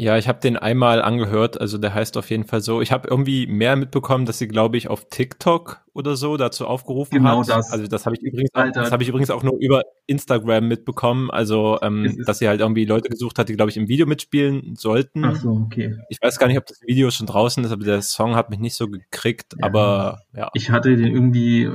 Ja, 0.01 0.17
ich 0.17 0.29
habe 0.29 0.39
den 0.39 0.57
einmal 0.57 1.03
angehört, 1.03 1.61
also 1.61 1.77
der 1.77 1.93
heißt 1.93 2.17
auf 2.17 2.31
jeden 2.31 2.45
Fall 2.45 2.61
so. 2.61 2.81
Ich 2.81 2.93
habe 2.93 3.09
irgendwie 3.09 3.49
mehr 3.49 3.75
mitbekommen, 3.75 4.27
dass 4.27 4.39
sie, 4.39 4.47
glaube 4.47 4.77
ich, 4.77 4.87
auf 4.87 5.09
TikTok 5.09 5.81
oder 5.93 6.15
so 6.15 6.37
dazu 6.37 6.69
aufgerufen 6.69 7.17
genau 7.17 7.41
hat. 7.41 7.47
Genau 7.47 7.57
das. 7.57 7.73
Also 7.73 7.89
das 7.89 8.07
habe 8.07 8.15
ich 8.15 8.23
übrigens, 8.23 8.55
auch, 8.55 8.71
das 8.71 8.93
habe 8.93 9.03
ich 9.03 9.09
übrigens 9.09 9.31
auch 9.31 9.43
nur 9.43 9.59
über 9.59 9.83
Instagram 10.07 10.69
mitbekommen. 10.69 11.33
Also 11.33 11.81
ähm, 11.83 12.23
dass 12.25 12.39
sie 12.39 12.47
halt 12.47 12.61
irgendwie 12.61 12.85
Leute 12.85 13.09
gesucht 13.09 13.41
hat, 13.41 13.49
die, 13.49 13.55
glaube 13.55 13.73
ich, 13.73 13.77
im 13.77 13.89
Video 13.89 14.07
mitspielen 14.07 14.77
sollten. 14.77 15.25
Ach 15.25 15.35
so, 15.35 15.51
okay. 15.51 15.97
Ich 16.11 16.19
weiß 16.23 16.39
gar 16.39 16.47
nicht, 16.47 16.59
ob 16.59 16.67
das 16.67 16.81
Video 16.83 17.11
schon 17.11 17.27
draußen 17.27 17.65
ist, 17.65 17.73
aber 17.73 17.85
der 17.85 18.01
Song 18.03 18.37
hat 18.37 18.51
mich 18.51 18.61
nicht 18.61 18.77
so 18.77 18.89
gekriegt. 18.89 19.57
Ja. 19.59 19.67
Aber 19.67 20.21
ja. 20.33 20.49
Ich 20.55 20.71
hatte 20.71 20.95
den 20.95 21.13
irgendwie 21.13 21.73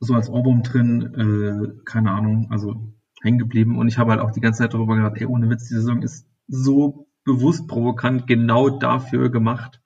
so 0.00 0.14
als 0.14 0.30
Ohrwurm 0.30 0.62
drin, 0.62 1.74
äh, 1.76 1.84
keine 1.84 2.12
Ahnung, 2.12 2.48
also 2.50 2.74
hängen 3.22 3.38
geblieben 3.38 3.78
und 3.78 3.88
ich 3.88 3.98
habe 3.98 4.10
halt 4.10 4.20
auch 4.20 4.32
die 4.32 4.40
ganze 4.40 4.58
Zeit 4.58 4.74
darüber 4.74 4.96
gedacht, 4.96 5.16
ey, 5.16 5.26
ohne 5.26 5.48
Witz, 5.48 5.68
die 5.68 5.74
Saison 5.74 6.02
ist 6.02 6.26
so 6.48 7.06
bewusst 7.24 7.68
provokant 7.68 8.26
genau 8.26 8.68
dafür 8.68 9.30
gemacht, 9.30 9.80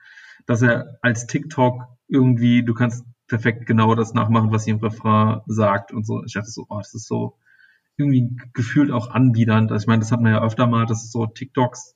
dass 0.47 0.62
er 0.62 0.99
als 1.03 1.26
TikTok 1.26 1.84
irgendwie, 2.09 2.64
du 2.64 2.74
kannst 2.74 3.05
perfekt 3.26 3.66
genau 3.66 3.95
das 3.95 4.14
nachmachen, 4.14 4.53
was 4.53 4.64
sie 4.64 4.70
im 4.70 4.78
Refrain 4.78 5.41
sagt 5.47 5.93
und 5.93 6.07
so. 6.07 6.22
Ich 6.24 6.34
dachte 6.34 6.51
so, 6.51 6.66
oh, 6.68 6.78
das 6.78 6.95
ist 6.95 7.09
so 7.09 7.39
irgendwie 7.97 8.37
gefühlt 8.53 8.91
auch 8.91 9.11
anbiedernd. 9.11 9.72
Also 9.72 9.84
ich 9.84 9.89
meine, 9.89 10.01
das 10.01 10.12
hat 10.12 10.20
man 10.20 10.32
ja 10.32 10.43
öfter 10.43 10.66
mal, 10.66 10.87
dass 10.87 11.05
es 11.05 11.12
so 11.12 11.26
TikToks 11.26 11.95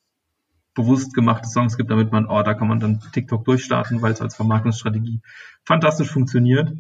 bewusst 0.74 1.14
gemachte 1.14 1.48
Songs 1.48 1.76
gibt, 1.76 1.90
damit 1.90 2.12
man, 2.12 2.26
oh, 2.26 2.42
da 2.42 2.54
kann 2.54 2.68
man 2.68 2.80
dann 2.80 3.00
TikTok 3.12 3.44
durchstarten, 3.44 4.02
weil 4.02 4.12
es 4.12 4.20
als 4.20 4.36
Vermarktungsstrategie 4.36 5.20
fantastisch 5.64 6.10
funktioniert. 6.10 6.72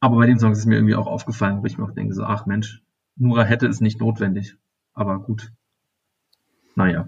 Aber 0.00 0.16
bei 0.16 0.26
dem 0.26 0.38
Song 0.38 0.52
ist 0.52 0.58
es 0.58 0.66
mir 0.66 0.76
irgendwie 0.76 0.94
auch 0.94 1.06
aufgefallen, 1.06 1.62
wo 1.62 1.66
ich 1.66 1.78
mir 1.78 1.84
auch 1.84 1.94
denke, 1.94 2.14
so, 2.14 2.24
ach 2.24 2.46
Mensch, 2.46 2.82
Nura 3.16 3.44
hätte 3.44 3.66
es 3.66 3.80
nicht 3.80 4.00
notwendig. 4.00 4.56
Aber 4.94 5.20
gut. 5.20 5.52
Naja. 6.74 7.06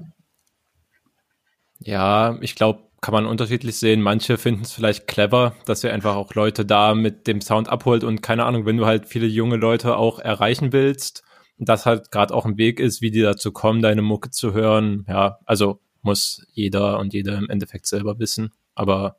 Ja, 1.81 2.39
ich 2.41 2.55
glaube, 2.55 2.83
kann 3.01 3.13
man 3.13 3.27
unterschiedlich 3.27 3.77
sehen. 3.79 4.01
Manche 4.01 4.39
finden 4.39 4.63
es 4.63 4.73
vielleicht 4.73 5.09
clever, 5.09 5.55
dass 5.67 5.83
ihr 5.83 5.93
einfach 5.93 6.15
auch 6.15 6.35
Leute 6.35 6.65
da 6.65 6.95
mit 6.95 7.27
dem 7.27 7.41
Sound 7.41 7.69
abholt 7.69 8.05
und 8.05 8.23
keine 8.23 8.45
Ahnung, 8.45 8.65
wenn 8.65 8.77
du 8.77 8.87
halt 8.87 9.07
viele 9.07 9.27
junge 9.27 9.57
Leute 9.57 9.97
auch 9.97 10.21
erreichen 10.21 10.73
willst, 10.73 11.25
das 11.59 11.87
halt 11.87 12.11
gerade 12.11 12.35
auch 12.35 12.47
ein 12.47 12.59
Weg 12.59 12.79
ist, 12.79 13.03
wie 13.03 13.11
die 13.11 13.23
dazu 13.23 13.53
kommen, 13.53 13.83
deine 13.83 14.03
Mucke 14.03 14.31
zu 14.31 14.53
hören. 14.53 15.05
Ja, 15.09 15.39
also 15.47 15.81
muss 16.03 16.47
jeder 16.53 16.99
und 16.99 17.13
jeder 17.13 17.39
im 17.39 17.49
Endeffekt 17.51 17.87
selber 17.87 18.19
wissen. 18.19 18.53
Aber 18.75 19.17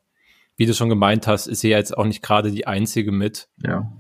wie 0.56 0.66
du 0.66 0.74
schon 0.74 0.90
gemeint 0.90 1.28
hast, 1.28 1.48
ist 1.48 1.62
sie 1.62 1.70
ja 1.70 1.78
jetzt 1.78 1.98
auch 1.98 2.06
nicht 2.06 2.22
gerade 2.22 2.52
die 2.52 2.68
einzige 2.68 3.12
mit. 3.12 3.50
Ja, 3.58 3.92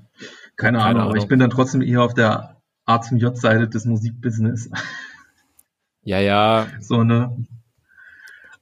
keine, 0.55 0.77
keine 0.77 0.79
Ahnung, 0.79 1.01
Ahnung, 1.01 1.09
aber 1.09 1.17
ich 1.17 1.27
bin 1.27 1.39
dann 1.39 1.49
trotzdem 1.49 1.81
eher 1.81 2.03
auf 2.03 2.13
der 2.13 2.61
A 2.85 3.01
zum 3.01 3.17
J-Seite 3.17 3.67
des 3.67 3.85
Musikbusiness. 3.85 4.69
Ja, 6.03 6.19
ja. 6.19 6.67
So, 6.81 7.03
ne? 7.03 7.45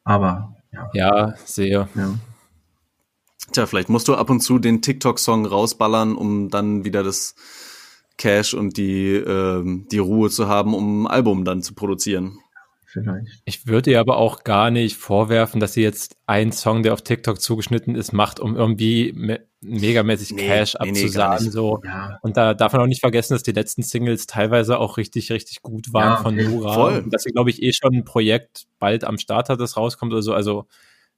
Aber, 0.03 0.55
ja. 0.71 0.89
Ja, 0.93 1.35
sehe. 1.45 1.87
Ja. 1.95 2.13
Tja, 3.51 3.65
vielleicht 3.65 3.89
musst 3.89 4.07
du 4.07 4.15
ab 4.15 4.29
und 4.29 4.41
zu 4.41 4.59
den 4.59 4.81
TikTok-Song 4.81 5.45
rausballern, 5.45 6.15
um 6.15 6.49
dann 6.49 6.85
wieder 6.85 7.03
das 7.03 7.35
Cash 8.17 8.53
und 8.53 8.77
die, 8.77 9.15
ähm, 9.15 9.87
die 9.91 9.97
Ruhe 9.97 10.29
zu 10.29 10.47
haben, 10.47 10.73
um 10.73 11.03
ein 11.03 11.07
Album 11.07 11.43
dann 11.43 11.61
zu 11.61 11.73
produzieren 11.73 12.40
vielleicht. 12.91 13.41
Ich 13.45 13.67
würde 13.67 13.91
ihr 13.91 13.99
aber 13.99 14.17
auch 14.17 14.43
gar 14.43 14.71
nicht 14.71 14.97
vorwerfen, 14.97 15.59
dass 15.59 15.73
sie 15.73 15.81
jetzt 15.81 16.17
einen 16.27 16.51
Song, 16.51 16.83
der 16.83 16.93
auf 16.93 17.01
TikTok 17.01 17.41
zugeschnitten 17.41 17.95
ist, 17.95 18.13
macht, 18.13 18.39
um 18.39 18.55
irgendwie 18.55 19.13
me 19.15 19.39
megamäßig 19.63 20.31
nee, 20.31 20.47
Cash 20.47 20.73
nee, 20.73 20.89
abzusagen. 20.89 21.45
Nee, 21.45 21.51
so. 21.51 21.81
Ja. 21.85 22.17
Und 22.23 22.35
da 22.35 22.55
darf 22.55 22.73
man 22.73 22.81
auch 22.81 22.87
nicht 22.87 23.01
vergessen, 23.01 23.33
dass 23.33 23.43
die 23.43 23.51
letzten 23.51 23.83
Singles 23.83 24.25
teilweise 24.25 24.79
auch 24.79 24.97
richtig, 24.97 25.31
richtig 25.31 25.61
gut 25.61 25.93
waren 25.93 26.13
ja, 26.13 26.17
von. 26.17 26.35
Nura. 26.35 26.73
Voll. 26.73 27.05
Dass 27.09 27.23
sie, 27.23 27.31
glaube 27.31 27.51
ich, 27.51 27.61
eh 27.61 27.71
schon 27.71 27.93
ein 27.93 28.03
Projekt 28.03 28.65
bald 28.79 29.03
am 29.03 29.19
Start 29.19 29.49
hat, 29.49 29.59
das 29.59 29.77
rauskommt 29.77 30.13
oder 30.13 30.23
so. 30.23 30.33
Also 30.33 30.65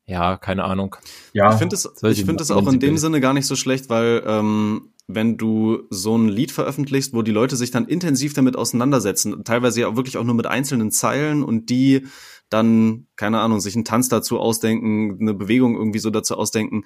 ja, 0.06 0.38
keine 0.38 0.66
Ahnung. 0.66 0.96
Ja, 1.34 1.54
ich 1.54 1.58
finde 1.58 1.76
es, 1.76 1.90
ich 2.04 2.26
finde 2.26 2.44
es 2.44 2.52
auch 2.52 2.68
in 2.68 2.80
dem 2.80 2.98
Sinne 2.98 3.22
gar 3.22 3.34
nicht 3.34 3.48
so 3.48 3.56
schlecht, 3.56 3.90
weil 3.90 4.24
ähm, 4.26 4.94
wenn 5.08 5.38
du 5.38 5.84
so 5.90 6.18
ein 6.18 6.28
Lied 6.28 6.52
veröffentlichst, 6.52 7.14
wo 7.14 7.22
die 7.22 7.32
Leute 7.32 7.56
sich 7.56 7.72
dann 7.72 7.88
intensiv 7.88 8.34
damit 8.34 8.56
auseinandersetzen, 8.56 9.44
teilweise 9.44 9.82
ja 9.82 9.88
auch 9.88 9.96
wirklich 9.96 10.18
auch 10.18 10.24
nur 10.24 10.36
mit 10.36 10.48
einzelnen 10.48 10.92
Zeilen 10.92 11.44
und 11.44 11.70
die 11.70 12.06
dann, 12.50 13.08
keine 13.16 13.40
Ahnung, 13.40 13.60
sich 13.60 13.76
einen 13.76 13.86
Tanz 13.86 14.10
dazu 14.10 14.40
ausdenken, 14.40 15.18
eine 15.20 15.34
Bewegung 15.34 15.76
irgendwie 15.76 16.00
so 16.00 16.10
dazu 16.10 16.38
ausdenken. 16.38 16.84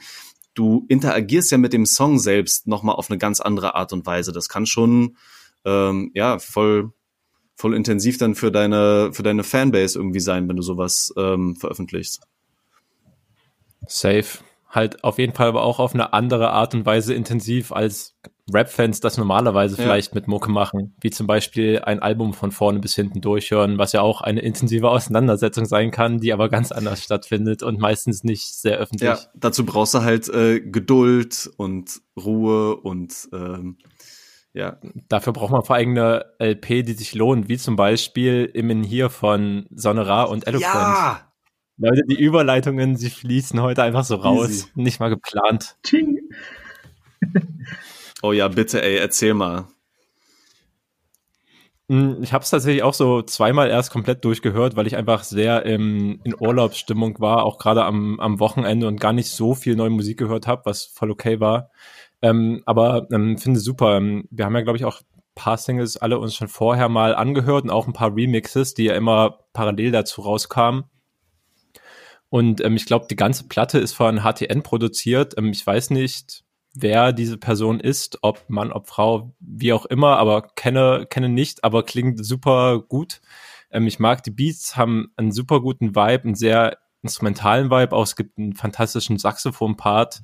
Du 0.54 0.86
interagierst 0.88 1.52
ja 1.52 1.58
mit 1.58 1.74
dem 1.74 1.86
Song 1.86 2.20
selbst 2.20 2.68
nochmal 2.68 2.96
auf 2.96 3.10
eine 3.10 3.18
ganz 3.18 3.42
andere 3.42 3.76
Art 3.76 3.94
und 3.94 4.06
Weise. 4.06 4.32
Das 4.32 4.48
kann 4.50 4.66
schon, 4.66 5.18
ähm, 5.66 6.12
ja, 6.14 6.40
voll, 6.40 6.94
voll 7.56 7.76
intensiv 7.76 8.18
dann 8.18 8.34
für 8.34 8.52
deine, 8.52 9.10
für 9.12 9.24
deine 9.24 9.44
Fanbase 9.44 10.00
irgendwie 10.00 10.20
sein, 10.20 10.48
wenn 10.48 10.56
du 10.56 10.64
sowas 10.64 11.14
ähm, 11.18 11.56
veröffentlichst. 11.56 12.22
Safe 13.88 14.40
halt 14.70 15.04
auf 15.04 15.18
jeden 15.18 15.34
Fall 15.34 15.48
aber 15.48 15.64
auch 15.64 15.80
auf 15.80 15.94
eine 15.94 16.14
andere 16.14 16.52
Art 16.52 16.74
und 16.76 16.86
Weise 16.86 17.14
intensiv 17.14 17.72
als 17.72 18.16
Rap-Fans 18.54 19.02
das 19.02 19.18
normalerweise 19.18 19.76
ja. 19.78 19.84
vielleicht 19.84 20.16
mit 20.16 20.28
Mucke 20.28 20.50
machen, 20.50 20.96
wie 21.02 21.10
zum 21.10 21.28
Beispiel 21.28 21.80
ein 21.80 22.00
Album 22.00 22.34
von 22.34 22.52
vorne 22.52 22.80
bis 22.80 22.96
hinten 22.96 23.20
durchhören, 23.20 23.78
was 23.78 23.92
ja 23.92 24.02
auch 24.02 24.22
eine 24.22 24.40
intensive 24.40 24.90
Auseinandersetzung 24.90 25.66
sein 25.66 25.92
kann, 25.92 26.20
die 26.20 26.32
aber 26.32 26.48
ganz 26.48 26.72
anders 26.72 27.04
stattfindet 27.04 27.62
und 27.62 27.80
meistens 27.80 28.24
nicht 28.24 28.56
sehr 28.56 28.78
öffentlich. 28.78 29.10
Ja, 29.10 29.20
dazu 29.36 29.66
brauchst 29.66 29.94
du 29.94 30.02
halt 30.02 30.30
äh, 30.30 30.62
Geduld 30.62 31.50
und 31.58 32.02
Ruhe 32.18 32.78
und 32.78 33.14
ähm, 33.34 33.78
ja. 34.54 34.78
Dafür 35.08 35.34
braucht 35.34 35.52
man 35.52 35.64
vor 35.64 35.76
allem 35.76 35.92
eine 35.92 36.26
LP, 36.40 36.84
die 36.84 36.94
sich 36.94 37.14
lohnt, 37.14 37.48
wie 37.48 37.58
zum 37.58 37.76
Beispiel 37.76 38.50
Immen 38.54 38.82
hier 38.82 39.10
von 39.10 39.68
Sonora 39.70 40.24
und 40.24 40.48
Eloquent. 40.48 40.74
Ja, 40.74 41.27
Leute, 41.78 42.04
die 42.08 42.20
Überleitungen, 42.20 42.96
sie 42.96 43.10
fließen 43.10 43.62
heute 43.62 43.84
einfach 43.84 44.04
so 44.04 44.16
raus. 44.16 44.50
Easy. 44.50 44.68
Nicht 44.76 45.00
mal 45.00 45.10
geplant. 45.10 45.78
Ching. 45.84 46.20
oh 48.24 48.32
ja, 48.32 48.48
bitte, 48.48 48.82
ey, 48.82 48.98
erzähl 48.98 49.34
mal. 49.34 49.68
Hm, 51.90 52.18
ich 52.22 52.34
habe 52.34 52.44
es 52.44 52.50
tatsächlich 52.50 52.84
auch 52.84 52.94
so 52.94 53.22
zweimal 53.22 53.70
erst 53.70 53.92
komplett 53.92 54.26
durchgehört, 54.26 54.76
weil 54.76 54.88
ich 54.88 54.98
einfach 54.98 55.24
sehr 55.24 55.66
im, 55.66 56.20
in 56.24 56.36
Urlaubsstimmung 56.38 57.20
war, 57.20 57.44
auch 57.44 57.60
gerade 57.60 57.86
am, 57.86 58.20
am 58.20 58.40
Wochenende 58.40 58.88
und 58.88 59.00
gar 59.00 59.14
nicht 59.14 59.30
so 59.30 59.54
viel 59.54 59.76
neue 59.76 59.92
Musik 59.92 60.18
gehört 60.18 60.48
habe, 60.48 60.64
was 60.66 60.86
voll 60.86 61.12
okay 61.12 61.40
war. 61.40 61.70
Ähm, 62.22 62.64
aber 62.66 63.08
ähm, 63.12 63.38
finde 63.38 63.60
super. 63.60 63.98
Ähm, 63.98 64.28
wir 64.32 64.46
haben 64.46 64.56
ja, 64.56 64.62
glaube 64.62 64.78
ich, 64.78 64.86
auch 64.86 65.02
paar 65.36 65.58
Singles 65.58 65.98
alle 65.98 66.18
uns 66.18 66.36
schon 66.36 66.48
vorher 66.48 66.90
mal 66.90 67.16
angehört 67.16 67.64
und 67.64 67.70
auch 67.70 67.86
ein 67.86 67.94
paar 67.94 68.16
Remixes, 68.16 68.74
die 68.74 68.86
ja 68.86 68.96
immer 68.96 69.38
parallel 69.54 69.92
dazu 69.92 70.22
rauskamen. 70.22 70.86
Und 72.30 72.62
ähm, 72.62 72.76
ich 72.76 72.86
glaube, 72.86 73.08
die 73.10 73.16
ganze 73.16 73.48
Platte 73.48 73.80
ist 73.80 73.94
von 73.94 74.22
HTN 74.22 74.64
produziert. 74.64 75.36
Ähm, 75.38 75.52
ich 75.52 75.66
weiß 75.66 75.92
nicht, 75.92 76.44
wer 76.74 77.14
diese 77.14 77.38
Person 77.38 77.80
ist, 77.80 78.20
ob 78.22 78.50
Mann, 78.50 78.72
ob 78.72 78.88
Frau, 78.88 79.34
wie 79.40 79.74
auch 79.74 79.86
immer, 79.86 80.18
aber 80.18 80.44
kenne, 80.56 81.08
kenne 81.10 81.30
nicht, 81.30 81.64
aber 81.64 81.84
klingt 81.84 82.24
super 82.24 82.80
gut. 82.80 83.22
Ähm, 83.72 83.88
ich 83.88 84.00
mag 84.00 84.24
die 84.24 84.32
Beats, 84.32 84.76
haben 84.76 85.12
einen 85.16 85.32
super 85.32 85.62
guten 85.62 85.96
Vibe, 85.96 86.24
einen 86.26 86.36
sehr 86.36 86.78
instrumentalen 87.04 87.70
Vibe, 87.70 87.96
auch 87.96 88.04
es 88.04 88.16
gibt 88.16 88.38
einen 88.38 88.54
fantastischen 88.54 89.18
Saxophon-Part, 89.18 90.22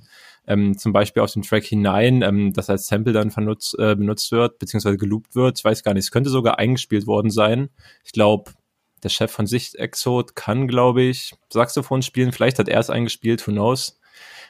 ähm, 0.47 0.77
zum 0.77 0.91
Beispiel 0.91 1.23
auf 1.23 1.31
dem 1.31 1.43
Track 1.43 1.63
hinein, 1.63 2.21
ähm, 2.21 2.51
das 2.53 2.69
als 2.69 2.87
Sample 2.87 3.13
dann 3.13 3.31
vernutzt, 3.31 3.77
äh, 3.79 3.95
benutzt 3.95 4.31
wird, 4.31 4.59
beziehungsweise 4.59 4.97
geloopt 4.97 5.35
wird. 5.35 5.59
Ich 5.59 5.63
weiß 5.63 5.83
gar 5.83 5.93
nicht, 5.93 6.03
es 6.03 6.11
könnte 6.11 6.29
sogar 6.29 6.59
eingespielt 6.59 7.07
worden 7.07 7.31
sein. 7.31 7.69
Ich 8.03 8.11
glaube, 8.11 8.51
der 9.03 9.09
Chef 9.09 9.31
von 9.31 9.47
Sicht 9.47 9.75
Exot 9.75 10.35
kann, 10.35 10.67
glaube 10.67 11.03
ich, 11.03 11.33
Saxophon 11.49 12.01
spielen. 12.01 12.31
Vielleicht 12.31 12.59
hat 12.59 12.69
er 12.69 12.79
es 12.79 12.89
eingespielt, 12.89 13.45
who 13.47 13.51
knows. 13.51 13.99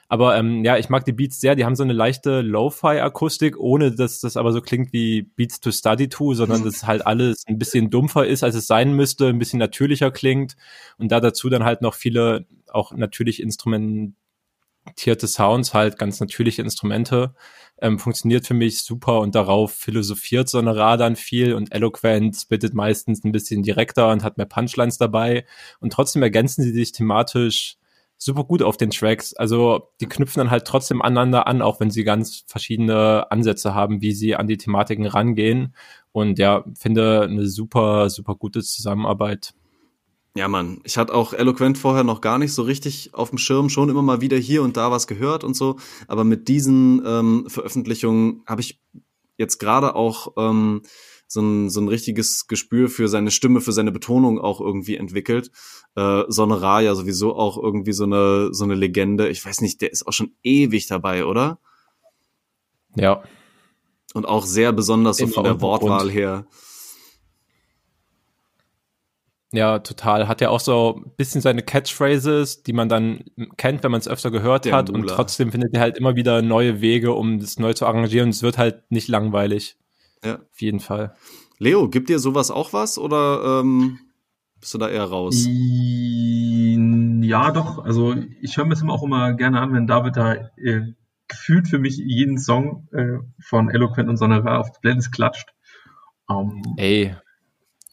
Aber 0.10 0.38
ähm, 0.38 0.64
ja, 0.64 0.78
ich 0.78 0.90
mag 0.90 1.06
die 1.06 1.12
Beats 1.12 1.42
sehr. 1.42 1.56
Die 1.56 1.66
haben 1.66 1.76
so 1.76 1.84
eine 1.84 1.94
leichte 1.94 2.42
Lo-Fi-Akustik, 2.42 3.58
ohne 3.58 3.92
dass 3.92 4.20
das 4.20 4.38
aber 4.38 4.52
so 4.52 4.62
klingt 4.62 4.94
wie 4.94 5.24
Beats 5.24 5.60
to 5.60 5.72
Study 5.72 6.10
to, 6.10 6.34
sondern 6.34 6.64
dass 6.66 6.86
halt 6.86 7.06
alles 7.06 7.44
ein 7.48 7.58
bisschen 7.58 7.90
dumpfer 7.90 8.28
ist, 8.28 8.44
als 8.44 8.56
es 8.56 8.68
sein 8.68 8.94
müsste, 8.94 9.28
ein 9.28 9.40
bisschen 9.40 9.60
natürlicher 9.60 10.12
klingt. 10.12 10.56
Und 10.98 11.12
da 11.12 11.20
dazu 11.20 11.50
dann 11.50 11.64
halt 11.64 11.82
noch 11.82 11.96
viele 11.96 12.46
auch 12.70 12.92
natürlich 12.92 13.42
instrumentierte 14.86 15.28
Sounds, 15.28 15.74
halt 15.74 15.98
ganz 15.98 16.20
natürliche 16.20 16.62
Instrumente 16.62 17.34
ähm, 17.82 18.00
funktioniert 18.00 18.46
für 18.46 18.54
mich 18.54 18.84
super 18.84 19.20
und 19.20 19.36
darauf 19.36 19.74
philosophiert 19.74 20.50
so 20.50 20.58
eine 20.58 20.76
Radan 20.76 21.16
viel 21.16 21.54
und 21.54 21.74
Eloquent 21.74 22.48
bittet 22.50 22.74
meistens 22.74 23.24
ein 23.24 23.32
bisschen 23.32 23.64
direkter 23.64 24.12
und 24.12 24.24
hat 24.24 24.38
mehr 24.38 24.46
Punchlines 24.46 24.98
dabei 24.98 25.46
und 25.80 25.92
trotzdem 25.94 26.22
ergänzen 26.22 26.64
sie 26.64 26.72
sich 26.72 26.92
thematisch 26.92 27.78
super 28.18 28.46
gut 28.46 28.62
auf 28.62 28.78
den 28.78 28.90
Tracks. 28.90 29.34
Also 29.34 29.90
die 30.00 30.06
knüpfen 30.08 30.40
dann 30.40 30.52
halt 30.52 30.66
trotzdem 30.66 31.02
aneinander 31.02 31.48
an, 31.48 31.62
auch 31.62 31.80
wenn 31.80 31.92
sie 31.92 32.06
ganz 32.06 32.46
verschiedene 32.48 33.30
Ansätze 33.32 33.74
haben, 33.74 34.02
wie 34.02 34.14
sie 34.14 34.36
an 34.36 34.48
die 34.48 34.58
Thematiken 34.58 35.06
rangehen. 35.06 35.76
Und 36.14 36.40
ja, 36.40 36.64
finde 36.76 37.24
eine 37.24 37.48
super, 37.48 38.10
super 38.10 38.36
gute 38.36 38.62
Zusammenarbeit. 38.62 39.54
Ja, 40.36 40.48
Mann. 40.48 40.82
Ich 40.84 40.98
hatte 40.98 41.14
auch 41.14 41.34
Eloquent 41.34 41.78
vorher 41.78 42.04
noch 42.04 42.20
gar 42.20 42.40
nicht 42.40 42.54
so 42.54 42.64
richtig 42.64 43.14
auf 43.14 43.30
dem 43.30 43.38
Schirm, 43.38 43.70
schon 43.70 43.90
immer 43.90 44.02
mal 44.02 44.20
wieder 44.20 44.38
hier 44.38 44.64
und 44.64 44.78
da 44.78 44.90
was 44.90 45.06
gehört 45.06 45.44
und 45.44 45.56
so. 45.56 45.78
Aber 46.08 46.24
mit 46.24 46.48
diesen 46.48 47.04
ähm, 47.06 47.46
Veröffentlichungen 47.48 48.42
habe 48.48 48.62
ich 48.62 48.82
jetzt 49.38 49.60
gerade 49.60 49.96
auch 49.96 50.34
ähm, 50.38 50.82
so 51.28 51.42
ein, 51.42 51.70
so 51.70 51.82
ein 51.82 51.88
richtiges 51.88 52.48
Gespür 52.48 52.90
für 52.90 53.08
seine 53.08 53.30
Stimme, 53.30 53.62
für 53.62 53.74
seine 53.74 53.92
Betonung 53.92 54.40
auch 54.40 54.60
irgendwie 54.60 54.98
entwickelt. 54.98 55.52
Äh, 55.96 56.24
Sonne 56.28 56.62
Ra 56.62 56.82
ja 56.82 56.96
sowieso 56.96 57.36
auch 57.36 57.62
irgendwie 57.62 57.94
so 57.94 58.06
eine, 58.06 58.54
so 58.54 58.64
eine 58.64 58.76
Legende. 58.76 59.30
Ich 59.30 59.46
weiß 59.46 59.62
nicht, 59.62 59.82
der 59.82 59.92
ist 59.92 60.08
auch 60.08 60.14
schon 60.14 60.34
ewig 60.42 60.88
dabei, 60.88 61.26
oder? 61.26 61.60
Ja. 62.96 63.24
Und 64.16 64.28
auch 64.28 64.46
sehr 64.46 64.74
besonders 64.74 65.18
so 65.18 65.28
von 65.28 65.44
der 65.44 65.62
Wortwahl 65.62 66.10
her. 66.10 66.46
Ja, 69.54 69.80
total. 69.80 70.28
Hat 70.28 70.42
ja 70.42 70.50
auch 70.50 70.60
so 70.60 71.00
ein 71.06 71.12
bisschen 71.16 71.40
seine 71.40 71.62
Catchphrases, 71.62 72.64
die 72.64 72.74
man 72.74 72.90
dann 72.90 73.24
kennt, 73.56 73.84
wenn 73.84 73.92
man 73.92 74.00
es 74.00 74.08
öfter 74.08 74.32
gehört 74.32 74.66
Der 74.66 74.76
hat. 74.76 74.90
Mula. 74.90 75.02
Und 75.02 75.08
trotzdem 75.08 75.52
findet 75.52 75.76
er 75.76 75.82
halt 75.82 75.98
immer 75.98 76.16
wieder 76.16 76.42
neue 76.42 76.82
Wege, 76.82 77.14
um 77.14 77.40
das 77.40 77.60
neu 77.60 77.74
zu 77.74 77.86
arrangieren. 77.86 78.30
Und 78.30 78.32
es 78.32 78.42
wird 78.42 78.58
halt 78.58 78.90
nicht 78.90 79.08
langweilig. 79.08 79.78
Ja. 80.26 80.38
Auf 80.38 80.60
jeden 80.60 80.80
Fall. 80.80 81.16
Leo, 81.60 81.88
gibt 81.88 82.10
dir 82.10 82.18
sowas 82.18 82.50
auch 82.50 82.74
was 82.74 82.98
oder 82.98 83.62
ähm, 83.62 84.00
bist 84.60 84.74
du 84.74 84.80
da 84.80 84.90
eher 84.90 85.04
raus? 85.04 85.46
Ja, 87.22 87.52
doch. 87.52 87.86
Also 87.86 88.16
ich 88.42 88.58
höre 88.58 88.66
mir 88.66 88.72
das 88.72 88.84
auch 88.84 89.04
immer 89.04 89.34
gerne 89.34 89.62
an, 89.62 89.72
wenn 89.72 89.86
David 89.86 90.18
da 90.18 90.34
äh, 90.34 90.82
gefühlt 91.28 91.68
für 91.68 91.78
mich 91.78 91.98
jeden 91.98 92.40
Song 92.40 92.88
äh, 92.92 93.20
von 93.40 93.70
Eloquent 93.70 94.10
und 94.10 94.18
Sonora 94.18 94.58
auf 94.58 94.72
die 94.72 94.80
Playlist 94.82 95.12
klatscht. 95.12 95.54
Um, 96.28 96.64
ähm, 96.66 96.74
Ey, 96.78 97.16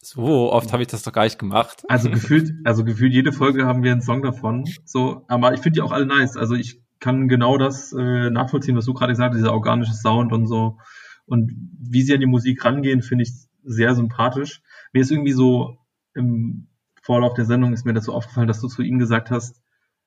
so 0.03 0.53
oft 0.53 0.73
habe 0.73 0.83
ich 0.83 0.89
das 0.89 1.03
doch 1.03 1.13
gar 1.13 1.25
nicht 1.25 1.39
gemacht. 1.39 1.85
Also 1.89 2.11
gefühlt, 2.11 2.55
also 2.65 2.85
gefühlt 2.85 3.13
jede 3.13 3.33
Folge 3.33 3.67
haben 3.67 3.83
wir 3.83 3.93
einen 3.93 4.01
Song 4.01 4.23
davon. 4.23 4.65
So, 4.85 5.25
aber 5.29 5.53
ich 5.53 5.61
finde 5.61 5.77
die 5.77 5.83
auch 5.83 5.93
alle 5.93 6.07
nice. 6.07 6.37
Also 6.37 6.55
ich 6.55 6.81
kann 7.01 7.29
genau 7.29 7.59
das 7.59 7.93
äh, 7.93 8.31
nachvollziehen, 8.31 8.77
was 8.77 8.87
du 8.87 8.95
gerade 8.95 9.13
gesagt 9.13 9.35
hast, 9.35 9.39
dieser 9.39 9.53
organische 9.53 9.95
Sound 9.95 10.33
und 10.33 10.47
so. 10.47 10.79
Und 11.27 11.53
wie 11.79 12.03
sie 12.03 12.15
an 12.15 12.21
die 12.21 12.27
Musik 12.27 12.65
rangehen, 12.65 13.03
finde 13.03 13.25
ich 13.25 13.33
sehr 13.63 13.95
sympathisch. 13.95 14.63
Mir 14.93 15.03
ist 15.03 15.11
irgendwie 15.11 15.33
so 15.33 15.79
im 16.15 16.69
Vorlauf 17.03 17.35
der 17.35 17.45
Sendung 17.45 17.73
ist 17.73 17.85
mir 17.85 17.99
so 18.01 18.13
aufgefallen, 18.13 18.49
dass 18.49 18.61
du 18.61 18.69
zu 18.69 18.83
ihnen 18.83 18.99
gesagt 18.99 19.31
hast, 19.31 19.61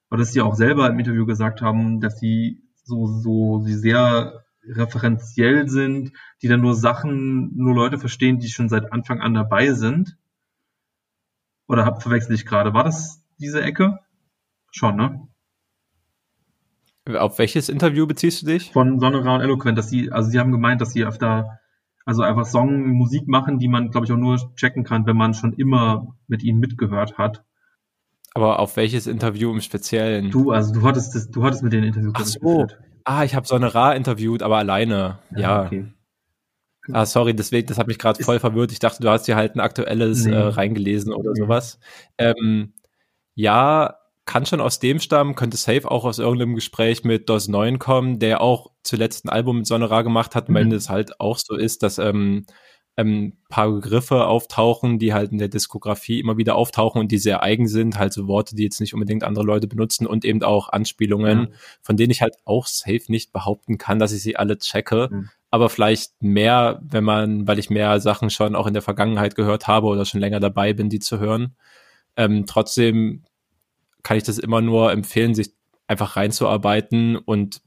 oder 0.09 0.19
dass 0.19 0.31
sie 0.31 0.41
auch 0.41 0.55
selber 0.55 0.89
im 0.89 0.99
Interview 0.99 1.25
gesagt 1.25 1.61
haben, 1.61 1.99
dass 1.99 2.19
sie 2.19 2.61
so, 2.83 3.07
so, 3.07 3.61
sie 3.61 3.73
sehr 3.73 4.43
referenziell 4.67 5.67
sind, 5.67 6.11
die 6.41 6.47
dann 6.47 6.61
nur 6.61 6.75
Sachen, 6.75 7.55
nur 7.55 7.75
Leute 7.75 7.97
verstehen, 7.97 8.39
die 8.39 8.49
schon 8.49 8.69
seit 8.69 8.91
Anfang 8.91 9.19
an 9.19 9.33
dabei 9.33 9.71
sind. 9.73 10.17
Oder 11.67 11.85
hab, 11.85 12.01
verwechsel 12.01 12.35
ich 12.35 12.45
gerade? 12.45 12.73
War 12.73 12.83
das 12.83 13.23
diese 13.37 13.61
Ecke? 13.61 13.99
Schon, 14.71 14.95
ne? 14.95 15.27
Auf 17.17 17.37
welches 17.37 17.67
Interview 17.67 18.07
beziehst 18.07 18.41
du 18.41 18.45
dich? 18.45 18.71
Von 18.71 18.99
Sonne, 18.99 19.25
Ra 19.25 19.35
und 19.35 19.41
Eloquent, 19.41 19.77
dass 19.77 19.89
sie, 19.89 20.11
also 20.11 20.29
sie 20.29 20.39
haben 20.39 20.51
gemeint, 20.51 20.79
dass 20.79 20.91
sie 20.91 21.03
öfter, 21.03 21.59
also 22.05 22.21
einfach 22.21 22.45
Song, 22.45 22.89
Musik 22.91 23.27
machen, 23.27 23.59
die 23.59 23.67
man, 23.67 23.91
glaube 23.91 24.05
ich, 24.05 24.11
auch 24.11 24.17
nur 24.17 24.37
checken 24.55 24.83
kann, 24.83 25.05
wenn 25.05 25.17
man 25.17 25.33
schon 25.33 25.53
immer 25.53 26.15
mit 26.27 26.43
ihnen 26.43 26.59
mitgehört 26.59 27.17
hat. 27.17 27.43
Aber 28.33 28.59
auf 28.59 28.77
welches 28.77 29.05
Interview 29.05 29.51
im 29.51 29.61
Speziellen? 29.61 30.31
Du, 30.31 30.51
also 30.51 30.73
du 30.73 30.83
hattest 30.83 31.13
das, 31.13 31.29
du 31.29 31.43
hattest 31.43 31.61
mit 31.61 31.73
den 31.73 31.83
Interview 31.83 32.11
Ach 32.13 32.25
so. 32.25 32.39
Geführt. 32.39 32.79
Ah, 33.05 33.23
ich 33.23 33.35
habe 33.35 33.47
Sonne 33.47 33.73
Ra 33.73 33.93
interviewt, 33.93 34.43
aber 34.43 34.57
alleine. 34.57 35.19
Ja. 35.31 35.39
ja. 35.39 35.65
Okay. 35.65 35.85
Ah, 36.91 37.05
sorry, 37.05 37.33
deswegen, 37.33 37.67
das 37.67 37.77
hat 37.77 37.87
mich 37.87 37.97
gerade 37.97 38.21
voll 38.23 38.39
verwirrt. 38.39 38.71
Ich 38.73 38.79
dachte, 38.79 39.01
du 39.01 39.09
hast 39.09 39.25
dir 39.25 39.37
halt 39.37 39.55
ein 39.55 39.61
aktuelles 39.61 40.25
nee. 40.25 40.33
äh, 40.33 40.37
reingelesen 40.37 41.13
oder 41.13 41.33
sowas. 41.33 41.79
Ähm, 42.17 42.73
ja, 43.35 43.95
kann 44.25 44.45
schon 44.45 44.61
aus 44.61 44.79
dem 44.79 44.99
stammen, 44.99 45.35
könnte 45.35 45.57
safe 45.57 45.89
auch 45.89 46.03
aus 46.05 46.19
irgendeinem 46.19 46.55
Gespräch 46.55 47.03
mit 47.03 47.29
DOS 47.29 47.47
9 47.47 47.79
kommen, 47.79 48.19
der 48.19 48.41
auch 48.41 48.71
zuletzt 48.83 49.25
ein 49.25 49.29
Album 49.29 49.57
mit 49.57 49.67
Sonne 49.67 49.89
Ra 49.89 50.01
gemacht 50.01 50.35
hat, 50.35 50.49
mhm. 50.49 50.55
wenn 50.55 50.71
es 50.71 50.89
halt 50.89 51.19
auch 51.19 51.37
so 51.37 51.55
ist, 51.55 51.83
dass 51.83 51.97
ähm, 51.99 52.45
ähm, 52.95 53.33
paar 53.49 53.71
Begriffe 53.71 54.25
auftauchen, 54.25 54.99
die 54.99 55.13
halt 55.13 55.31
in 55.31 55.39
der 55.39 55.47
Diskografie 55.47 56.19
immer 56.19 56.37
wieder 56.37 56.55
auftauchen 56.55 57.01
und 57.01 57.11
die 57.11 57.17
sehr 57.17 57.41
eigen 57.41 57.67
sind, 57.67 57.97
halt 57.97 58.13
so 58.13 58.27
Worte, 58.27 58.55
die 58.55 58.63
jetzt 58.63 58.79
nicht 58.79 58.93
unbedingt 58.93 59.23
andere 59.23 59.43
Leute 59.43 59.67
benutzen 59.67 60.05
und 60.05 60.25
eben 60.25 60.43
auch 60.43 60.69
Anspielungen, 60.69 61.39
ja. 61.39 61.47
von 61.81 61.97
denen 61.97 62.11
ich 62.11 62.21
halt 62.21 62.35
auch 62.45 62.67
safe 62.67 63.03
nicht 63.07 63.33
behaupten 63.33 63.77
kann, 63.77 63.97
dass 63.99 64.11
ich 64.11 64.21
sie 64.21 64.37
alle 64.37 64.59
checke, 64.59 65.09
mhm. 65.11 65.29
aber 65.49 65.69
vielleicht 65.69 66.21
mehr, 66.21 66.81
wenn 66.83 67.03
man, 67.03 67.47
weil 67.47 67.57
ich 67.57 67.71
mehr 67.71 67.99
Sachen 67.99 68.29
schon 68.29 68.55
auch 68.55 68.67
in 68.67 68.73
der 68.73 68.83
Vergangenheit 68.83 69.35
gehört 69.35 69.67
habe 69.67 69.87
oder 69.87 70.05
schon 70.05 70.19
länger 70.19 70.39
dabei 70.39 70.73
bin, 70.73 70.89
die 70.89 70.99
zu 70.99 71.19
hören. 71.19 71.55
Ähm, 72.15 72.45
trotzdem 72.45 73.23
kann 74.03 74.17
ich 74.17 74.23
das 74.23 74.37
immer 74.37 74.61
nur 74.61 74.91
empfehlen, 74.91 75.33
sich 75.33 75.51
einfach 75.87 76.15
reinzuarbeiten 76.15 77.17
und 77.17 77.61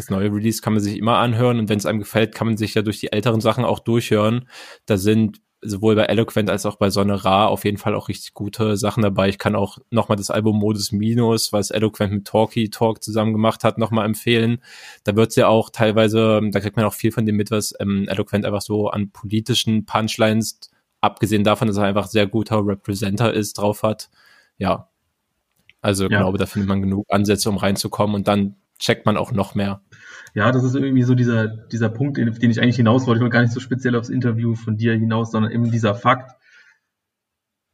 das 0.00 0.10
neue 0.10 0.32
Release 0.32 0.62
kann 0.62 0.72
man 0.72 0.82
sich 0.82 0.96
immer 0.96 1.18
anhören 1.18 1.58
und 1.58 1.68
wenn 1.68 1.78
es 1.78 1.86
einem 1.86 1.98
gefällt, 1.98 2.34
kann 2.34 2.46
man 2.46 2.56
sich 2.56 2.74
ja 2.74 2.82
durch 2.82 3.00
die 3.00 3.12
älteren 3.12 3.40
Sachen 3.40 3.64
auch 3.64 3.78
durchhören. 3.78 4.48
Da 4.86 4.96
sind 4.96 5.40
sowohl 5.62 5.94
bei 5.94 6.04
Eloquent 6.04 6.48
als 6.48 6.64
auch 6.64 6.76
bei 6.76 6.88
Sonne 6.88 7.22
Ra 7.24 7.46
auf 7.46 7.64
jeden 7.64 7.76
Fall 7.76 7.94
auch 7.94 8.08
richtig 8.08 8.32
gute 8.32 8.76
Sachen 8.76 9.02
dabei. 9.02 9.28
Ich 9.28 9.38
kann 9.38 9.54
auch 9.54 9.78
nochmal 9.90 10.16
das 10.16 10.30
Album 10.30 10.58
Modus 10.58 10.90
Minus, 10.90 11.52
was 11.52 11.70
Eloquent 11.70 12.12
mit 12.12 12.26
Talkie 12.26 12.70
Talk 12.70 13.02
zusammen 13.02 13.32
gemacht 13.32 13.62
hat, 13.62 13.76
nochmal 13.76 14.06
empfehlen. 14.06 14.62
Da 15.04 15.16
wird's 15.16 15.36
ja 15.36 15.48
auch 15.48 15.68
teilweise, 15.70 16.40
da 16.50 16.60
kriegt 16.60 16.76
man 16.76 16.86
auch 16.86 16.94
viel 16.94 17.12
von 17.12 17.26
dem 17.26 17.36
mit, 17.36 17.50
was 17.50 17.74
ähm, 17.78 18.06
Eloquent 18.08 18.46
einfach 18.46 18.62
so 18.62 18.88
an 18.88 19.10
politischen 19.10 19.84
Punchlines, 19.84 20.60
abgesehen 21.02 21.44
davon, 21.44 21.68
dass 21.68 21.76
er 21.76 21.84
einfach 21.84 22.06
sehr 22.06 22.26
guter 22.26 22.66
Representer 22.66 23.32
ist, 23.32 23.58
drauf 23.58 23.82
hat. 23.82 24.08
Ja. 24.56 24.88
Also 25.82 26.04
ja. 26.08 26.20
glaube, 26.20 26.38
da 26.38 26.46
findet 26.46 26.68
man 26.68 26.82
genug 26.82 27.04
Ansätze, 27.08 27.50
um 27.50 27.56
reinzukommen 27.58 28.16
und 28.16 28.28
dann 28.28 28.56
checkt 28.78 29.04
man 29.06 29.16
auch 29.16 29.32
noch 29.32 29.54
mehr. 29.54 29.82
Ja, 30.34 30.52
das 30.52 30.62
ist 30.62 30.74
irgendwie 30.74 31.02
so 31.02 31.14
dieser, 31.14 31.48
dieser 31.48 31.88
Punkt, 31.88 32.16
den, 32.16 32.28
ich 32.28 32.60
eigentlich 32.60 32.76
hinaus 32.76 33.06
wollte. 33.06 33.18
Ich 33.18 33.22
wollte 33.22 33.34
gar 33.34 33.42
nicht 33.42 33.52
so 33.52 33.60
speziell 33.60 33.96
aufs 33.96 34.08
Interview 34.08 34.54
von 34.54 34.76
dir 34.76 34.94
hinaus, 34.94 35.30
sondern 35.32 35.52
eben 35.52 35.70
dieser 35.70 35.94
Fakt, 35.94 36.36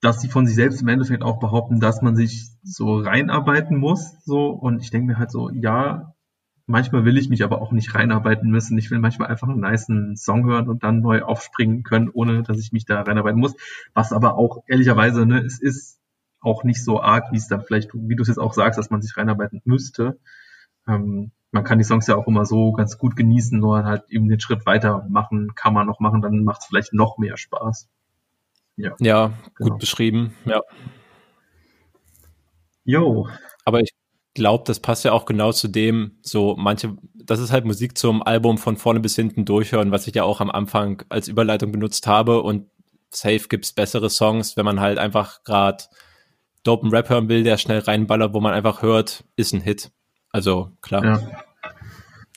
dass 0.00 0.20
sie 0.20 0.28
von 0.28 0.46
sich 0.46 0.54
selbst 0.54 0.82
im 0.82 0.88
Endeffekt 0.88 1.22
auch 1.22 1.38
behaupten, 1.38 1.80
dass 1.80 2.02
man 2.02 2.16
sich 2.16 2.48
so 2.62 2.98
reinarbeiten 2.98 3.76
muss, 3.78 4.22
so. 4.24 4.48
Und 4.50 4.82
ich 4.82 4.90
denke 4.90 5.06
mir 5.06 5.18
halt 5.18 5.30
so, 5.30 5.50
ja, 5.50 6.14
manchmal 6.66 7.04
will 7.04 7.16
ich 7.16 7.28
mich 7.28 7.44
aber 7.44 7.62
auch 7.62 7.72
nicht 7.72 7.94
reinarbeiten 7.94 8.50
müssen. 8.50 8.76
Ich 8.78 8.90
will 8.90 8.98
manchmal 8.98 9.28
einfach 9.28 9.48
einen 9.48 9.60
nice 9.60 9.86
Song 10.16 10.44
hören 10.44 10.68
und 10.68 10.82
dann 10.82 11.00
neu 11.00 11.22
aufspringen 11.22 11.82
können, 11.82 12.10
ohne 12.12 12.42
dass 12.42 12.58
ich 12.58 12.72
mich 12.72 12.84
da 12.84 13.02
reinarbeiten 13.02 13.40
muss. 13.40 13.54
Was 13.94 14.12
aber 14.12 14.36
auch 14.36 14.64
ehrlicherweise, 14.66 15.26
ne, 15.26 15.40
es 15.40 15.60
ist 15.60 15.98
auch 16.40 16.64
nicht 16.64 16.84
so 16.84 17.00
arg, 17.00 17.32
wie 17.32 17.36
es 17.36 17.48
dann 17.48 17.62
vielleicht, 17.62 17.90
wie 17.94 18.16
du 18.16 18.22
es 18.22 18.28
jetzt 18.28 18.38
auch 18.38 18.52
sagst, 18.52 18.78
dass 18.78 18.90
man 18.90 19.02
sich 19.02 19.16
reinarbeiten 19.16 19.62
müsste. 19.64 20.18
Ähm, 20.86 21.32
man 21.56 21.64
kann 21.64 21.78
die 21.78 21.84
Songs 21.84 22.06
ja 22.06 22.16
auch 22.16 22.26
immer 22.26 22.44
so 22.44 22.72
ganz 22.72 22.98
gut 22.98 23.16
genießen, 23.16 23.58
nur 23.58 23.84
halt 23.84 24.04
eben 24.10 24.28
den 24.28 24.38
Schritt 24.40 24.66
weiter 24.66 25.06
machen, 25.08 25.54
kann 25.54 25.72
man 25.72 25.86
noch 25.86 26.00
machen, 26.00 26.20
dann 26.20 26.44
macht 26.44 26.60
es 26.60 26.66
vielleicht 26.66 26.92
noch 26.92 27.16
mehr 27.16 27.38
Spaß. 27.38 27.88
Ja, 28.76 28.94
ja 29.00 29.28
gut 29.56 29.66
genau. 29.66 29.78
beschrieben, 29.78 30.34
ja. 30.44 30.60
Jo. 32.84 33.26
Aber 33.64 33.80
ich 33.80 33.94
glaube, 34.34 34.64
das 34.66 34.80
passt 34.80 35.06
ja 35.06 35.12
auch 35.12 35.24
genau 35.24 35.50
zu 35.50 35.66
dem, 35.66 36.18
so 36.20 36.56
manche, 36.58 36.94
das 37.14 37.40
ist 37.40 37.52
halt 37.52 37.64
Musik 37.64 37.96
zum 37.96 38.22
Album 38.22 38.58
von 38.58 38.76
vorne 38.76 39.00
bis 39.00 39.16
hinten 39.16 39.46
durchhören, 39.46 39.90
was 39.92 40.06
ich 40.06 40.14
ja 40.14 40.24
auch 40.24 40.42
am 40.42 40.50
Anfang 40.50 41.04
als 41.08 41.26
Überleitung 41.26 41.72
benutzt 41.72 42.06
habe 42.06 42.42
und 42.42 42.68
safe 43.08 43.48
gibt's 43.48 43.72
bessere 43.72 44.10
Songs, 44.10 44.58
wenn 44.58 44.66
man 44.66 44.78
halt 44.78 44.98
einfach 44.98 45.42
gerade 45.42 45.84
dopen 46.62 46.90
Rap 46.90 47.08
hören 47.08 47.30
will, 47.30 47.44
der 47.44 47.56
schnell 47.56 47.78
reinballert, 47.78 48.34
wo 48.34 48.40
man 48.40 48.52
einfach 48.52 48.82
hört, 48.82 49.24
ist 49.36 49.54
ein 49.54 49.62
Hit. 49.62 49.90
Also 50.32 50.72
klar. 50.82 51.02
Ja. 51.02 51.45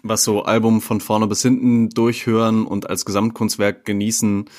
Was 0.04 0.24
so 0.24 0.44
Album 0.44 0.82
von 0.82 1.02
vorne 1.02 1.28
bis 1.28 1.42
hinten 1.42 1.90
durchhören 1.90 2.66
und 2.66 2.90
als 2.90 3.06
Gesamtkunstwerk 3.06 3.86
genießen, 3.86 4.50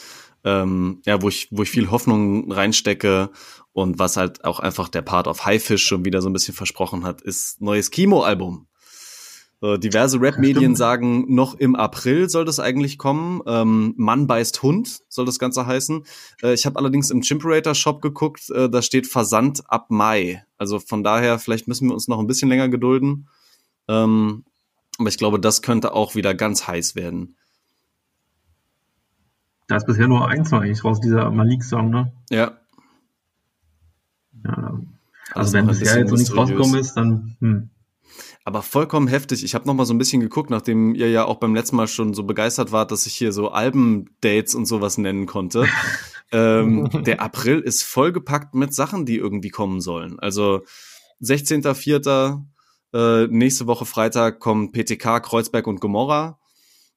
ähm, 0.44 1.00
ja, 1.06 1.22
wo 1.22 1.28
ich, 1.28 1.48
wo 1.50 1.62
ich 1.62 1.70
viel 1.70 1.90
Hoffnung 1.90 2.50
reinstecke 2.52 3.30
und 3.72 3.98
was 3.98 4.16
halt 4.16 4.44
auch 4.44 4.60
einfach 4.60 4.88
der 4.88 5.02
Part 5.02 5.26
of 5.26 5.44
Highfish 5.44 5.84
schon 5.84 6.04
wieder 6.04 6.22
so 6.22 6.28
ein 6.28 6.32
bisschen 6.32 6.54
versprochen 6.54 7.04
hat, 7.04 7.22
ist 7.22 7.60
neues 7.60 7.90
Kimo-Album. 7.90 8.66
Äh, 9.62 9.78
diverse 9.78 10.18
Rap-Medien 10.18 10.74
sagen, 10.74 11.34
noch 11.34 11.54
im 11.54 11.76
April 11.76 12.30
soll 12.30 12.46
das 12.46 12.60
eigentlich 12.60 12.96
kommen. 12.96 13.42
Ähm, 13.46 13.92
Mann 13.96 14.26
beißt 14.26 14.62
Hund 14.62 15.00
soll 15.08 15.26
das 15.26 15.38
Ganze 15.38 15.66
heißen. 15.66 16.04
Äh, 16.42 16.54
ich 16.54 16.64
habe 16.64 16.78
allerdings 16.78 17.10
im 17.10 17.20
Chimperator 17.20 17.74
Shop 17.74 18.00
geguckt, 18.00 18.48
äh, 18.50 18.70
da 18.70 18.80
steht 18.80 19.06
Versand 19.06 19.62
ab 19.70 19.86
Mai. 19.90 20.44
Also 20.56 20.78
von 20.78 21.04
daher, 21.04 21.38
vielleicht 21.38 21.68
müssen 21.68 21.88
wir 21.88 21.94
uns 21.94 22.08
noch 22.08 22.18
ein 22.18 22.26
bisschen 22.26 22.48
länger 22.48 22.70
gedulden. 22.70 23.28
Ähm, 23.86 24.44
aber 25.00 25.08
ich 25.08 25.18
glaube, 25.18 25.40
das 25.40 25.62
könnte 25.62 25.92
auch 25.92 26.14
wieder 26.14 26.34
ganz 26.34 26.66
heiß 26.66 26.94
werden. 26.94 27.36
Da 29.66 29.76
ist 29.76 29.86
bisher 29.86 30.08
nur 30.08 30.28
ein 30.28 30.44
Song 30.44 30.62
eigentlich 30.62 30.84
raus, 30.84 31.00
dieser 31.00 31.30
Malik-Song, 31.30 31.90
ne? 31.90 32.12
Ja. 32.30 32.58
ja 34.44 34.52
also, 34.52 34.86
also 35.34 35.52
wenn 35.52 35.66
bisher 35.66 35.98
jetzt 35.98 36.10
noch 36.10 36.18
nichts 36.18 36.36
rausgekommen 36.36 36.78
ist, 36.78 36.94
dann 36.94 37.36
hm. 37.40 37.70
Aber 38.44 38.62
vollkommen 38.62 39.06
heftig. 39.06 39.44
Ich 39.44 39.54
habe 39.54 39.66
noch 39.66 39.74
mal 39.74 39.84
so 39.84 39.92
ein 39.94 39.98
bisschen 39.98 40.20
geguckt, 40.20 40.50
nachdem 40.50 40.94
ihr 40.94 41.10
ja 41.10 41.24
auch 41.24 41.36
beim 41.36 41.54
letzten 41.54 41.76
Mal 41.76 41.86
schon 41.88 42.14
so 42.14 42.24
begeistert 42.24 42.72
wart, 42.72 42.90
dass 42.90 43.06
ich 43.06 43.14
hier 43.14 43.32
so 43.32 43.50
Albendates 43.50 44.54
und 44.54 44.66
sowas 44.66 44.98
nennen 44.98 45.26
konnte. 45.26 45.66
ähm, 46.32 46.88
der 47.04 47.20
April 47.20 47.60
ist 47.60 47.82
vollgepackt 47.82 48.54
mit 48.54 48.74
Sachen, 48.74 49.04
die 49.04 49.18
irgendwie 49.18 49.50
kommen 49.50 49.80
sollen. 49.80 50.18
Also 50.18 50.64
16.04. 51.22 52.42
Äh, 52.92 53.26
nächste 53.28 53.66
Woche 53.66 53.86
Freitag 53.86 54.40
kommen 54.40 54.72
PTK, 54.72 55.20
Kreuzberg 55.20 55.66
und 55.66 55.80
Gomorra. 55.80 56.38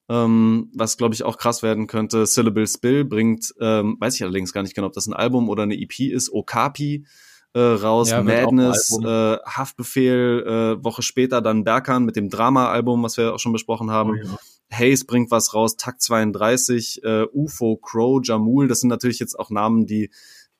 Ähm, 0.09 0.69
was 0.73 0.97
glaube 0.97 1.15
ich 1.15 1.23
auch 1.23 1.37
krass 1.37 1.63
werden 1.63 1.87
könnte. 1.87 2.25
Syllable 2.25 2.67
Spill 2.67 3.05
bringt, 3.05 3.53
ähm, 3.61 3.97
weiß 3.99 4.15
ich 4.15 4.23
allerdings 4.23 4.51
gar 4.51 4.63
nicht 4.63 4.75
genau, 4.75 4.87
ob 4.87 4.93
das 4.93 5.07
ein 5.07 5.13
Album 5.13 5.49
oder 5.49 5.63
eine 5.63 5.79
EP 5.79 5.99
ist, 5.99 6.31
Okapi 6.31 7.05
äh, 7.53 7.59
raus, 7.59 8.09
ja, 8.09 8.23
Madness, 8.23 8.97
äh, 9.03 9.37
Haftbefehl, 9.45 10.43
äh, 10.79 10.83
Woche 10.83 11.03
später 11.03 11.41
dann 11.41 11.63
Berkan 11.63 12.03
mit 12.03 12.15
dem 12.15 12.29
Drama-Album, 12.29 13.03
was 13.03 13.17
wir 13.17 13.33
auch 13.33 13.39
schon 13.39 13.53
besprochen 13.53 13.91
haben. 13.91 14.11
Oh, 14.11 14.15
ja. 14.15 14.37
Hayes 14.71 15.05
bringt 15.05 15.29
was 15.29 15.53
raus, 15.53 15.77
Takt 15.77 16.01
32, 16.01 17.03
äh, 17.03 17.25
UFO, 17.31 17.77
Crow, 17.77 18.19
Jamul, 18.23 18.67
das 18.67 18.79
sind 18.79 18.89
natürlich 18.89 19.19
jetzt 19.19 19.37
auch 19.37 19.51
Namen, 19.51 19.85
die 19.85 20.09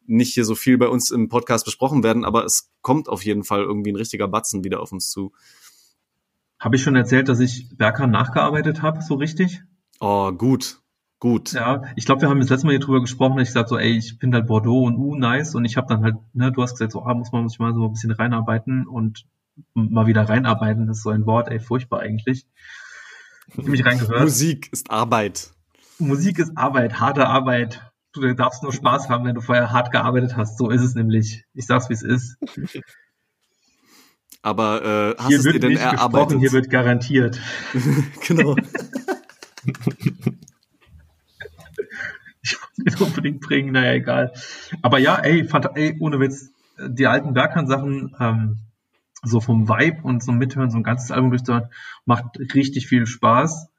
nicht 0.06 0.34
hier 0.34 0.45
so 0.45 0.56
viel 0.56 0.78
bei 0.78 0.88
uns 0.88 1.12
im 1.12 1.30
Podcast 1.30 1.66
besprochen 1.66 2.04
werden, 2.04 2.26
aber 2.26 2.45
es 2.45 2.72
kommt 2.82 3.10
auf 3.10 3.24
jeden 3.24 3.43
Fall 3.43 3.62
irgendwie 3.62 3.91
ein 3.91 3.97
richtiger 3.97 4.28
Batzen 4.28 4.64
wieder 4.64 4.82
auf 4.82 4.91
uns 4.91 5.10
zu. 5.10 5.34
Habe 6.60 6.76
ich 6.76 6.84
schon 6.84 6.95
erzählt, 6.95 7.30
dass 7.30 7.39
ich 7.39 7.70
Berkan 7.76 8.12
nachgearbeitet 8.12 8.82
habe, 8.82 9.01
so 9.01 9.16
richtig? 9.16 9.62
Oh, 9.99 10.32
gut. 10.32 10.80
Gut. 11.20 11.54
Ja, 11.54 11.84
ich 11.95 12.06
glaube, 12.06 12.22
wir 12.22 12.30
haben 12.30 12.41
das 12.41 12.49
letzte 12.49 12.68
Mal 12.68 12.74
hier 12.74 12.82
drüber 12.82 12.99
gesprochen. 12.99 13.39
Ich 13.39 13.47
gesagt 13.47 13.70
so, 13.70 13.78
ey, 13.78 13.97
ich 13.97 14.18
finde 14.20 14.38
halt 14.38 14.47
Bordeaux 14.47 14.86
und 14.86 14.97
U 14.97 15.16
nice 15.16 15.56
und 15.56 15.64
ich 15.64 15.78
habe 15.78 15.88
dann 15.88 16.04
halt, 16.04 16.16
ne, 16.34 16.51
du 16.51 16.62
hast 16.62 16.74
gesagt 16.74 16.91
so, 16.91 17.04
ah, 17.04 17.14
muss 17.14 17.32
man 17.32 17.47
sich 17.47 17.60
mal 17.60 17.74
so 17.74 17.86
ein 17.86 17.93
bisschen 17.93 18.12
reinarbeiten 18.12 18.88
und 18.88 19.26
mal 19.74 20.06
wieder 20.06 20.28
reinarbeiten. 20.28 20.88
Das 20.88 20.97
ist 20.97 21.04
so 21.04 21.12
ein 21.12 21.26
Wort, 21.26 21.47
ey, 21.49 21.62
furchtbar 21.62 22.01
eigentlich. 22.01 22.45
Ich 23.56 23.66
mich 23.66 23.86
reingehört. 23.86 24.22
Musik 24.22 24.68
ist 24.74 24.91
Arbeit. 24.91 25.51
Musik 25.99 26.39
ist 26.39 26.58
Arbeit, 26.58 26.99
harte 26.99 27.28
Arbeit. 27.28 27.92
Du 28.14 28.34
darfst 28.36 28.61
nur 28.61 28.72
Spaß 28.72 29.09
haben, 29.09 29.26
wenn 29.26 29.34
du 29.36 29.41
vorher 29.41 29.72
hart 29.72 29.91
gearbeitet 29.91 30.38
hast. 30.38 30.57
So 30.57 30.70
ist 30.70 30.82
es 30.82 30.93
nämlich. 30.93 31.45
Ich 31.53 31.66
sag's, 31.66 31.89
wie 31.89 31.93
es 31.93 32.03
ist. 32.03 32.38
Aber 34.43 34.84
äh, 34.84 35.16
hast 35.18 35.28
hier 35.30 35.38
es 35.38 35.43
dir 35.43 35.59
denn 35.59 35.78
erarbeitet? 35.78 36.39
Hier 36.39 36.51
wird 36.51 36.70
garantiert. 36.70 37.39
genau. 38.28 38.55
ich 42.43 42.59
wollte 42.59 42.82
ihn 42.86 42.95
unbedingt 42.99 43.39
bringen, 43.39 43.72
naja, 43.72 43.93
egal. 43.93 44.34
Aber 44.82 44.99
ja, 44.99 45.16
ey, 45.16 45.45
fand, 45.45 45.70
ey, 45.76 45.95
ohne 46.01 46.20
Witz, 46.20 46.51
die 46.78 47.07
alten 47.07 47.34
Berghand-Sachen, 47.34 48.18
ähm, 48.20 48.57
so 49.24 49.39
vom 49.39 49.70
Vibe 49.70 50.03
und 50.03 50.22
so 50.22 50.34
Mithören, 50.34 50.70
so 50.70 50.78
ein 50.78 50.84
ganzes 50.84 51.11
Album 51.11 51.30
durchzuhören, 51.30 51.70
macht 52.03 52.38
richtig 52.53 52.88
viel 52.88 53.05
Spaß. 53.05 53.70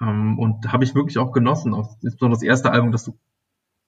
Ähm, 0.00 0.38
und 0.38 0.72
habe 0.72 0.84
ich 0.84 0.94
wirklich 0.94 1.18
auch 1.18 1.32
genossen. 1.32 1.74
Auch 1.74 1.98
insbesondere 2.02 2.38
das 2.38 2.48
erste 2.48 2.70
Album, 2.70 2.92
das 2.92 3.04
du 3.04 3.18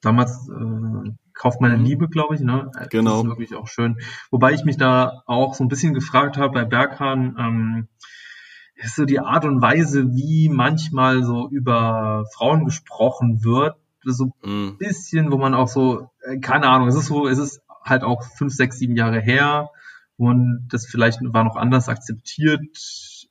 damals 0.01 0.49
äh, 0.49 1.11
Kauft 1.41 1.63
meine 1.63 1.79
mhm. 1.79 1.85
Liebe, 1.85 2.09
glaube 2.11 2.35
ich, 2.35 2.43
ne? 2.43 2.71
Genau. 2.91 3.13
Das 3.13 3.21
ist 3.23 3.29
wirklich 3.29 3.55
auch 3.55 3.67
schön. 3.67 3.99
Wobei 4.31 4.53
ich 4.53 4.65
mich 4.65 4.77
da 4.77 5.23
auch 5.25 5.55
so 5.55 5.65
ein 5.65 5.69
bisschen 5.69 5.95
gefragt 5.95 6.37
habe 6.37 6.53
bei 6.53 6.65
Berghahn, 6.67 7.35
ähm, 7.39 7.89
ist 8.75 8.97
so 8.97 9.07
die 9.07 9.21
Art 9.21 9.47
und 9.47 9.63
Weise, 9.63 10.15
wie 10.15 10.51
manchmal 10.51 11.23
so 11.23 11.49
über 11.49 12.27
Frauen 12.35 12.67
gesprochen 12.67 13.43
wird, 13.43 13.77
so 14.05 14.33
ein 14.45 14.51
mhm. 14.51 14.77
bisschen, 14.77 15.33
wo 15.33 15.39
man 15.39 15.55
auch 15.55 15.69
so, 15.69 16.11
äh, 16.23 16.41
keine 16.41 16.69
Ahnung, 16.69 16.89
es 16.89 16.95
ist 16.95 17.07
so, 17.07 17.27
es 17.27 17.39
ist 17.39 17.63
halt 17.83 18.03
auch 18.03 18.23
fünf, 18.23 18.53
sechs, 18.53 18.79
sieben 18.79 18.97
Jahre 18.97 19.21
her 19.21 19.71
und 20.19 20.69
das 20.71 20.87
vielleicht 20.87 21.21
war 21.23 21.45
noch 21.45 21.57
anders 21.57 21.89
akzeptiert 21.89 22.61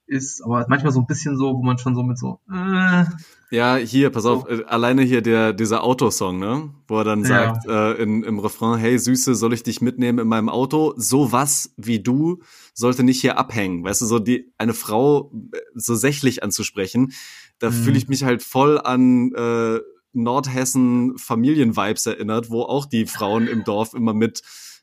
ist, 0.09 0.43
aber 0.43 0.65
manchmal 0.67 0.91
so 0.91 0.99
ein 0.99 1.07
bisschen 1.07 1.37
so, 1.37 1.53
wo 1.55 1.61
man 1.61 1.77
schon 1.77 1.95
so 1.95 2.03
mit 2.03 2.17
so. 2.17 2.39
Äh, 2.51 3.05
ja, 3.51 3.77
hier, 3.77 4.09
pass 4.09 4.25
auf, 4.25 4.49
äh, 4.49 4.63
alleine 4.65 5.03
hier 5.03 5.21
der 5.21 5.53
dieser 5.53 5.83
Autosong, 5.83 6.39
ne, 6.39 6.71
wo 6.87 6.97
er 6.97 7.03
dann 7.03 7.23
sagt 7.23 7.65
ja. 7.65 7.91
äh, 7.91 8.01
in, 8.01 8.23
im 8.23 8.39
Refrain, 8.39 8.79
hey 8.79 8.97
Süße, 8.97 9.35
soll 9.35 9.53
ich 9.53 9.63
dich 9.63 9.81
mitnehmen 9.81 10.19
in 10.19 10.27
meinem 10.27 10.49
Auto? 10.49 10.93
So 10.97 11.31
was 11.31 11.73
wie 11.77 11.99
du 11.99 12.41
sollte 12.73 13.03
nicht 13.03 13.21
hier 13.21 13.37
abhängen, 13.37 13.83
weißt 13.83 14.01
du, 14.01 14.05
so 14.05 14.19
die 14.19 14.51
eine 14.57 14.73
Frau 14.73 15.31
äh, 15.51 15.57
so 15.75 15.95
sächlich 15.95 16.43
anzusprechen, 16.43 17.13
da 17.59 17.69
mhm. 17.69 17.73
fühle 17.73 17.97
ich 17.97 18.07
mich 18.07 18.23
halt 18.23 18.43
voll 18.43 18.79
an 18.79 19.31
äh, 19.33 19.79
Nordhessen 20.13 21.17
Familienvibes 21.17 22.07
erinnert, 22.07 22.49
wo 22.49 22.63
auch 22.63 22.85
die 22.85 23.05
Frauen 23.05 23.47
im 23.47 23.63
Dorf 23.63 23.93
immer 23.93 24.13
mit 24.13 24.41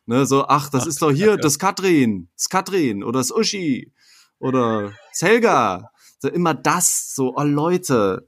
Ne, 0.08 0.24
so, 0.24 0.46
ach, 0.46 0.68
das 0.70 0.84
ach, 0.84 0.86
ist 0.86 1.02
doch 1.02 1.10
hier 1.10 1.36
das 1.36 1.58
Katrin, 1.58 2.28
das 2.36 2.48
Katrin 2.48 3.02
oder 3.02 3.18
das 3.18 3.32
Uschi 3.32 3.92
oder 4.38 4.92
Zelga. 5.12 5.90
So 6.18 6.28
immer 6.28 6.54
das, 6.54 7.14
so, 7.14 7.34
oh 7.36 7.42
Leute, 7.42 8.26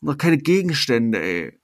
noch 0.00 0.18
keine 0.18 0.38
Gegenstände, 0.38 1.20
ey. 1.20 1.60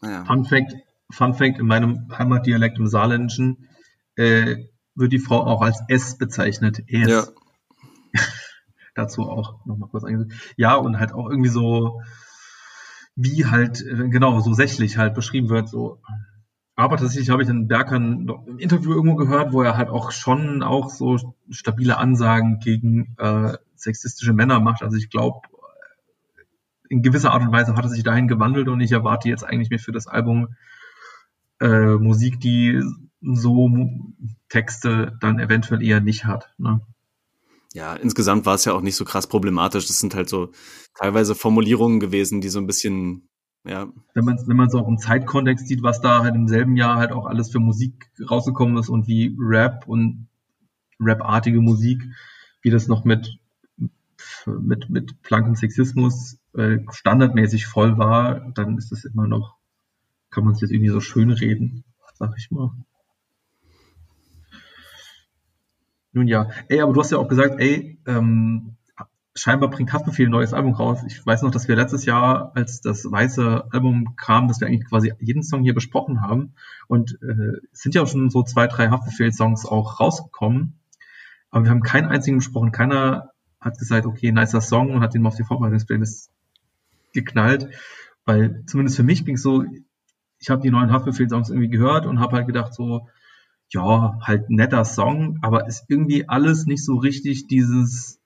Naja. 0.00 0.24
Fun 0.24 0.44
Fact, 0.44 0.74
Fun 1.10 1.34
Fact, 1.34 1.58
in 1.58 1.66
meinem 1.66 2.08
Heimatdialekt 2.16 2.78
im 2.78 2.86
Saarländischen 2.86 3.68
äh, 4.16 4.56
wird 4.94 5.12
die 5.12 5.18
Frau 5.18 5.44
auch 5.44 5.62
als 5.62 5.82
S 5.88 6.16
bezeichnet. 6.18 6.82
Es. 6.88 7.08
Ja. 7.08 7.24
Dazu 8.94 9.22
auch 9.22 9.64
nochmal 9.66 9.90
kurz 9.90 10.04
eingesetzt. 10.04 10.54
Ja, 10.56 10.74
und 10.74 10.98
halt 10.98 11.12
auch 11.12 11.28
irgendwie 11.28 11.50
so, 11.50 12.00
wie 13.14 13.44
halt, 13.46 13.82
äh, 13.82 14.08
genau, 14.08 14.40
so 14.40 14.54
sächlich 14.54 14.96
halt 14.96 15.14
beschrieben 15.14 15.50
wird, 15.50 15.68
so, 15.68 16.00
aber 16.76 16.98
tatsächlich 16.98 17.30
habe 17.30 17.42
ich 17.42 17.48
den 17.48 17.68
Berkan 17.68 18.28
im 18.46 18.58
Interview 18.58 18.92
irgendwo 18.92 19.16
gehört, 19.16 19.52
wo 19.52 19.62
er 19.62 19.78
halt 19.78 19.88
auch 19.88 20.10
schon 20.10 20.62
auch 20.62 20.90
so 20.90 21.34
stabile 21.48 21.96
Ansagen 21.96 22.58
gegen 22.58 23.16
äh, 23.18 23.56
sexistische 23.74 24.34
Männer 24.34 24.60
macht. 24.60 24.82
Also 24.82 24.98
ich 24.98 25.08
glaube, 25.08 25.40
in 26.90 27.02
gewisser 27.02 27.32
Art 27.32 27.42
und 27.42 27.50
Weise 27.50 27.74
hat 27.74 27.84
er 27.84 27.88
sich 27.88 28.02
dahin 28.02 28.28
gewandelt 28.28 28.68
und 28.68 28.80
ich 28.82 28.92
erwarte 28.92 29.30
jetzt 29.30 29.42
eigentlich 29.42 29.70
mir 29.70 29.78
für 29.78 29.92
das 29.92 30.06
Album 30.06 30.54
äh, 31.60 31.96
Musik, 31.96 32.40
die 32.40 32.82
so 33.22 33.70
Texte 34.50 35.16
dann 35.20 35.38
eventuell 35.38 35.82
eher 35.82 36.00
nicht 36.00 36.26
hat. 36.26 36.50
Ne? 36.58 36.82
Ja, 37.72 37.94
insgesamt 37.94 38.44
war 38.44 38.54
es 38.54 38.66
ja 38.66 38.74
auch 38.74 38.82
nicht 38.82 38.96
so 38.96 39.06
krass 39.06 39.26
problematisch. 39.26 39.86
Das 39.86 39.98
sind 39.98 40.14
halt 40.14 40.28
so 40.28 40.52
teilweise 40.94 41.34
Formulierungen 41.34 42.00
gewesen, 42.00 42.42
die 42.42 42.50
so 42.50 42.58
ein 42.58 42.66
bisschen 42.66 43.28
ja. 43.66 43.88
Wenn 44.14 44.24
man 44.24 44.38
wenn 44.46 44.56
man 44.56 44.70
so 44.70 44.78
auch 44.78 44.88
im 44.88 44.98
Zeitkontext 44.98 45.68
sieht, 45.68 45.82
was 45.82 46.00
da 46.00 46.22
halt 46.22 46.34
im 46.34 46.48
selben 46.48 46.76
Jahr 46.76 46.96
halt 46.96 47.12
auch 47.12 47.26
alles 47.26 47.50
für 47.50 47.60
Musik 47.60 48.10
rausgekommen 48.30 48.76
ist 48.78 48.88
und 48.88 49.06
wie 49.06 49.36
Rap 49.38 49.86
und 49.86 50.28
Rap-artige 51.00 51.60
Musik, 51.60 52.02
wie 52.62 52.70
das 52.70 52.88
noch 52.88 53.04
mit 53.04 53.38
mit 54.46 54.88
mit 54.88 55.22
blankem 55.22 55.54
Sexismus 55.54 56.38
äh, 56.54 56.78
standardmäßig 56.90 57.66
voll 57.66 57.98
war, 57.98 58.50
dann 58.54 58.78
ist 58.78 58.92
das 58.92 59.04
immer 59.04 59.26
noch 59.26 59.56
kann 60.30 60.44
man 60.44 60.54
sich 60.54 60.62
jetzt 60.62 60.72
irgendwie 60.72 60.90
so 60.90 61.00
schön 61.00 61.30
reden, 61.30 61.84
sag 62.14 62.34
ich 62.36 62.50
mal. 62.50 62.70
Nun 66.12 66.28
ja, 66.28 66.50
ey, 66.68 66.80
aber 66.80 66.92
du 66.92 67.00
hast 67.00 67.10
ja 67.10 67.18
auch 67.18 67.28
gesagt, 67.28 67.58
ey, 67.58 67.98
ähm, 68.06 68.75
scheinbar 69.36 69.70
bringt 69.70 69.92
Haftbefehl 69.92 70.26
ein 70.26 70.32
neues 70.32 70.54
Album 70.54 70.72
raus. 70.72 71.00
Ich 71.06 71.24
weiß 71.24 71.42
noch, 71.42 71.50
dass 71.50 71.68
wir 71.68 71.76
letztes 71.76 72.04
Jahr, 72.06 72.52
als 72.54 72.80
das 72.80 73.04
weiße 73.04 73.66
Album 73.70 74.16
kam, 74.16 74.48
dass 74.48 74.60
wir 74.60 74.66
eigentlich 74.66 74.88
quasi 74.88 75.12
jeden 75.20 75.42
Song 75.42 75.62
hier 75.62 75.74
besprochen 75.74 76.22
haben. 76.22 76.54
Und 76.88 77.18
äh, 77.22 77.60
sind 77.72 77.94
ja 77.94 78.02
auch 78.02 78.08
schon 78.08 78.30
so 78.30 78.42
zwei, 78.42 78.66
drei 78.66 78.88
Haftbefehl-Songs 78.88 79.66
auch 79.66 80.00
rausgekommen. 80.00 80.78
Aber 81.50 81.64
wir 81.64 81.70
haben 81.70 81.82
keinen 81.82 82.08
einzigen 82.08 82.38
besprochen. 82.38 82.72
Keiner 82.72 83.30
hat 83.60 83.78
gesagt, 83.78 84.06
okay, 84.06 84.32
nicer 84.32 84.60
Song 84.60 84.90
und 84.90 85.00
hat 85.00 85.14
den 85.14 85.22
mal 85.22 85.28
auf 85.28 85.36
die 85.36 85.44
Vorbereitungsplaylist 85.44 86.30
geknallt. 87.12 87.68
Weil 88.24 88.64
zumindest 88.66 88.96
für 88.96 89.02
mich 89.02 89.24
ging 89.24 89.36
es 89.36 89.42
so, 89.42 89.64
ich 90.38 90.50
habe 90.50 90.62
die 90.62 90.70
neuen 90.70 90.92
Haftbefehl-Songs 90.92 91.50
irgendwie 91.50 91.68
gehört 91.68 92.06
und 92.06 92.20
habe 92.20 92.36
halt 92.36 92.46
gedacht 92.46 92.74
so, 92.74 93.08
ja, 93.68 94.18
halt 94.22 94.48
netter 94.48 94.84
Song, 94.84 95.38
aber 95.42 95.66
ist 95.66 95.84
irgendwie 95.88 96.28
alles 96.28 96.66
nicht 96.66 96.84
so 96.84 96.96
richtig 96.96 97.48
dieses 97.48 98.20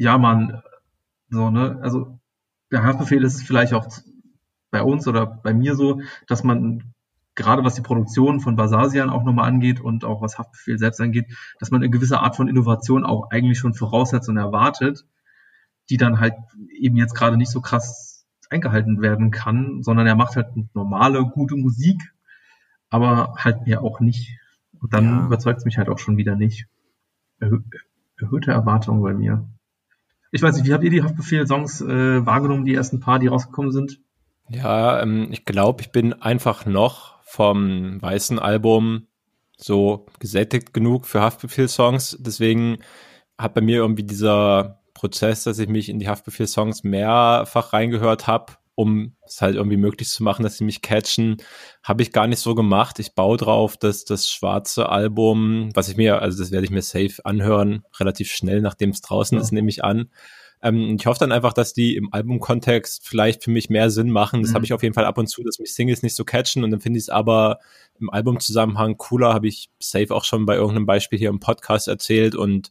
ja, 0.00 0.16
man, 0.16 0.62
so, 1.28 1.50
ne, 1.50 1.78
also 1.82 2.18
der 2.72 2.84
Haftbefehl 2.84 3.22
ist 3.22 3.42
vielleicht 3.42 3.74
auch 3.74 3.86
bei 4.70 4.82
uns 4.82 5.06
oder 5.06 5.26
bei 5.26 5.52
mir 5.52 5.74
so, 5.74 6.00
dass 6.26 6.42
man 6.42 6.94
gerade 7.34 7.64
was 7.64 7.74
die 7.74 7.82
Produktion 7.82 8.40
von 8.40 8.56
Basasian 8.56 9.10
auch 9.10 9.24
nochmal 9.24 9.46
angeht 9.46 9.78
und 9.78 10.06
auch 10.06 10.22
was 10.22 10.38
Haftbefehl 10.38 10.78
selbst 10.78 11.02
angeht, 11.02 11.26
dass 11.58 11.70
man 11.70 11.82
eine 11.82 11.90
gewisse 11.90 12.18
Art 12.18 12.34
von 12.34 12.48
Innovation 12.48 13.04
auch 13.04 13.30
eigentlich 13.30 13.58
schon 13.58 13.74
voraussetzt 13.74 14.30
und 14.30 14.38
erwartet, 14.38 15.04
die 15.90 15.98
dann 15.98 16.18
halt 16.18 16.34
eben 16.74 16.96
jetzt 16.96 17.14
gerade 17.14 17.36
nicht 17.36 17.50
so 17.50 17.60
krass 17.60 18.26
eingehalten 18.48 19.02
werden 19.02 19.30
kann, 19.30 19.82
sondern 19.82 20.06
er 20.06 20.16
macht 20.16 20.34
halt 20.34 20.48
normale, 20.74 21.26
gute 21.26 21.56
Musik, 21.56 22.00
aber 22.88 23.34
halt 23.36 23.66
mir 23.66 23.82
auch 23.82 24.00
nicht. 24.00 24.38
Und 24.80 24.94
dann 24.94 25.04
ja. 25.04 25.26
überzeugt 25.26 25.58
es 25.58 25.66
mich 25.66 25.76
halt 25.76 25.90
auch 25.90 25.98
schon 25.98 26.16
wieder 26.16 26.36
nicht. 26.36 26.68
Erhö 27.38 27.60
erhöhte 28.16 28.52
Erwartungen 28.52 29.02
bei 29.02 29.12
mir. 29.12 29.46
Ich 30.30 30.42
weiß 30.42 30.56
nicht, 30.56 30.66
wie 30.66 30.72
habt 30.72 30.84
ihr 30.84 30.90
die 30.90 31.02
Haftbefehl-Songs 31.02 31.80
äh, 31.80 32.24
wahrgenommen, 32.24 32.64
die 32.64 32.74
ersten 32.74 33.00
paar, 33.00 33.18
die 33.18 33.26
rausgekommen 33.26 33.72
sind? 33.72 34.00
Ja, 34.48 35.02
ähm, 35.02 35.28
ich 35.30 35.44
glaube, 35.44 35.82
ich 35.82 35.92
bin 35.92 36.12
einfach 36.12 36.66
noch 36.66 37.22
vom 37.24 38.00
weißen 38.00 38.38
Album 38.38 39.06
so 39.56 40.06
gesättigt 40.18 40.72
genug 40.72 41.06
für 41.06 41.20
Haftbefehl-Songs. 41.20 42.18
Deswegen 42.20 42.78
hat 43.38 43.54
bei 43.54 43.60
mir 43.60 43.78
irgendwie 43.78 44.02
dieser 44.02 44.80
Prozess, 44.94 45.44
dass 45.44 45.58
ich 45.58 45.68
mich 45.68 45.88
in 45.88 45.98
die 45.98 46.08
Haftbefehl-Songs 46.08 46.84
mehrfach 46.84 47.72
reingehört 47.72 48.26
habe, 48.26 48.54
um 48.80 49.14
es 49.26 49.42
halt 49.42 49.56
irgendwie 49.56 49.76
möglich 49.76 50.08
zu 50.08 50.22
machen, 50.22 50.42
dass 50.42 50.56
sie 50.56 50.64
mich 50.64 50.80
catchen, 50.80 51.36
habe 51.82 52.02
ich 52.02 52.12
gar 52.12 52.26
nicht 52.26 52.38
so 52.38 52.54
gemacht. 52.54 52.98
Ich 52.98 53.14
baue 53.14 53.36
drauf, 53.36 53.76
dass 53.76 54.06
das 54.06 54.30
schwarze 54.30 54.88
Album, 54.88 55.68
was 55.74 55.90
ich 55.90 55.98
mir, 55.98 56.22
also 56.22 56.38
das 56.38 56.50
werde 56.50 56.64
ich 56.64 56.70
mir 56.70 56.80
safe 56.80 57.24
anhören, 57.24 57.84
relativ 57.98 58.32
schnell, 58.32 58.62
nachdem 58.62 58.90
es 58.90 59.02
draußen 59.02 59.36
ja. 59.36 59.42
ist, 59.42 59.52
nehme 59.52 59.68
ich 59.68 59.84
an. 59.84 60.08
Ähm, 60.62 60.96
ich 60.98 61.04
hoffe 61.04 61.20
dann 61.20 61.30
einfach, 61.30 61.52
dass 61.52 61.74
die 61.74 61.94
im 61.94 62.10
Albumkontext 62.10 63.06
vielleicht 63.06 63.44
für 63.44 63.50
mich 63.50 63.68
mehr 63.68 63.90
Sinn 63.90 64.10
machen. 64.10 64.40
Das 64.40 64.52
mhm. 64.52 64.54
habe 64.54 64.64
ich 64.64 64.72
auf 64.72 64.82
jeden 64.82 64.94
Fall 64.94 65.04
ab 65.04 65.18
und 65.18 65.26
zu, 65.26 65.42
dass 65.42 65.58
mich 65.58 65.74
Singles 65.74 66.02
nicht 66.02 66.16
so 66.16 66.24
catchen 66.24 66.64
und 66.64 66.70
dann 66.70 66.80
finde 66.80 66.98
ich 66.98 67.04
es 67.04 67.10
aber 67.10 67.58
im 68.00 68.08
Albumzusammenhang 68.08 68.96
cooler, 68.96 69.34
habe 69.34 69.48
ich 69.48 69.68
safe 69.78 70.14
auch 70.14 70.24
schon 70.24 70.46
bei 70.46 70.54
irgendeinem 70.54 70.86
Beispiel 70.86 71.18
hier 71.18 71.28
im 71.28 71.40
Podcast 71.40 71.86
erzählt 71.86 72.34
und 72.34 72.70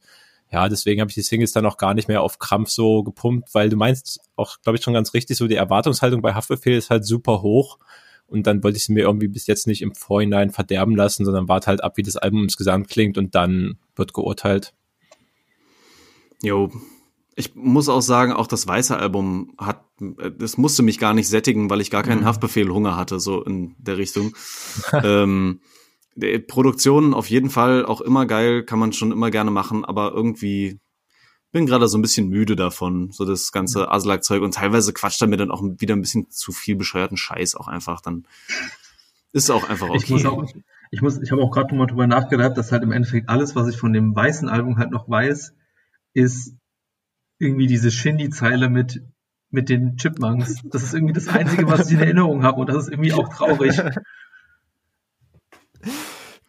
ja, 0.51 0.67
deswegen 0.67 1.01
habe 1.01 1.09
ich 1.09 1.15
die 1.15 1.21
Singles 1.21 1.51
dann 1.51 1.65
auch 1.65 1.77
gar 1.77 1.93
nicht 1.93 2.07
mehr 2.07 2.21
auf 2.21 2.39
Krampf 2.39 2.69
so 2.69 3.03
gepumpt, 3.03 3.53
weil 3.53 3.69
du 3.69 3.77
meinst 3.77 4.19
auch, 4.35 4.57
glaube 4.61 4.77
ich, 4.77 4.83
schon 4.83 4.93
ganz 4.93 5.13
richtig, 5.13 5.37
so 5.37 5.47
die 5.47 5.55
Erwartungshaltung 5.55 6.21
bei 6.21 6.33
Haftbefehl 6.33 6.77
ist 6.77 6.89
halt 6.89 7.05
super 7.05 7.41
hoch. 7.41 7.77
Und 8.25 8.45
dann 8.45 8.63
wollte 8.63 8.77
ich 8.77 8.85
sie 8.85 8.93
mir 8.93 9.01
irgendwie 9.01 9.27
bis 9.27 9.47
jetzt 9.47 9.67
nicht 9.67 9.81
im 9.81 9.95
Vorhinein 9.95 10.51
verderben 10.51 10.95
lassen, 10.95 11.25
sondern 11.25 11.47
warte 11.47 11.67
halt 11.67 11.83
ab, 11.83 11.97
wie 11.97 12.03
das 12.03 12.15
Album 12.15 12.43
insgesamt 12.43 12.87
klingt 12.89 13.17
und 13.17 13.35
dann 13.35 13.77
wird 13.95 14.13
geurteilt. 14.13 14.73
Jo, 16.41 16.71
ich 17.35 17.55
muss 17.55 17.89
auch 17.89 18.01
sagen, 18.01 18.33
auch 18.33 18.47
das 18.47 18.67
weiße 18.67 18.97
Album 18.97 19.53
hat, 19.57 19.83
das 20.37 20.57
musste 20.57 20.83
mich 20.83 20.99
gar 20.99 21.13
nicht 21.13 21.27
sättigen, 21.27 21.69
weil 21.69 21.81
ich 21.81 21.89
gar 21.89 22.03
keinen 22.03 22.21
mhm. 22.21 22.25
Haftbefehl 22.25 22.69
Hunger 22.69 22.97
hatte, 22.97 23.19
so 23.19 23.43
in 23.43 23.75
der 23.79 23.97
Richtung. 23.97 24.35
ähm, 25.03 25.61
Produktion 26.47 27.13
auf 27.13 27.29
jeden 27.29 27.49
Fall 27.49 27.85
auch 27.85 28.01
immer 28.01 28.25
geil, 28.25 28.63
kann 28.63 28.79
man 28.79 28.93
schon 28.93 29.11
immer 29.11 29.31
gerne 29.31 29.51
machen, 29.51 29.85
aber 29.85 30.11
irgendwie 30.13 30.79
bin 31.51 31.65
gerade 31.65 31.87
so 31.87 31.97
ein 31.97 32.01
bisschen 32.01 32.29
müde 32.29 32.55
davon, 32.55 33.11
so 33.11 33.25
das 33.25 33.51
ganze. 33.51 33.91
Aslak-Zeug 33.91 34.43
und 34.43 34.53
teilweise 34.53 34.93
quatscht 34.93 35.21
er 35.21 35.27
mir 35.27 35.37
dann 35.37 35.51
auch 35.51 35.63
wieder 35.63 35.95
ein 35.95 36.01
bisschen 36.01 36.29
zu 36.29 36.51
viel 36.51 36.75
bescheuerten 36.75 37.17
Scheiß 37.17 37.55
auch 37.55 37.67
einfach, 37.67 38.01
dann 38.01 38.27
ist 39.31 39.45
es 39.45 39.49
auch 39.49 39.69
einfach 39.69 39.89
okay. 39.89 39.99
Ich 40.03 40.09
muss 40.09 40.25
auch, 40.25 40.45
ich 40.91 41.01
muss, 41.01 41.19
ich 41.21 41.31
habe 41.31 41.41
auch 41.41 41.51
gerade 41.51 41.73
mal 41.75 41.87
drüber 41.87 42.07
nachgedacht, 42.07 42.57
dass 42.57 42.71
halt 42.71 42.83
im 42.83 42.91
Endeffekt 42.91 43.29
alles, 43.29 43.55
was 43.55 43.67
ich 43.67 43.77
von 43.77 43.93
dem 43.93 44.15
weißen 44.15 44.49
Album 44.49 44.77
halt 44.77 44.91
noch 44.91 45.09
weiß, 45.09 45.53
ist 46.13 46.55
irgendwie 47.39 47.67
diese 47.67 47.91
Shindy-Zeile 47.91 48.69
mit, 48.69 49.01
mit 49.49 49.69
den 49.69 49.97
Chipmunks. 49.97 50.61
Das 50.65 50.83
ist 50.83 50.93
irgendwie 50.93 51.13
das 51.13 51.27
Einzige, 51.27 51.67
was 51.67 51.87
ich 51.87 51.93
in 51.93 52.01
Erinnerung 52.01 52.43
habe 52.43 52.59
und 52.59 52.69
das 52.69 52.77
ist 52.77 52.91
irgendwie 52.91 53.13
auch 53.13 53.29
traurig. 53.29 53.79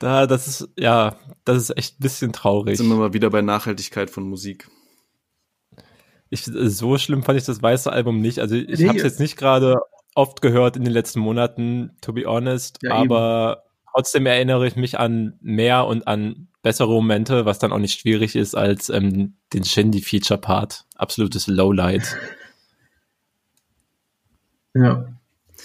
Da, 0.01 0.27
das 0.27 0.49
ist, 0.49 0.69
ja, 0.79 1.17
das 1.45 1.59
ist 1.59 1.77
echt 1.77 2.01
ein 2.01 2.03
bisschen 2.03 2.33
traurig. 2.33 2.79
Sind 2.79 2.89
wir 2.89 2.97
mal 2.97 3.13
wieder 3.13 3.29
bei 3.29 3.43
Nachhaltigkeit 3.43 4.11
von 4.11 4.25
Musik. 4.25 4.69
Ich, 6.31 6.45
so 6.45 6.97
schlimm 6.97 7.23
fand 7.23 7.39
ich 7.39 7.45
das 7.45 7.63
weiße 7.63 7.93
Album 7.93 8.21
nicht. 8.21 8.39
Also 8.39 8.57
ich 8.57 8.81
nee, 8.81 8.89
habe 8.89 8.97
es 8.97 9.05
jetzt 9.05 9.21
nicht 9.21 9.37
gerade 9.37 9.79
oft 10.15 10.41
gehört 10.41 10.77
in 10.77 10.85
den 10.85 10.93
letzten 10.93 11.21
Monaten, 11.21 11.91
to 12.01 12.15
be 12.15 12.25
honest, 12.25 12.79
ja, 12.83 12.95
aber 12.95 13.59
eben. 13.59 13.91
trotzdem 13.93 14.27
erinnere 14.27 14.67
ich 14.67 14.75
mich 14.75 14.99
an 14.99 15.35
mehr 15.43 15.87
und 15.87 16.09
an 16.09 16.49
bessere 16.63 16.93
Momente, 16.93 17.45
was 17.45 17.59
dann 17.59 17.71
auch 17.71 17.79
nicht 17.79 18.01
schwierig 18.01 18.37
ist 18.37 18.55
als 18.55 18.89
ähm, 18.89 19.37
den 19.53 19.65
Shindy-Feature-Part. 19.65 20.87
Absolutes 20.97 21.47
Lowlight. 21.47 22.17
Ja. 24.73 25.05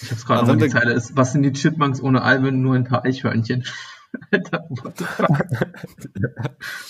Ich 0.02 0.10
hab's 0.10 0.26
gerade 0.26 0.48
noch 0.48 0.60
die 0.60 0.68
Zeile 0.68 0.92
ist, 0.92 1.16
was 1.16 1.30
sind 1.30 1.44
die 1.44 1.52
Chipmunks 1.52 2.02
ohne 2.02 2.22
Alben, 2.22 2.60
nur 2.60 2.74
ein 2.74 2.82
paar 2.82 3.04
Eichhörnchen? 3.04 3.64
Alter, 4.30 4.68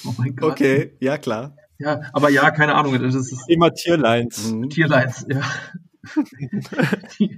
oh 0.04 0.14
mein 0.18 0.36
Gott. 0.36 0.52
Okay, 0.52 0.96
ja 1.00 1.18
klar. 1.18 1.56
Ja, 1.78 2.00
aber 2.12 2.30
ja, 2.30 2.50
keine 2.50 2.74
Ahnung. 2.74 3.00
Das 3.00 3.14
ist 3.14 3.48
immer 3.48 3.72
Tierlines. 3.72 4.52
Mhm. 4.52 4.70
Tierlines, 4.70 5.26
ja. 5.28 5.42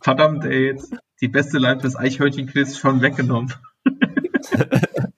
verdammt, 0.00 0.44
ey, 0.44 0.66
jetzt 0.66 0.94
die 1.20 1.28
beste 1.28 1.58
Line 1.58 1.80
fürs 1.80 1.96
Eichhörnchen-Quiz 1.96 2.78
schon 2.78 3.02
weggenommen. 3.02 3.52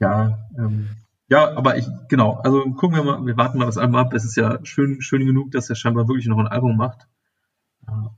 ja, 0.00 0.38
ähm, 0.58 0.88
ja, 1.28 1.56
aber 1.56 1.76
ich, 1.78 1.86
genau, 2.08 2.40
also 2.42 2.62
gucken 2.72 2.96
wir 2.96 3.04
mal, 3.04 3.24
wir 3.24 3.36
warten 3.36 3.58
mal 3.58 3.66
das 3.66 3.78
Album 3.78 3.94
ab. 3.96 4.12
Es 4.14 4.24
ist 4.24 4.36
ja 4.36 4.58
schön, 4.64 5.00
schön 5.00 5.24
genug, 5.24 5.52
dass 5.52 5.70
er 5.70 5.76
scheinbar 5.76 6.08
wirklich 6.08 6.26
noch 6.26 6.38
ein 6.38 6.48
Album 6.48 6.76
macht. 6.76 7.06
Ja, 7.86 8.10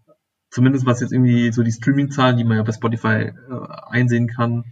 zumindest 0.52 0.86
was 0.86 1.00
jetzt 1.00 1.12
irgendwie 1.12 1.50
so 1.50 1.62
die 1.62 1.72
Streaming-Zahlen, 1.72 2.36
die 2.36 2.44
man 2.44 2.58
ja 2.58 2.62
bei 2.62 2.72
Spotify 2.72 3.08
äh, 3.08 3.32
einsehen 3.88 4.28
kann, 4.28 4.64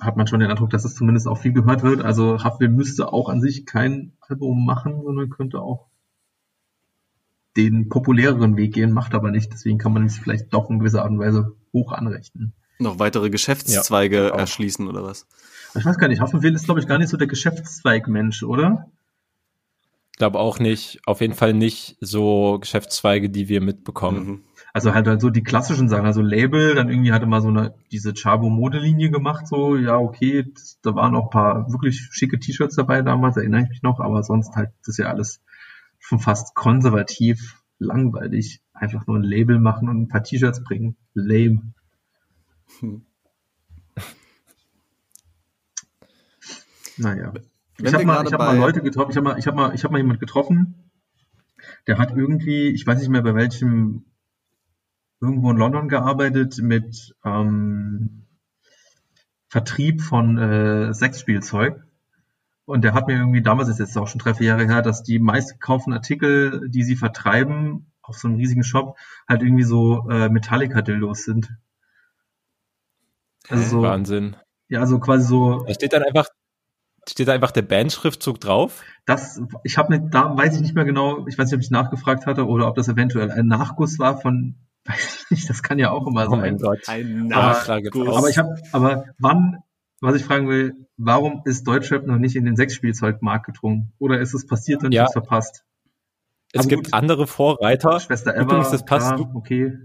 hat 0.00 0.16
man 0.16 0.26
schon 0.26 0.40
den 0.40 0.50
Eindruck, 0.50 0.70
dass 0.70 0.84
es 0.84 0.96
zumindest 0.96 1.28
auch 1.28 1.38
viel 1.38 1.52
gehört 1.52 1.82
wird. 1.84 2.04
Also 2.04 2.44
Huffle 2.44 2.68
müsste 2.68 3.12
auch 3.12 3.28
an 3.28 3.40
sich 3.40 3.64
kein 3.66 4.12
Album 4.20 4.66
machen, 4.66 5.00
sondern 5.04 5.30
könnte 5.30 5.60
auch 5.60 5.86
den 7.56 7.88
populäreren 7.88 8.56
Weg 8.56 8.74
gehen, 8.74 8.92
macht 8.92 9.14
aber 9.14 9.30
nicht. 9.30 9.52
Deswegen 9.52 9.78
kann 9.78 9.92
man 9.92 10.06
es 10.06 10.18
vielleicht 10.18 10.52
doch 10.52 10.68
in 10.70 10.80
gewisser 10.80 11.02
Art 11.02 11.10
und 11.10 11.20
Weise 11.20 11.54
hoch 11.72 11.92
anrechnen. 11.92 12.52
Noch 12.80 12.98
weitere 12.98 13.30
Geschäftszweige 13.30 14.28
ja, 14.28 14.36
erschließen 14.36 14.88
oder 14.88 15.04
was? 15.04 15.28
Ich 15.76 15.84
weiß 15.84 15.98
gar 15.98 16.08
nicht. 16.08 16.20
Hoffenwil 16.20 16.54
ist, 16.54 16.64
glaube 16.64 16.80
ich, 16.80 16.88
gar 16.88 16.98
nicht 16.98 17.10
so 17.10 17.16
der 17.16 17.28
Geschäftszweigmensch, 17.28 18.42
oder? 18.42 18.90
Ich 20.12 20.18
glaube 20.18 20.38
auch 20.38 20.58
nicht. 20.58 21.00
Auf 21.06 21.20
jeden 21.20 21.34
Fall 21.34 21.54
nicht 21.54 21.96
so 22.00 22.58
Geschäftszweige, 22.60 23.30
die 23.30 23.48
wir 23.48 23.60
mitbekommen. 23.60 24.26
Mhm. 24.26 24.42
Also 24.74 24.94
halt, 24.94 25.06
halt 25.06 25.20
so 25.20 25.28
die 25.28 25.42
klassischen 25.42 25.88
Sachen, 25.90 26.06
also 26.06 26.22
Label, 26.22 26.74
dann 26.74 26.88
irgendwie 26.88 27.12
hatte 27.12 27.26
mal 27.26 27.42
so 27.42 27.48
eine, 27.48 27.74
diese 27.90 28.14
Chabo 28.14 28.48
Modelinie 28.48 29.10
gemacht, 29.10 29.46
so, 29.46 29.76
ja, 29.76 29.98
okay, 29.98 30.50
das, 30.50 30.78
da 30.80 30.94
waren 30.94 31.14
auch 31.14 31.24
ein 31.24 31.30
paar 31.30 31.70
wirklich 31.70 32.08
schicke 32.10 32.38
T-Shirts 32.38 32.76
dabei 32.76 33.02
damals, 33.02 33.36
erinnere 33.36 33.64
ich 33.64 33.68
mich 33.68 33.82
noch, 33.82 34.00
aber 34.00 34.22
sonst 34.22 34.56
halt, 34.56 34.70
das 34.80 34.94
ist 34.94 34.98
ja 34.98 35.08
alles 35.08 35.42
schon 35.98 36.20
fast 36.20 36.54
konservativ, 36.54 37.62
langweilig. 37.78 38.62
Einfach 38.72 39.06
nur 39.06 39.16
ein 39.16 39.22
Label 39.22 39.60
machen 39.60 39.88
und 39.88 40.00
ein 40.00 40.08
paar 40.08 40.24
T-Shirts 40.24 40.64
bringen. 40.64 40.96
Lame. 41.14 41.74
Hm. 42.80 43.04
Naja. 46.96 47.32
Ich 47.78 47.92
habe 47.92 48.04
mal, 48.04 48.26
ich 48.26 48.32
hab 48.32 48.40
mal 48.40 48.56
Leute 48.56 48.82
getroffen, 48.82 49.10
ich 49.10 49.16
habe 49.16 49.24
mal, 49.24 49.38
ich 49.38 49.46
hab 49.46 49.54
mal, 49.54 49.74
ich 49.74 49.84
hab 49.84 49.90
mal 49.90 49.98
jemand 49.98 50.20
getroffen, 50.20 50.90
der 51.86 51.98
hat 51.98 52.16
irgendwie, 52.16 52.68
ich 52.68 52.86
weiß 52.86 52.98
nicht 52.98 53.08
mehr 53.08 53.22
bei 53.22 53.34
welchem, 53.34 54.04
irgendwo 55.20 55.50
in 55.50 55.56
London 55.56 55.88
gearbeitet 55.88 56.58
mit 56.58 57.14
ähm, 57.24 58.26
Vertrieb 59.48 60.00
von 60.00 60.38
äh, 60.38 60.94
Sexspielzeug. 60.94 61.82
Und 62.64 62.84
der 62.84 62.94
hat 62.94 63.06
mir 63.06 63.16
irgendwie, 63.16 63.42
damals 63.42 63.68
ist 63.68 63.80
jetzt 63.80 63.98
auch 63.98 64.08
schon 64.08 64.20
drei, 64.20 64.34
vier 64.34 64.46
Jahre 64.48 64.66
her, 64.66 64.82
dass 64.82 65.02
die 65.02 65.18
meistgekauften 65.18 65.92
Artikel, 65.92 66.68
die 66.68 66.84
sie 66.84 66.96
vertreiben, 66.96 67.92
auf 68.02 68.16
so 68.16 68.28
einem 68.28 68.36
riesigen 68.36 68.64
Shop, 68.64 68.96
halt 69.28 69.42
irgendwie 69.42 69.64
so 69.64 70.08
äh, 70.08 70.28
Metallica-Dildos 70.28 71.24
sind. 71.24 71.50
Also 73.48 73.64
so, 73.64 73.82
Wahnsinn. 73.82 74.36
Ja, 74.68 74.80
also 74.80 74.98
quasi 75.00 75.26
so. 75.26 75.64
Da 75.64 75.74
steht 75.74 75.92
dann 75.92 76.02
einfach, 76.02 76.28
steht 77.08 77.28
da 77.28 77.32
einfach 77.32 77.50
der 77.50 77.62
Bandschriftzug 77.62 78.40
drauf? 78.40 78.82
Das, 79.06 79.40
ich 79.64 79.78
habe 79.78 79.98
mit, 79.98 80.14
da 80.14 80.36
weiß 80.36 80.54
ich 80.56 80.62
nicht 80.62 80.74
mehr 80.74 80.84
genau, 80.84 81.26
ich 81.26 81.36
weiß 81.38 81.46
nicht, 81.46 81.56
ob 81.56 81.62
ich 81.62 81.70
nachgefragt 81.70 82.26
hatte 82.26 82.46
oder 82.46 82.68
ob 82.68 82.74
das 82.76 82.88
eventuell 82.88 83.30
ein 83.30 83.46
Nachguss 83.46 83.98
war 83.98 84.20
von, 84.20 84.56
weiß 84.84 85.24
ich 85.24 85.30
nicht, 85.30 85.50
das 85.50 85.62
kann 85.62 85.78
ja 85.78 85.90
auch 85.90 86.06
immer 86.06 86.26
sein. 86.26 86.32
Oh 86.32 86.36
mein 86.36 86.58
Gott. 86.58 86.80
Ein 86.88 87.26
Nachguss. 87.26 88.06
Aber, 88.06 88.18
aber 88.18 88.28
ich 88.28 88.38
habe, 88.38 88.54
aber 88.72 89.04
wann, 89.18 89.58
was 90.00 90.16
ich 90.16 90.24
fragen 90.24 90.48
will, 90.48 90.74
warum 90.96 91.42
ist 91.44 91.66
Deutschrap 91.66 92.06
noch 92.06 92.18
nicht 92.18 92.36
in 92.36 92.44
den 92.44 92.56
Sexspielzeugmarkt 92.56 93.46
gedrungen? 93.46 93.92
Oder 93.98 94.20
ist 94.20 94.34
es 94.34 94.46
passiert 94.46 94.84
und 94.84 94.92
ja. 94.92 95.04
es 95.04 95.12
verpasst? 95.12 95.64
Es 96.52 96.60
aber 96.60 96.68
gibt 96.68 96.84
gut. 96.84 96.94
andere 96.94 97.26
Vorreiter. 97.26 97.98
Schwester 98.00 98.34
Eva, 98.34 98.42
Übrigens, 98.42 98.70
das 98.70 98.84
passt. 98.84 99.18
Ja, 99.18 99.30
okay. 99.34 99.78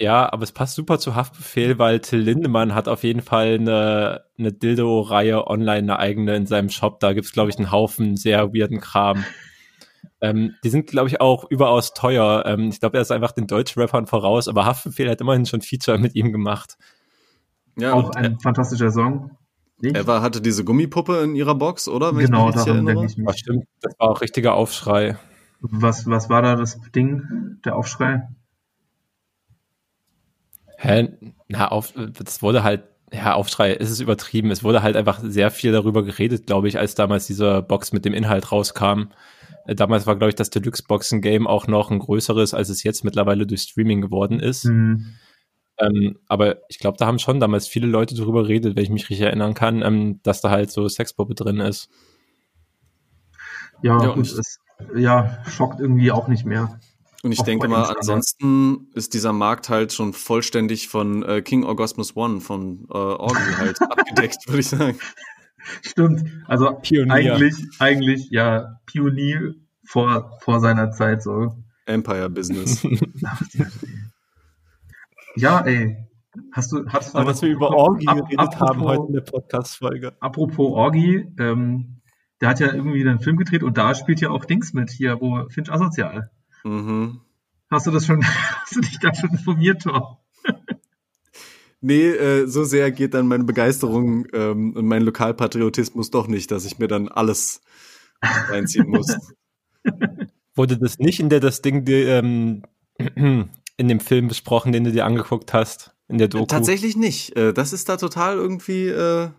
Ja, 0.00 0.32
aber 0.32 0.44
es 0.44 0.52
passt 0.52 0.76
super 0.76 1.00
zu 1.00 1.16
Haftbefehl, 1.16 1.78
weil 1.78 1.98
Till 1.98 2.20
Lindemann 2.20 2.74
hat 2.74 2.86
auf 2.86 3.02
jeden 3.02 3.20
Fall 3.20 3.54
eine, 3.54 4.24
eine 4.38 4.52
Dildo-Reihe 4.52 5.48
online, 5.48 5.78
eine 5.78 5.98
eigene 5.98 6.36
in 6.36 6.46
seinem 6.46 6.70
Shop. 6.70 7.00
Da 7.00 7.12
gibt's 7.14 7.32
glaube 7.32 7.50
ich, 7.50 7.58
einen 7.58 7.72
Haufen 7.72 8.16
sehr 8.16 8.52
weirden 8.54 8.80
Kram. 8.80 9.24
Ähm, 10.20 10.54
die 10.62 10.68
sind, 10.68 10.88
glaube 10.88 11.08
ich, 11.08 11.20
auch 11.20 11.44
überaus 11.50 11.94
teuer. 11.94 12.44
Ähm, 12.46 12.68
ich 12.68 12.78
glaube, 12.78 12.98
er 12.98 13.02
ist 13.02 13.10
einfach 13.10 13.32
den 13.32 13.48
Deutschrappern 13.48 14.06
voraus, 14.06 14.46
aber 14.46 14.66
Haftbefehl 14.66 15.10
hat 15.10 15.20
immerhin 15.20 15.46
schon 15.46 15.62
Feature 15.62 15.98
mit 15.98 16.14
ihm 16.14 16.32
gemacht. 16.32 16.76
Ja, 17.76 17.92
auch 17.92 18.10
ein 18.10 18.34
äh, 18.34 18.36
fantastischer 18.40 18.90
Song. 18.92 19.36
Nicht? 19.80 19.96
Eva 19.96 20.22
hatte 20.22 20.40
diese 20.40 20.64
Gummipuppe 20.64 21.22
in 21.22 21.36
ihrer 21.36 21.54
Box, 21.54 21.88
oder? 21.88 22.16
Wenn 22.16 22.26
genau, 22.26 22.48
ich 22.50 22.56
mich 22.56 22.64
daran 22.64 22.86
denke 22.86 23.06
ich 23.06 23.16
mich. 23.16 23.26
Das 23.26 23.38
stimmt, 23.38 23.64
das 23.80 23.94
war 23.98 24.10
auch 24.10 24.20
richtiger 24.20 24.54
Aufschrei. 24.54 25.16
Was, 25.60 26.06
was 26.06 26.28
war 26.28 26.42
da 26.42 26.56
das 26.56 26.80
Ding, 26.94 27.58
der 27.64 27.76
Aufschrei? 27.76 28.28
Hä? 30.80 31.08
Na, 31.48 31.68
auf, 31.68 31.92
das 31.94 32.40
wurde 32.40 32.62
halt, 32.62 32.84
ja, 33.12 33.34
Aufschrei, 33.34 33.72
ist 33.72 33.90
es 33.90 33.98
übertrieben. 33.98 34.52
Es 34.52 34.62
wurde 34.62 34.82
halt 34.82 34.96
einfach 34.96 35.18
sehr 35.22 35.50
viel 35.50 35.72
darüber 35.72 36.04
geredet, 36.04 36.46
glaube 36.46 36.68
ich, 36.68 36.78
als 36.78 36.94
damals 36.94 37.26
diese 37.26 37.62
Box 37.62 37.92
mit 37.92 38.04
dem 38.04 38.14
Inhalt 38.14 38.52
rauskam. 38.52 39.08
Äh, 39.66 39.74
damals 39.74 40.06
war, 40.06 40.14
glaube 40.14 40.30
ich, 40.30 40.36
das 40.36 40.50
Deluxe-Boxen-Game 40.50 41.48
auch 41.48 41.66
noch 41.66 41.90
ein 41.90 41.98
größeres, 41.98 42.54
als 42.54 42.68
es 42.68 42.84
jetzt 42.84 43.04
mittlerweile 43.04 43.44
durch 43.44 43.62
Streaming 43.62 44.00
geworden 44.00 44.38
ist. 44.38 44.66
Mhm. 44.66 45.14
Ähm, 45.78 46.18
aber 46.28 46.58
ich 46.68 46.78
glaube, 46.78 46.96
da 46.96 47.06
haben 47.06 47.18
schon 47.18 47.40
damals 47.40 47.66
viele 47.66 47.88
Leute 47.88 48.14
darüber 48.14 48.42
geredet, 48.42 48.76
wenn 48.76 48.84
ich 48.84 48.90
mich 48.90 49.10
richtig 49.10 49.26
erinnern 49.26 49.54
kann, 49.54 49.82
ähm, 49.82 50.20
dass 50.22 50.40
da 50.40 50.50
halt 50.50 50.70
so 50.70 50.88
Sexpuppe 50.88 51.34
drin 51.34 51.58
ist. 51.58 51.88
Ja, 53.82 54.00
ja 54.00 54.14
gut, 54.14 54.26
es, 54.26 54.60
ja, 54.94 55.38
schockt 55.48 55.80
irgendwie 55.80 56.12
auch 56.12 56.28
nicht 56.28 56.44
mehr. 56.44 56.78
Und 57.22 57.32
ich 57.32 57.42
denke 57.42 57.66
mal, 57.66 57.82
ansonsten 57.84 58.90
ist 58.94 59.12
dieser 59.12 59.32
Markt 59.32 59.68
halt 59.68 59.92
schon 59.92 60.12
vollständig 60.12 60.88
von 60.88 61.24
äh, 61.24 61.42
King 61.42 61.64
Orgasmus 61.64 62.14
One, 62.16 62.40
von 62.40 62.86
äh, 62.90 62.96
Orgy 62.96 63.52
halt 63.56 63.82
abgedeckt, 63.82 64.46
würde 64.46 64.60
ich 64.60 64.68
sagen. 64.68 64.98
Stimmt. 65.82 66.24
Also 66.46 66.72
Pionier. 66.80 67.12
eigentlich, 67.12 67.54
eigentlich, 67.80 68.28
ja, 68.30 68.78
Pionier 68.86 69.54
vor, 69.84 70.38
vor 70.40 70.60
seiner 70.60 70.92
Zeit 70.92 71.22
so. 71.22 71.56
Empire 71.86 72.30
Business. 72.30 72.86
ja, 75.36 75.60
ey. 75.60 75.96
Hast 76.52 76.70
du, 76.70 76.86
hast 76.86 77.14
du 77.14 77.18
Aber 77.18 77.32
dass 77.32 77.42
wir 77.42 77.48
über 77.48 77.70
Orgi 77.70 78.04
geredet 78.04 78.38
apropos, 78.38 78.68
haben 78.68 78.80
heute 78.82 79.06
in 79.08 79.12
der 79.14 79.20
Podcast-Folge. 79.22 80.16
Apropos 80.20 80.72
Orgi, 80.72 81.26
ähm, 81.38 82.00
der 82.40 82.50
hat 82.50 82.60
ja 82.60 82.72
irgendwie 82.72 83.00
einen 83.00 83.18
Film 83.18 83.36
gedreht 83.36 83.64
und 83.64 83.76
da 83.76 83.94
spielt 83.94 84.20
ja 84.20 84.30
auch 84.30 84.44
Dings 84.44 84.72
mit 84.72 84.90
hier, 84.90 85.20
wo 85.20 85.48
Finch 85.48 85.72
asozial. 85.72 86.30
Mhm. 86.68 87.20
Hast 87.70 87.86
du 87.86 87.90
das 87.90 88.06
schon, 88.06 88.22
hast 88.62 88.76
du 88.76 88.80
dich 88.80 88.98
da 89.00 89.14
schon 89.14 89.30
informiert, 89.30 89.82
Tom? 89.82 90.16
Nee, 91.80 92.08
äh, 92.08 92.46
so 92.46 92.64
sehr 92.64 92.90
geht 92.90 93.14
dann 93.14 93.28
meine 93.28 93.44
Begeisterung 93.44 94.26
ähm, 94.32 94.74
und 94.74 94.86
mein 94.86 95.02
Lokalpatriotismus 95.02 96.10
doch 96.10 96.26
nicht, 96.26 96.50
dass 96.50 96.64
ich 96.64 96.78
mir 96.78 96.88
dann 96.88 97.08
alles 97.08 97.60
reinziehen 98.20 98.88
muss. 98.88 99.16
Wurde 100.56 100.76
das 100.76 100.98
nicht 100.98 101.20
in 101.20 101.28
der 101.28 101.38
das 101.38 101.62
Ding 101.62 101.84
die, 101.84 102.02
ähm, 102.02 102.62
in 103.14 103.88
dem 103.88 104.00
Film 104.00 104.26
besprochen, 104.26 104.72
den 104.72 104.82
du 104.84 104.90
dir 104.90 105.06
angeguckt 105.06 105.52
hast, 105.52 105.94
in 106.08 106.18
der 106.18 106.26
Doku? 106.26 106.46
Tatsächlich 106.46 106.96
nicht. 106.96 107.36
Äh, 107.36 107.52
das 107.52 107.72
ist 107.72 107.88
da 107.88 107.96
total 107.96 108.36
irgendwie. 108.36 108.88
Äh, 108.88 109.30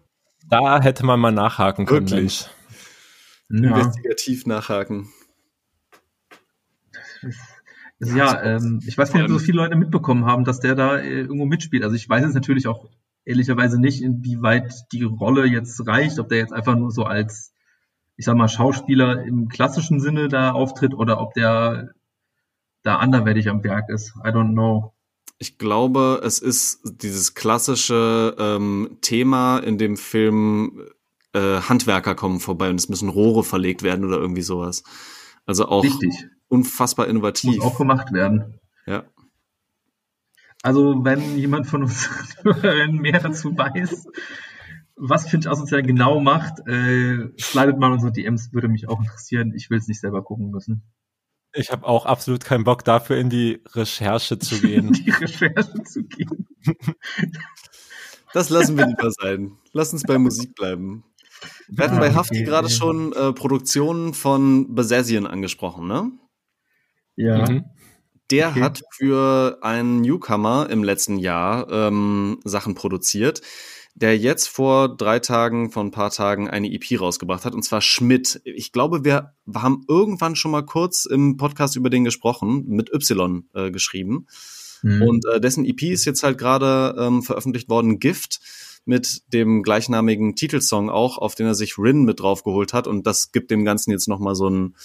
da 0.48 0.82
hätte 0.82 1.06
man 1.06 1.20
mal 1.20 1.34
nachhaken 1.34 1.86
können. 1.86 2.10
Wirklich. 2.10 2.50
Ja. 3.50 3.78
Investigativ 3.78 4.46
nachhaken. 4.46 5.10
Also 7.22 7.34
ja, 8.18 8.42
ähm, 8.44 8.82
ich 8.86 8.98
weiß 8.98 9.14
nicht, 9.14 9.24
ob 9.24 9.30
so 9.30 9.40
viele 9.40 9.58
Leute 9.58 9.76
mitbekommen 9.76 10.26
haben, 10.26 10.44
dass 10.44 10.60
der 10.60 10.76
da 10.76 10.98
äh, 10.98 11.22
irgendwo 11.22 11.46
mitspielt. 11.46 11.84
Also 11.84 11.96
ich 11.96 12.08
weiß 12.08 12.24
jetzt 12.24 12.36
natürlich 12.36 12.68
auch 12.68 12.90
ehrlicherweise 13.26 13.80
nicht, 13.80 14.02
inwieweit 14.02 14.74
die 14.92 15.04
Rolle 15.04 15.46
jetzt 15.46 15.86
reicht, 15.86 16.20
ob 16.20 16.30
der 16.30 16.40
jetzt 16.40 16.54
einfach 16.54 16.76
nur 16.76 16.92
so 16.92 17.04
als, 17.04 17.54
ich 18.16 18.26
sag 18.26 18.36
mal, 18.36 18.48
Schauspieler 18.48 19.24
im 19.24 19.50
klassischen 19.50 20.00
Sinne 20.00 20.28
da 20.30 20.52
auftritt 20.52 20.94
oder 20.94 21.22
ob 21.22 21.34
der 21.34 21.92
da 22.82 22.98
anderwertig 22.98 23.50
am 23.50 23.64
Werk 23.64 23.90
ist. 23.90 24.14
I 24.26 24.30
don't 24.30 24.54
know. 24.54 24.94
Ich 25.38 25.58
glaube, 25.58 26.22
es 26.24 26.40
ist 26.40 26.82
dieses 27.02 27.34
klassische 27.34 28.36
ähm, 28.38 28.98
Thema 29.02 29.60
in 29.60 29.78
dem 29.78 29.96
Film 29.96 30.82
äh, 31.34 31.62
Handwerker 31.62 32.16
kommen 32.16 32.40
vorbei 32.40 32.70
und 32.70 32.80
es 32.80 32.90
müssen 32.90 33.10
Rohre 33.10 33.44
verlegt 33.44 33.84
werden 33.84 34.06
oder 34.06 34.18
irgendwie 34.18 34.42
sowas. 34.42 34.84
Also 35.46 35.68
auch 35.68 35.84
Richtig 35.84 36.28
unfassbar 36.50 37.08
innovativ. 37.08 37.58
Muss 37.58 37.66
auch 37.66 37.78
gemacht 37.78 38.12
werden. 38.12 38.60
Ja. 38.86 39.04
Also, 40.62 41.06
wenn 41.06 41.38
jemand 41.38 41.68
von 41.68 41.84
uns 41.84 42.10
mehr 42.92 43.20
dazu 43.20 43.58
weiß, 43.58 44.08
was 44.96 45.30
Finch 45.30 45.48
Asozial 45.48 45.84
genau 45.84 46.20
macht, 46.20 46.60
äh, 46.68 47.30
slidet 47.40 47.80
mal 47.80 47.94
unsere 47.94 48.12
DMs, 48.12 48.52
würde 48.52 48.68
mich 48.68 48.90
auch 48.90 49.00
interessieren. 49.00 49.54
Ich 49.56 49.70
will 49.70 49.78
es 49.78 49.88
nicht 49.88 50.02
selber 50.02 50.22
gucken 50.24 50.52
müssen. 50.52 50.84
Ich 51.54 51.72
habe 51.72 51.88
auch 51.88 52.06
absolut 52.06 52.44
keinen 52.44 52.64
Bock 52.64 52.84
dafür, 52.84 53.18
in 53.18 53.30
die 53.30 53.64
Recherche 53.74 54.38
zu 54.38 54.60
gehen. 54.60 54.92
die 54.94 55.10
Recherche 55.10 55.84
zu 55.84 56.04
gehen. 56.04 56.48
Das 58.34 58.50
lassen 58.50 58.78
wir 58.78 58.86
lieber 58.86 59.10
sein. 59.12 59.54
Lass 59.74 59.94
uns 59.94 60.04
bei 60.04 60.18
Musik 60.18 60.54
bleiben. 60.56 61.04
Wir 61.70 61.86
hatten 61.86 62.00
bei 62.00 62.14
Hafti 62.14 62.44
gerade 62.44 62.70
schon 62.70 63.14
äh, 63.14 63.34
Produktionen 63.34 64.14
von 64.14 64.76
Besesien 64.76 65.26
angesprochen, 65.26 65.88
ne? 65.88 66.12
Ja. 67.20 67.50
Mhm. 67.50 67.66
Der 68.32 68.50
okay. 68.50 68.62
hat 68.62 68.82
für 68.92 69.58
einen 69.62 70.02
Newcomer 70.02 70.70
im 70.70 70.84
letzten 70.84 71.18
Jahr 71.18 71.68
ähm, 71.72 72.40
Sachen 72.44 72.76
produziert, 72.76 73.42
der 73.96 74.18
jetzt 74.18 74.48
vor 74.48 74.96
drei 74.96 75.20
Tagen, 75.20 75.72
vor 75.72 75.84
ein 75.84 75.92
paar 75.92 76.12
Tagen 76.12 76.48
eine 76.48 76.72
EP 76.72 77.00
rausgebracht 77.00 77.44
hat, 77.44 77.56
und 77.56 77.64
zwar 77.64 77.82
Schmidt. 77.82 78.40
Ich 78.46 78.72
glaube, 78.72 79.04
wir 79.04 79.34
haben 79.54 79.84
irgendwann 79.88 80.36
schon 80.36 80.52
mal 80.52 80.62
kurz 80.62 81.06
im 81.06 81.38
Podcast 81.38 81.76
über 81.76 81.90
den 81.90 82.04
gesprochen, 82.04 82.66
mit 82.68 82.94
Y 82.94 83.50
äh, 83.54 83.72
geschrieben. 83.72 84.28
Mhm. 84.84 85.02
Und 85.02 85.26
äh, 85.26 85.42
dessen 85.42 85.66
EP 85.66 85.82
ist 85.82 86.06
jetzt 86.06 86.24
halt 86.24 86.38
gerade 86.38 86.96
ähm, 87.00 87.24
veröffentlicht 87.24 87.68
worden, 87.68 88.00
Gift 88.00 88.40
mit 88.86 89.34
dem 89.34 89.64
gleichnamigen 89.64 90.36
Titelsong 90.36 90.90
auch, 90.90 91.18
auf 91.18 91.36
den 91.36 91.48
er 91.48 91.56
sich 91.56 91.78
Rin 91.78 92.06
mit 92.06 92.22
draufgeholt 92.22 92.74
hat. 92.74 92.88
Und 92.88 93.06
das 93.06 93.32
gibt 93.32 93.52
dem 93.52 93.66
Ganzen 93.66 93.92
jetzt 93.92 94.08
nochmal 94.08 94.36
so 94.36 94.50
ein 94.50 94.76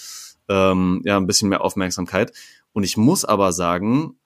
ähm, 0.49 1.01
ja, 1.05 1.17
ein 1.17 1.27
bisschen 1.27 1.49
mehr 1.49 1.61
Aufmerksamkeit. 1.61 2.31
Und 2.73 2.83
ich 2.83 2.97
muss 2.97 3.25
aber 3.25 3.51
sagen, 3.53 4.19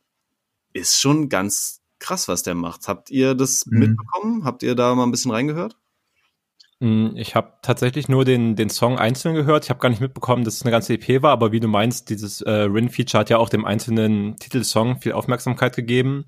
ist 0.73 0.99
schon 0.99 1.29
ganz 1.29 1.81
krass, 1.99 2.27
was 2.27 2.43
der 2.43 2.55
macht. 2.55 2.87
Habt 2.87 3.09
ihr 3.09 3.35
das 3.35 3.65
mhm. 3.65 3.79
mitbekommen? 3.79 4.43
Habt 4.43 4.63
ihr 4.63 4.75
da 4.75 4.95
mal 4.95 5.03
ein 5.03 5.11
bisschen 5.11 5.31
reingehört? 5.31 5.77
Hm, 6.81 7.13
ich 7.15 7.35
habe 7.35 7.53
tatsächlich 7.61 8.07
nur 8.07 8.23
den, 8.23 8.55
den 8.55 8.69
Song 8.69 8.97
einzeln 8.97 9.35
gehört. 9.35 9.65
Ich 9.65 9.69
habe 9.69 9.79
gar 9.79 9.89
nicht 9.89 10.01
mitbekommen, 10.01 10.45
dass 10.45 10.55
es 10.55 10.61
eine 10.61 10.71
ganze 10.71 10.93
EP 10.93 11.21
war, 11.21 11.31
aber 11.31 11.51
wie 11.51 11.59
du 11.59 11.67
meinst, 11.67 12.09
dieses 12.09 12.41
äh, 12.41 12.51
Rin-Feature 12.51 13.19
hat 13.19 13.29
ja 13.29 13.37
auch 13.37 13.49
dem 13.49 13.65
einzelnen 13.65 14.37
Titelsong 14.37 15.01
viel 15.01 15.11
Aufmerksamkeit 15.11 15.75
gegeben. 15.75 16.25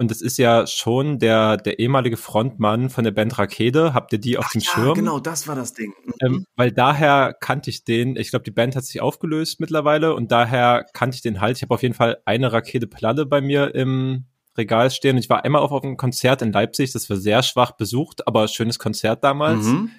Und 0.00 0.10
das 0.10 0.22
ist 0.22 0.38
ja 0.38 0.66
schon 0.66 1.18
der, 1.18 1.58
der 1.58 1.78
ehemalige 1.78 2.16
Frontmann 2.16 2.88
von 2.88 3.04
der 3.04 3.10
Band 3.10 3.38
Rakete. 3.38 3.92
Habt 3.92 4.14
ihr 4.14 4.18
die 4.18 4.38
auf 4.38 4.46
Ach 4.48 4.52
dem 4.52 4.62
ja, 4.62 4.70
Schirm? 4.70 4.94
Genau, 4.94 5.20
das 5.20 5.46
war 5.46 5.54
das 5.54 5.74
Ding. 5.74 5.92
Mhm. 6.06 6.12
Ähm, 6.22 6.46
weil 6.56 6.72
daher 6.72 7.36
kannte 7.38 7.68
ich 7.68 7.84
den. 7.84 8.16
Ich 8.16 8.30
glaube, 8.30 8.44
die 8.44 8.50
Band 8.50 8.76
hat 8.76 8.84
sich 8.86 9.02
aufgelöst 9.02 9.60
mittlerweile 9.60 10.14
und 10.14 10.32
daher 10.32 10.86
kannte 10.94 11.16
ich 11.16 11.20
den 11.20 11.42
halt. 11.42 11.58
Ich 11.58 11.62
habe 11.62 11.74
auf 11.74 11.82
jeden 11.82 11.92
Fall 11.92 12.16
eine 12.24 12.50
Rakete-Platte 12.50 13.26
bei 13.26 13.42
mir 13.42 13.74
im 13.74 14.24
Regal 14.56 14.90
stehen. 14.90 15.18
Ich 15.18 15.28
war 15.28 15.44
einmal 15.44 15.60
auf, 15.60 15.70
auf 15.70 15.84
einem 15.84 15.98
Konzert 15.98 16.40
in 16.40 16.50
Leipzig. 16.50 16.92
Das 16.92 17.10
war 17.10 17.18
sehr 17.18 17.42
schwach 17.42 17.72
besucht, 17.72 18.26
aber 18.26 18.48
schönes 18.48 18.78
Konzert 18.78 19.22
damals. 19.22 19.66
Mhm. 19.66 19.90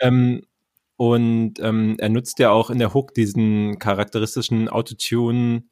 Ähm, 0.00 0.42
und 0.98 1.54
ähm, 1.60 1.96
er 1.98 2.10
nutzt 2.10 2.38
ja 2.38 2.50
auch 2.50 2.68
in 2.68 2.78
der 2.78 2.92
Hook 2.92 3.14
diesen 3.14 3.78
charakteristischen 3.78 4.68
Autotune 4.68 5.62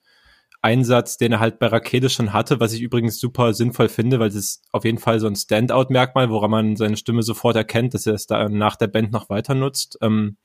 Einsatz, 0.66 1.16
den 1.16 1.30
er 1.30 1.38
halt 1.38 1.60
bei 1.60 1.68
Rakete 1.68 2.10
schon 2.10 2.32
hatte, 2.32 2.58
was 2.58 2.72
ich 2.72 2.82
übrigens 2.82 3.20
super 3.20 3.54
sinnvoll 3.54 3.88
finde, 3.88 4.18
weil 4.18 4.30
es 4.30 4.34
ist 4.34 4.64
auf 4.72 4.84
jeden 4.84 4.98
Fall 4.98 5.20
so 5.20 5.28
ein 5.28 5.36
Standout-Merkmal, 5.36 6.28
woran 6.28 6.50
man 6.50 6.76
seine 6.76 6.96
Stimme 6.96 7.22
sofort 7.22 7.54
erkennt, 7.54 7.94
dass 7.94 8.04
er 8.04 8.14
es 8.14 8.26
da 8.26 8.48
nach 8.48 8.74
der 8.74 8.88
Band 8.88 9.12
noch 9.12 9.30
weiter 9.30 9.54
nutzt. 9.54 9.96
Ähm, 10.02 10.36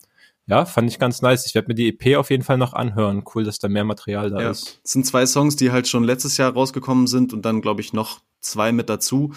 ja, 0.45 0.65
fand 0.65 0.91
ich 0.91 0.99
ganz 0.99 1.24
nice. 1.24 1.47
Ich 1.47 1.55
werde 1.55 1.69
mir 1.69 1.74
die 1.74 1.88
EP 1.88 2.17
auf 2.17 2.30
jeden 2.30 2.43
Fall 2.43 2.59
noch 2.59 2.74
anhören. 2.74 3.24
Cool, 3.34 3.43
dass 3.43 3.57
da 3.57 3.67
mehr 3.67 3.84
Material 3.84 4.30
da 4.30 4.41
ja. 4.41 4.51
ist. 4.51 4.80
Es 4.84 4.91
sind 4.91 5.07
zwei 5.07 5.26
Songs, 5.26 5.55
die 5.55 5.72
halt 5.72 5.88
schon 5.88 6.03
letztes 6.03 6.38
Jahr 6.38 6.53
rausgekommen 6.53 7.07
sind 7.07 7.34
und 7.34 7.43
dann, 7.43 7.61
glaube 7.61 7.82
ich, 7.82 7.91
noch 7.91 8.19
zwei 8.41 8.72
mit 8.72 8.89
dazu. 8.89 9.34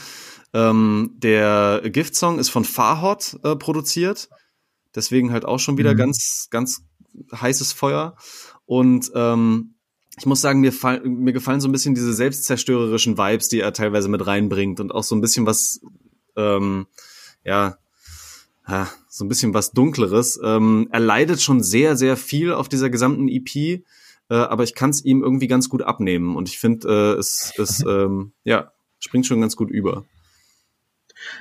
Ähm, 0.52 1.12
der 1.16 1.80
Gift-Song 1.84 2.38
ist 2.38 2.50
von 2.50 2.64
Farhot 2.64 3.38
äh, 3.42 3.56
produziert. 3.56 4.28
Deswegen 4.94 5.32
halt 5.32 5.46
auch 5.46 5.58
schon 5.58 5.78
wieder 5.78 5.94
mhm. 5.94 5.98
ganz, 5.98 6.48
ganz 6.50 6.82
heißes 7.32 7.72
Feuer. 7.72 8.16
Und 8.66 9.10
ähm, 9.14 9.73
ich 10.16 10.26
muss 10.26 10.40
sagen, 10.40 10.60
mir, 10.60 10.72
fall, 10.72 11.00
mir 11.04 11.32
gefallen 11.32 11.60
so 11.60 11.68
ein 11.68 11.72
bisschen 11.72 11.94
diese 11.94 12.12
selbstzerstörerischen 12.12 13.18
Vibes, 13.18 13.48
die 13.48 13.60
er 13.60 13.72
teilweise 13.72 14.08
mit 14.08 14.26
reinbringt 14.26 14.80
und 14.80 14.92
auch 14.92 15.02
so 15.02 15.14
ein 15.14 15.20
bisschen 15.20 15.46
was, 15.46 15.80
ähm, 16.36 16.86
ja, 17.44 17.78
so 19.08 19.24
ein 19.24 19.28
bisschen 19.28 19.54
was 19.54 19.72
Dunkleres. 19.72 20.40
Ähm, 20.42 20.88
er 20.90 21.00
leidet 21.00 21.42
schon 21.42 21.62
sehr, 21.62 21.96
sehr 21.96 22.16
viel 22.16 22.52
auf 22.52 22.68
dieser 22.68 22.90
gesamten 22.90 23.28
EP, 23.28 23.54
äh, 23.56 23.82
aber 24.28 24.64
ich 24.64 24.74
kann 24.74 24.90
es 24.90 25.04
ihm 25.04 25.22
irgendwie 25.22 25.48
ganz 25.48 25.68
gut 25.68 25.82
abnehmen 25.82 26.36
und 26.36 26.48
ich 26.48 26.58
finde, 26.58 26.88
äh, 26.88 27.18
es, 27.18 27.52
es 27.58 27.84
ähm, 27.86 28.32
ja, 28.44 28.72
springt 28.98 29.26
schon 29.26 29.40
ganz 29.40 29.56
gut 29.56 29.70
über. 29.70 30.04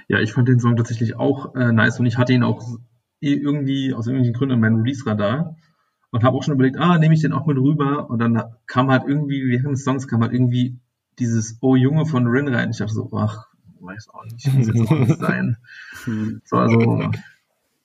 Ja, 0.07 0.19
ich 0.19 0.33
fand 0.33 0.47
den 0.47 0.59
Song 0.59 0.75
tatsächlich 0.75 1.15
auch 1.15 1.55
äh, 1.55 1.71
nice 1.71 1.99
und 1.99 2.05
ich 2.05 2.17
hatte 2.17 2.33
ihn 2.33 2.43
auch 2.43 2.77
irgendwie 3.19 3.93
aus 3.93 4.07
irgendwelchen 4.07 4.33
Gründen 4.33 4.55
in 4.55 4.59
meinem 4.59 4.77
Release-Radar 4.81 5.55
und 6.13 6.23
habe 6.23 6.37
auch 6.37 6.43
schon 6.43 6.53
überlegt, 6.53 6.77
ah, 6.77 6.99
nehme 6.99 7.15
ich 7.15 7.21
den 7.21 7.33
auch 7.33 7.47
mit 7.47 7.57
rüber 7.57 8.07
und 8.09 8.19
dann 8.19 8.41
kam 8.67 8.91
halt 8.91 9.03
irgendwie, 9.07 9.47
während 9.47 9.73
des 9.73 9.83
Songs 9.83 10.07
kam 10.07 10.21
halt 10.21 10.31
irgendwie 10.31 10.77
dieses 11.17 11.57
Oh 11.59 11.75
Junge 11.75 12.05
von 12.05 12.27
Rin 12.27 12.47
rein. 12.47 12.69
Ich 12.69 12.77
dachte 12.77 12.93
so, 12.93 13.09
ach, 13.15 13.47
weiß 13.79 14.09
auch 14.09 14.23
nicht, 14.25 14.53
muss 14.53 14.67
jetzt 14.67 14.91
auch 14.91 14.99
nicht 14.99 15.19
sein. 15.19 15.57
so, 16.45 16.55
also, 16.55 17.09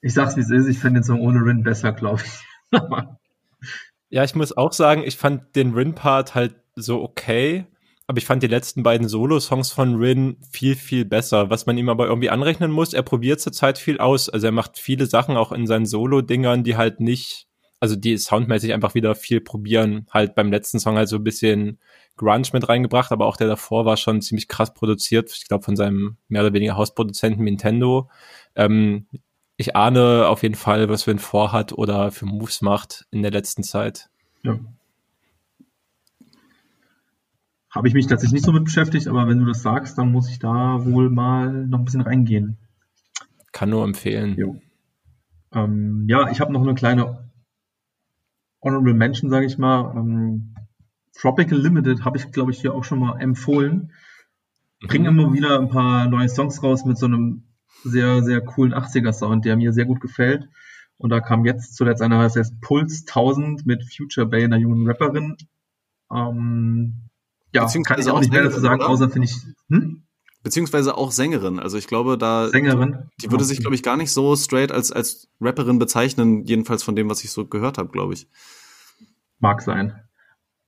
ich 0.02 0.12
sag's 0.12 0.36
wie 0.36 0.40
es 0.40 0.50
ist, 0.50 0.68
ich 0.68 0.78
finde 0.78 1.00
den 1.00 1.04
Song 1.04 1.22
ohne 1.22 1.42
Rin 1.42 1.62
besser, 1.62 1.92
glaube 1.92 2.20
ich. 2.22 2.78
ja, 4.10 4.24
ich 4.24 4.34
muss 4.34 4.54
auch 4.54 4.74
sagen, 4.74 5.02
ich 5.06 5.16
fand 5.16 5.56
den 5.56 5.72
Rin-Part 5.72 6.34
halt 6.34 6.54
so 6.76 7.02
okay, 7.02 7.64
aber 8.06 8.18
ich 8.18 8.26
fand 8.26 8.42
die 8.42 8.46
letzten 8.46 8.82
beiden 8.82 9.08
Solo-Songs 9.08 9.72
von 9.72 9.96
Rin 9.96 10.36
viel, 10.50 10.74
viel 10.74 11.06
besser. 11.06 11.48
Was 11.48 11.64
man 11.64 11.78
ihm 11.78 11.88
aber 11.88 12.08
irgendwie 12.08 12.28
anrechnen 12.28 12.70
muss, 12.70 12.92
er 12.92 13.02
probiert 13.02 13.40
zurzeit 13.40 13.78
viel 13.78 13.98
aus. 13.98 14.28
Also 14.28 14.48
er 14.48 14.52
macht 14.52 14.78
viele 14.78 15.06
Sachen 15.06 15.38
auch 15.38 15.50
in 15.50 15.66
seinen 15.66 15.86
Solo-Dingern, 15.86 16.62
die 16.62 16.76
halt 16.76 17.00
nicht 17.00 17.47
also 17.80 17.96
die 17.96 18.16
soundmäßig 18.16 18.72
einfach 18.72 18.94
wieder 18.94 19.14
viel 19.14 19.40
probieren. 19.40 20.06
Halt 20.10 20.34
beim 20.34 20.50
letzten 20.50 20.80
Song 20.80 20.96
halt 20.96 21.08
so 21.08 21.16
ein 21.16 21.24
bisschen 21.24 21.78
Grunge 22.16 22.48
mit 22.52 22.68
reingebracht, 22.68 23.12
aber 23.12 23.26
auch 23.26 23.36
der 23.36 23.46
davor 23.46 23.84
war 23.84 23.96
schon 23.96 24.20
ziemlich 24.20 24.48
krass 24.48 24.74
produziert. 24.74 25.30
Ich 25.32 25.46
glaube 25.46 25.64
von 25.64 25.76
seinem 25.76 26.16
mehr 26.28 26.42
oder 26.42 26.52
weniger 26.52 26.76
Hausproduzenten 26.76 27.44
Nintendo. 27.44 28.10
Ähm, 28.56 29.06
ich 29.56 29.76
ahne 29.76 30.26
auf 30.28 30.42
jeden 30.42 30.54
Fall, 30.54 30.88
was 30.88 31.06
Vin 31.06 31.18
vorhat 31.18 31.72
oder 31.72 32.10
für 32.10 32.26
Moves 32.26 32.60
macht 32.62 33.06
in 33.10 33.22
der 33.22 33.30
letzten 33.30 33.62
Zeit. 33.62 34.08
Ja. 34.42 34.58
Habe 37.70 37.88
ich 37.88 37.94
mich 37.94 38.06
tatsächlich 38.06 38.34
nicht 38.34 38.44
so 38.44 38.52
mit 38.52 38.64
beschäftigt, 38.64 39.08
aber 39.08 39.28
wenn 39.28 39.38
du 39.38 39.44
das 39.44 39.62
sagst, 39.62 39.98
dann 39.98 40.10
muss 40.10 40.30
ich 40.30 40.38
da 40.38 40.84
wohl 40.84 41.10
mal 41.10 41.66
noch 41.66 41.78
ein 41.78 41.84
bisschen 41.84 42.00
reingehen. 42.00 42.56
Kann 43.52 43.70
nur 43.70 43.84
empfehlen. 43.84 44.60
Ähm, 45.52 46.06
ja, 46.08 46.30
ich 46.30 46.40
habe 46.40 46.52
noch 46.52 46.62
eine 46.62 46.74
kleine 46.74 47.27
Honorable 48.60 48.94
Mention, 48.94 49.30
sage 49.30 49.46
ich 49.46 49.58
mal. 49.58 49.94
Ähm, 49.96 50.54
Tropical 51.18 51.58
Limited 51.58 52.04
habe 52.04 52.16
ich, 52.16 52.30
glaube 52.30 52.52
ich, 52.52 52.60
hier 52.60 52.74
auch 52.74 52.84
schon 52.84 53.00
mal 53.00 53.18
empfohlen. 53.20 53.92
Bringen 54.80 55.12
mhm. 55.12 55.20
immer 55.20 55.32
wieder 55.32 55.58
ein 55.58 55.68
paar 55.68 56.08
neue 56.08 56.28
Songs 56.28 56.62
raus 56.62 56.84
mit 56.84 56.98
so 56.98 57.06
einem 57.06 57.44
sehr, 57.84 58.22
sehr 58.22 58.40
coolen 58.40 58.74
80er-Sound, 58.74 59.44
der 59.44 59.56
mir 59.56 59.72
sehr 59.72 59.84
gut 59.84 60.00
gefällt. 60.00 60.48
Und 60.96 61.10
da 61.10 61.20
kam 61.20 61.44
jetzt 61.44 61.76
zuletzt 61.76 62.02
einer, 62.02 62.22
das 62.22 62.36
heißt 62.36 62.60
Pulse 62.60 63.04
1000 63.06 63.66
mit 63.66 63.84
Future 63.84 64.26
Bay, 64.26 64.44
einer 64.44 64.56
jungen 64.56 64.86
Rapperin. 64.86 65.36
Ähm, 66.12 67.08
ja, 67.54 67.66
kann 67.84 68.00
ich 68.00 68.08
auch 68.08 68.20
nicht 68.20 68.32
mehr 68.32 68.42
dazu 68.42 68.60
sagen, 68.60 68.80
oder? 68.80 68.90
außer 68.90 69.08
finde 69.08 69.28
ich. 69.28 69.36
Hm? 69.68 70.02
Beziehungsweise 70.42 70.96
auch 70.96 71.10
Sängerin. 71.10 71.58
Also 71.58 71.78
ich 71.78 71.88
glaube, 71.88 72.16
da. 72.16 72.48
Sängerin. 72.48 73.10
Die 73.20 73.30
würde 73.30 73.44
sich, 73.44 73.60
glaube 73.60 73.74
ich, 73.74 73.82
gar 73.82 73.96
nicht 73.96 74.12
so 74.12 74.36
straight 74.36 74.70
als, 74.70 74.92
als 74.92 75.28
Rapperin 75.40 75.78
bezeichnen, 75.78 76.44
jedenfalls 76.44 76.82
von 76.82 76.94
dem, 76.94 77.10
was 77.10 77.24
ich 77.24 77.30
so 77.32 77.46
gehört 77.46 77.78
habe, 77.78 77.90
glaube 77.90 78.14
ich. 78.14 78.28
Mag 79.40 79.62
sein. 79.62 79.94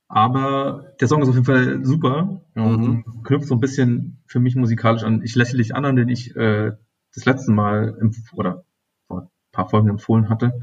Aber 0.08 0.92
der 1.00 1.06
Song 1.06 1.22
ist 1.22 1.28
auf 1.28 1.34
jeden 1.34 1.46
Fall 1.46 1.84
super. 1.84 2.42
Mhm. 2.56 3.04
Knüpft 3.22 3.46
so 3.46 3.54
ein 3.54 3.60
bisschen 3.60 4.18
für 4.26 4.40
mich 4.40 4.56
musikalisch 4.56 5.04
an 5.04 5.22
Ich 5.22 5.36
lächle 5.36 5.58
dich 5.58 5.74
an, 5.74 5.94
den 5.94 6.08
ich 6.08 6.34
äh, 6.34 6.72
das 7.14 7.24
letzte 7.24 7.52
Mal 7.52 7.96
oder 8.32 8.64
vor 9.06 9.22
ein 9.22 9.28
paar 9.52 9.68
Folgen 9.68 9.88
empfohlen 9.88 10.28
hatte. 10.28 10.62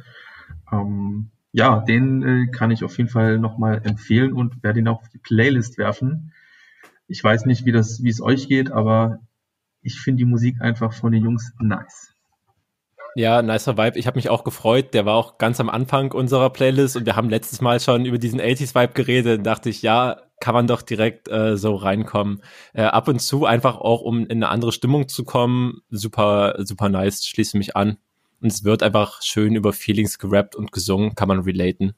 Ähm, 0.69 1.31
ja, 1.53 1.79
den 1.79 2.23
äh, 2.23 2.47
kann 2.51 2.71
ich 2.71 2.83
auf 2.83 2.97
jeden 2.97 3.09
Fall 3.09 3.39
nochmal 3.39 3.81
empfehlen 3.85 4.33
und 4.33 4.61
werde 4.63 4.79
ihn 4.79 4.87
auch 4.89 4.99
auf 4.99 5.09
die 5.09 5.17
Playlist 5.17 5.77
werfen. 5.77 6.33
Ich 7.07 7.23
weiß 7.23 7.45
nicht, 7.45 7.65
wie 7.65 7.71
das, 7.71 8.03
wie 8.03 8.09
es 8.09 8.21
euch 8.21 8.47
geht, 8.47 8.71
aber 8.71 9.19
ich 9.81 9.99
finde 9.99 10.19
die 10.19 10.25
Musik 10.25 10.61
einfach 10.61 10.93
von 10.93 11.11
den 11.11 11.23
Jungs 11.23 11.53
nice. 11.59 12.13
Ja, 13.15 13.41
nicer 13.41 13.77
Vibe. 13.77 13.97
Ich 13.97 14.05
habe 14.05 14.17
mich 14.17 14.29
auch 14.29 14.43
gefreut. 14.43 14.93
Der 14.93 15.07
war 15.07 15.15
auch 15.15 15.39
ganz 15.39 15.59
am 15.59 15.69
Anfang 15.69 16.11
unserer 16.11 16.51
Playlist 16.51 16.97
und 16.97 17.07
wir 17.07 17.15
haben 17.15 17.31
letztes 17.31 17.61
Mal 17.61 17.79
schon 17.79 18.05
über 18.05 18.19
diesen 18.19 18.39
80s 18.39 18.75
Vibe 18.75 18.93
geredet. 18.93 19.39
Da 19.39 19.55
dachte 19.55 19.69
ich, 19.69 19.81
ja, 19.81 20.21
kann 20.39 20.53
man 20.53 20.67
doch 20.67 20.83
direkt 20.83 21.27
äh, 21.27 21.57
so 21.57 21.73
reinkommen. 21.73 22.43
Äh, 22.73 22.83
ab 22.83 23.07
und 23.07 23.19
zu 23.19 23.45
einfach 23.45 23.77
auch, 23.77 24.01
um 24.01 24.19
in 24.27 24.43
eine 24.43 24.49
andere 24.49 24.71
Stimmung 24.71 25.07
zu 25.07 25.23
kommen. 25.23 25.81
Super, 25.89 26.57
super 26.59 26.89
nice. 26.89 27.25
Schließe 27.25 27.57
mich 27.57 27.75
an. 27.75 27.97
Und 28.39 28.51
es 28.51 28.63
wird 28.63 28.83
einfach 28.83 29.23
schön 29.23 29.55
über 29.55 29.73
Feelings 29.73 30.19
gerappt 30.19 30.55
und 30.55 30.71
gesungen. 30.71 31.15
Kann 31.15 31.27
man 31.27 31.39
relaten. 31.39 31.95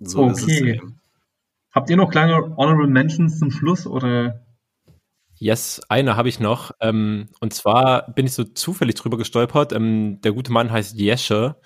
So 0.00 0.26
okay. 0.26 0.80
Habt 1.72 1.90
ihr 1.90 1.96
noch 1.96 2.10
kleine 2.10 2.56
Honorable 2.56 2.88
Mentions 2.88 3.38
zum 3.38 3.50
Schluss 3.50 3.86
oder 3.86 4.44
Yes, 5.40 5.80
eine 5.88 6.16
habe 6.16 6.28
ich 6.28 6.40
noch. 6.40 6.72
Ähm, 6.80 7.28
und 7.40 7.54
zwar 7.54 8.12
bin 8.12 8.26
ich 8.26 8.32
so 8.32 8.42
zufällig 8.42 8.96
drüber 8.96 9.16
gestolpert. 9.16 9.72
Ähm, 9.72 10.20
der 10.20 10.32
gute 10.32 10.50
Mann 10.50 10.72
heißt 10.72 10.98
Jesche 10.98 11.56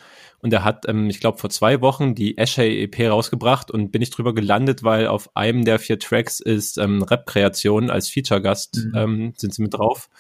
und 0.41 0.53
er 0.53 0.63
hat, 0.63 0.87
ähm, 0.89 1.09
ich 1.09 1.21
glaube, 1.21 1.39
vor 1.39 1.49
zwei 1.49 1.81
Wochen 1.81 2.15
die 2.15 2.37
Esche 2.37 2.65
EP 2.65 3.11
rausgebracht 3.11 3.71
und 3.71 3.91
bin 3.91 4.03
ich 4.03 4.11
drüber 4.11 4.35
gelandet, 4.35 4.83
weil 4.83 5.07
auf 5.07 5.35
einem 5.35 5.65
der 5.65 5.79
vier 5.79 5.99
Tracks 5.99 6.41
ist 6.41 6.77
ähm, 6.77 7.03
Rap-Kreation 7.03 7.89
als 7.91 8.11
Feature-Gast 8.11 8.77
mhm. 8.77 8.93
ähm, 8.95 9.33
sind 9.37 9.55
sie 9.55 9.63
mit 9.63 9.73
drauf. 9.73 10.11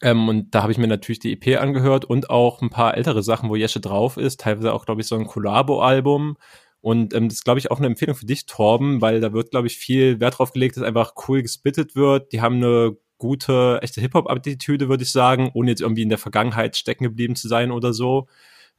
Ähm, 0.00 0.28
und 0.28 0.54
da 0.54 0.62
habe 0.62 0.70
ich 0.70 0.78
mir 0.78 0.86
natürlich 0.86 1.18
die 1.18 1.32
EP 1.32 1.60
angehört 1.60 2.04
und 2.04 2.30
auch 2.30 2.62
ein 2.62 2.70
paar 2.70 2.96
ältere 2.96 3.24
Sachen, 3.24 3.48
wo 3.48 3.56
Jesche 3.56 3.80
drauf 3.80 4.16
ist, 4.16 4.40
teilweise 4.40 4.72
auch, 4.72 4.84
glaube 4.84 5.00
ich, 5.00 5.08
so 5.08 5.16
ein 5.16 5.26
Collabo-Album 5.26 6.36
und 6.80 7.14
ähm, 7.14 7.28
das 7.28 7.38
ist, 7.38 7.44
glaube 7.44 7.58
ich, 7.58 7.70
auch 7.70 7.78
eine 7.78 7.86
Empfehlung 7.88 8.16
für 8.16 8.26
dich, 8.26 8.46
Torben, 8.46 9.00
weil 9.00 9.20
da 9.20 9.32
wird, 9.32 9.50
glaube 9.50 9.66
ich, 9.66 9.76
viel 9.76 10.20
Wert 10.20 10.38
drauf 10.38 10.52
gelegt, 10.52 10.76
dass 10.76 10.84
einfach 10.84 11.12
cool 11.28 11.42
gespittet 11.42 11.94
wird. 11.94 12.32
Die 12.32 12.40
haben 12.40 12.56
eine 12.56 12.96
gute, 13.18 13.80
echte 13.82 14.00
Hip-Hop-Attitüde, 14.00 14.88
würde 14.88 15.02
ich 15.02 15.12
sagen, 15.12 15.50
ohne 15.52 15.70
jetzt 15.70 15.82
irgendwie 15.82 16.02
in 16.02 16.08
der 16.08 16.18
Vergangenheit 16.18 16.76
stecken 16.76 17.04
geblieben 17.04 17.36
zu 17.36 17.48
sein 17.48 17.70
oder 17.70 17.92
so. 17.92 18.28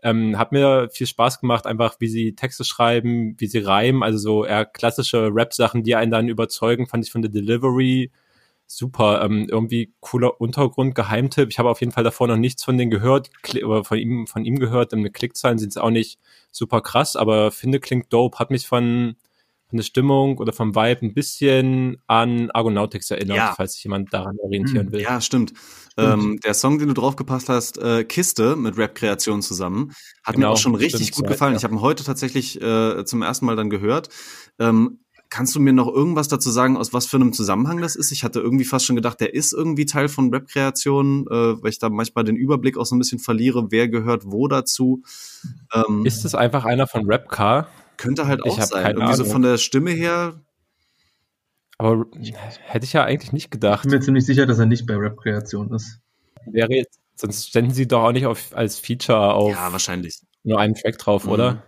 Ähm, 0.04 0.38
hat 0.39 0.52
mir 0.52 0.89
viel 0.91 1.06
Spaß 1.06 1.41
gemacht, 1.41 1.68
einfach 1.68 1.97
wie 1.99 2.08
sie 2.08 2.34
Texte 2.34 2.64
schreiben, 2.64 3.36
wie 3.38 3.45
sie 3.45 3.60
reimen, 3.60 4.02
also 4.02 4.18
so 4.18 4.45
eher 4.45 4.66
klassische 4.66 5.30
Rap-Sachen, 5.32 5.84
die 5.84 5.95
einen 5.95 6.10
dann 6.10 6.28
überzeugen, 6.28 6.88
fand 6.88 7.06
ich 7.06 7.12
von 7.12 7.22
der 7.22 7.30
Delivery 7.30 8.12
super. 8.76 9.22
Ähm, 9.24 9.47
irgendwie 9.49 9.93
cooler 9.99 10.39
Untergrund, 10.39 10.95
Geheimtipp. 10.95 11.49
Ich 11.49 11.59
habe 11.59 11.69
auf 11.69 11.80
jeden 11.80 11.91
Fall 11.91 12.03
davor 12.03 12.28
noch 12.28 12.38
nichts 12.38 12.63
von 12.63 12.78
denen 12.78 12.91
gehört, 12.91 13.30
oder 13.63 13.84
von 13.84 13.97
ihm, 13.97 14.28
von 14.28 14.45
ihm 14.45 14.59
gehört. 14.59 14.93
Ähm, 14.93 15.11
Klickzahlen 15.11 15.59
sind 15.59 15.69
es 15.69 15.78
auch 15.78 15.89
nicht 15.89 16.19
super 16.51 16.82
krass, 16.82 17.15
aber 17.15 17.51
finde 17.51 17.80
klingt 17.80 18.11
dope. 18.11 18.39
Hat 18.39 18.51
mich 18.51 18.67
von, 18.67 19.15
von 19.67 19.78
der 19.78 19.84
Stimmung 19.84 20.38
oder 20.38 20.53
vom 20.53 20.76
Vibe 20.76 21.05
ein 21.05 21.13
bisschen 21.13 21.97
an 22.07 22.49
Argonautics 22.51 23.11
erinnert, 23.11 23.38
ja. 23.38 23.53
falls 23.55 23.74
sich 23.74 23.84
jemand 23.84 24.13
daran 24.13 24.38
orientieren 24.39 24.88
hm, 24.88 24.93
will. 24.93 25.01
Ja, 25.01 25.22
stimmt. 25.22 25.53
Ähm, 25.97 26.39
der 26.43 26.53
Song, 26.53 26.80
den 26.80 26.88
du 26.88 26.93
draufgepasst 26.93 27.49
hast, 27.49 27.78
äh, 27.78 28.05
Kiste 28.05 28.55
mit 28.55 28.78
Rap-Kreation 28.78 29.41
zusammen, 29.41 29.93
hat 30.24 30.36
genau, 30.36 30.47
mir 30.47 30.53
auch 30.53 30.57
schon 30.57 30.76
richtig 30.76 31.11
gut 31.11 31.28
gefallen. 31.28 31.53
Ja. 31.53 31.57
Ich 31.57 31.63
habe 31.63 31.76
ihn 31.76 31.82
heute 31.82 32.03
tatsächlich 32.03 32.61
äh, 32.61 33.03
zum 33.03 33.22
ersten 33.22 33.45
Mal 33.45 33.55
dann 33.57 33.69
gehört. 33.69 34.09
Ähm, 34.57 34.99
Kannst 35.32 35.56
du 35.56 35.62
mir 35.62 35.72
noch 35.72 35.88
irgendwas 35.88 36.28
dazu 36.28 36.52
sagen, 36.52 36.76
aus 36.76 36.92
was 36.92 37.06
für 37.06 37.16
einem 37.16 37.32
Zusammenhang 37.32 37.80
das 37.80 37.96
ist? 37.96 38.12
Ich 38.12 38.26
hatte 38.26 38.42
irgendwie 38.42 38.66
fast 38.66 38.86
schon 38.86 38.98
gedacht, 38.98 39.22
der 39.22 39.34
ist 39.34 39.54
irgendwie 39.54 39.86
Teil 39.86 40.10
von 40.10 40.30
Rap-Kreationen, 40.30 41.26
äh, 41.28 41.64
weil 41.64 41.70
ich 41.70 41.80
da 41.80 41.90
manchmal 41.90 42.26
den 42.26 42.36
Überblick 42.36 42.78
auch 42.78 42.86
so 42.86 42.98
ein 42.98 43.00
bisschen 43.00 43.18
verliere, 43.18 43.72
wer 43.72 43.88
gehört 43.88 44.24
wo 44.26 44.50
dazu. 44.50 45.04
Ähm, 45.74 46.06
ist 46.06 46.26
es 46.26 46.36
einfach 46.36 46.66
einer 46.66 46.86
von 46.86 47.10
Rapcar? 47.10 47.70
Könnte 47.96 48.28
halt 48.28 48.44
auch 48.44 48.60
sein. 48.62 48.88
Irgendwie 48.88 49.04
Ahnung. 49.04 49.16
so 49.16 49.24
von 49.24 49.42
der 49.42 49.58
Stimme 49.58 49.92
her. 49.92 50.42
Aber 51.78 52.06
hätte 52.66 52.86
ich 52.86 52.92
ja 52.92 53.06
eigentlich 53.06 53.32
nicht 53.32 53.52
gedacht. 53.52 53.86
Ich 53.86 53.90
bin 53.90 54.00
mir 54.00 54.04
ziemlich 54.04 54.26
sicher, 54.26 54.46
dass 54.46 54.60
er 54.60 54.66
nicht 54.66 54.86
bei 54.86 54.98
Rap-Kreation 54.98 55.74
ist. 55.74 56.02
Wäre 56.46 56.74
jetzt, 56.74 57.00
sonst 57.16 57.48
ständen 57.48 57.72
sie 57.72 57.88
doch 57.88 58.04
auch 58.04 58.12
nicht 58.12 58.26
auf, 58.26 58.54
als 58.54 58.80
Feature 58.80 59.34
auf. 59.34 59.54
Ja, 59.54 59.72
wahrscheinlich. 59.72 60.20
Nur 60.44 60.60
einen 60.60 60.76
Track 60.76 60.98
drauf, 60.98 61.24
mhm. 61.24 61.32
oder? 61.32 61.64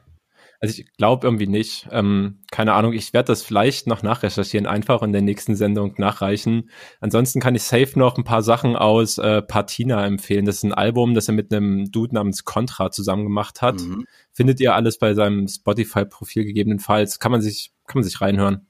Also 0.64 0.82
ich 0.82 0.94
glaube 0.96 1.28
irgendwie 1.28 1.46
nicht. 1.46 1.90
Ähm, 1.92 2.40
keine 2.50 2.72
Ahnung, 2.72 2.94
ich 2.94 3.12
werde 3.12 3.28
das 3.28 3.44
vielleicht 3.44 3.86
noch 3.86 4.02
nachrecherchieren, 4.02 4.66
einfach 4.66 5.02
in 5.02 5.12
der 5.12 5.22
nächsten 5.22 5.58
Sendung 5.58 5.94
nachreichen. 5.98 6.70
Ansonsten 7.02 7.42
kann 7.42 7.54
ich 7.54 7.64
safe 7.64 8.00
noch 8.00 8.18
ein 8.18 8.24
paar 8.24 8.42
Sachen 8.42 8.78
aus 8.78 9.18
äh, 9.18 9.42
Patina 9.42 10.06
empfehlen. 10.06 10.46
Das 10.46 10.56
ist 10.56 10.64
ein 10.64 10.74
Album, 10.74 11.16
das 11.16 11.28
er 11.28 11.34
mit 11.34 11.54
einem 11.54 11.92
Dude 11.92 12.16
namens 12.16 12.46
Contra 12.46 12.92
zusammen 12.92 13.26
gemacht 13.26 13.62
hat. 13.62 13.82
Mhm. 13.82 14.06
Findet 14.32 14.62
ihr 14.62 14.74
alles 14.74 14.98
bei 15.00 15.14
seinem 15.14 15.50
Spotify-Profil 15.50 16.46
gegebenenfalls. 16.46 17.20
Kann 17.20 17.34
man 17.34 17.42
sich, 17.42 17.74
kann 17.86 18.00
man 18.00 18.06
sich 18.06 18.22
reinhören. 18.22 18.66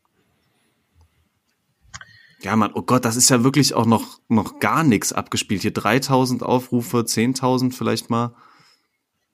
Ja, 2.41 2.55
Mann, 2.55 2.71
oh 2.73 2.81
Gott, 2.81 3.05
das 3.05 3.17
ist 3.17 3.29
ja 3.29 3.43
wirklich 3.43 3.75
auch 3.75 3.85
noch, 3.85 4.19
noch 4.29 4.57
gar 4.57 4.83
nichts 4.83 5.13
abgespielt. 5.13 5.61
Hier 5.61 5.73
3000 5.73 6.41
Aufrufe, 6.41 7.01
10.000 7.01 7.71
vielleicht 7.71 8.09
mal. 8.09 8.33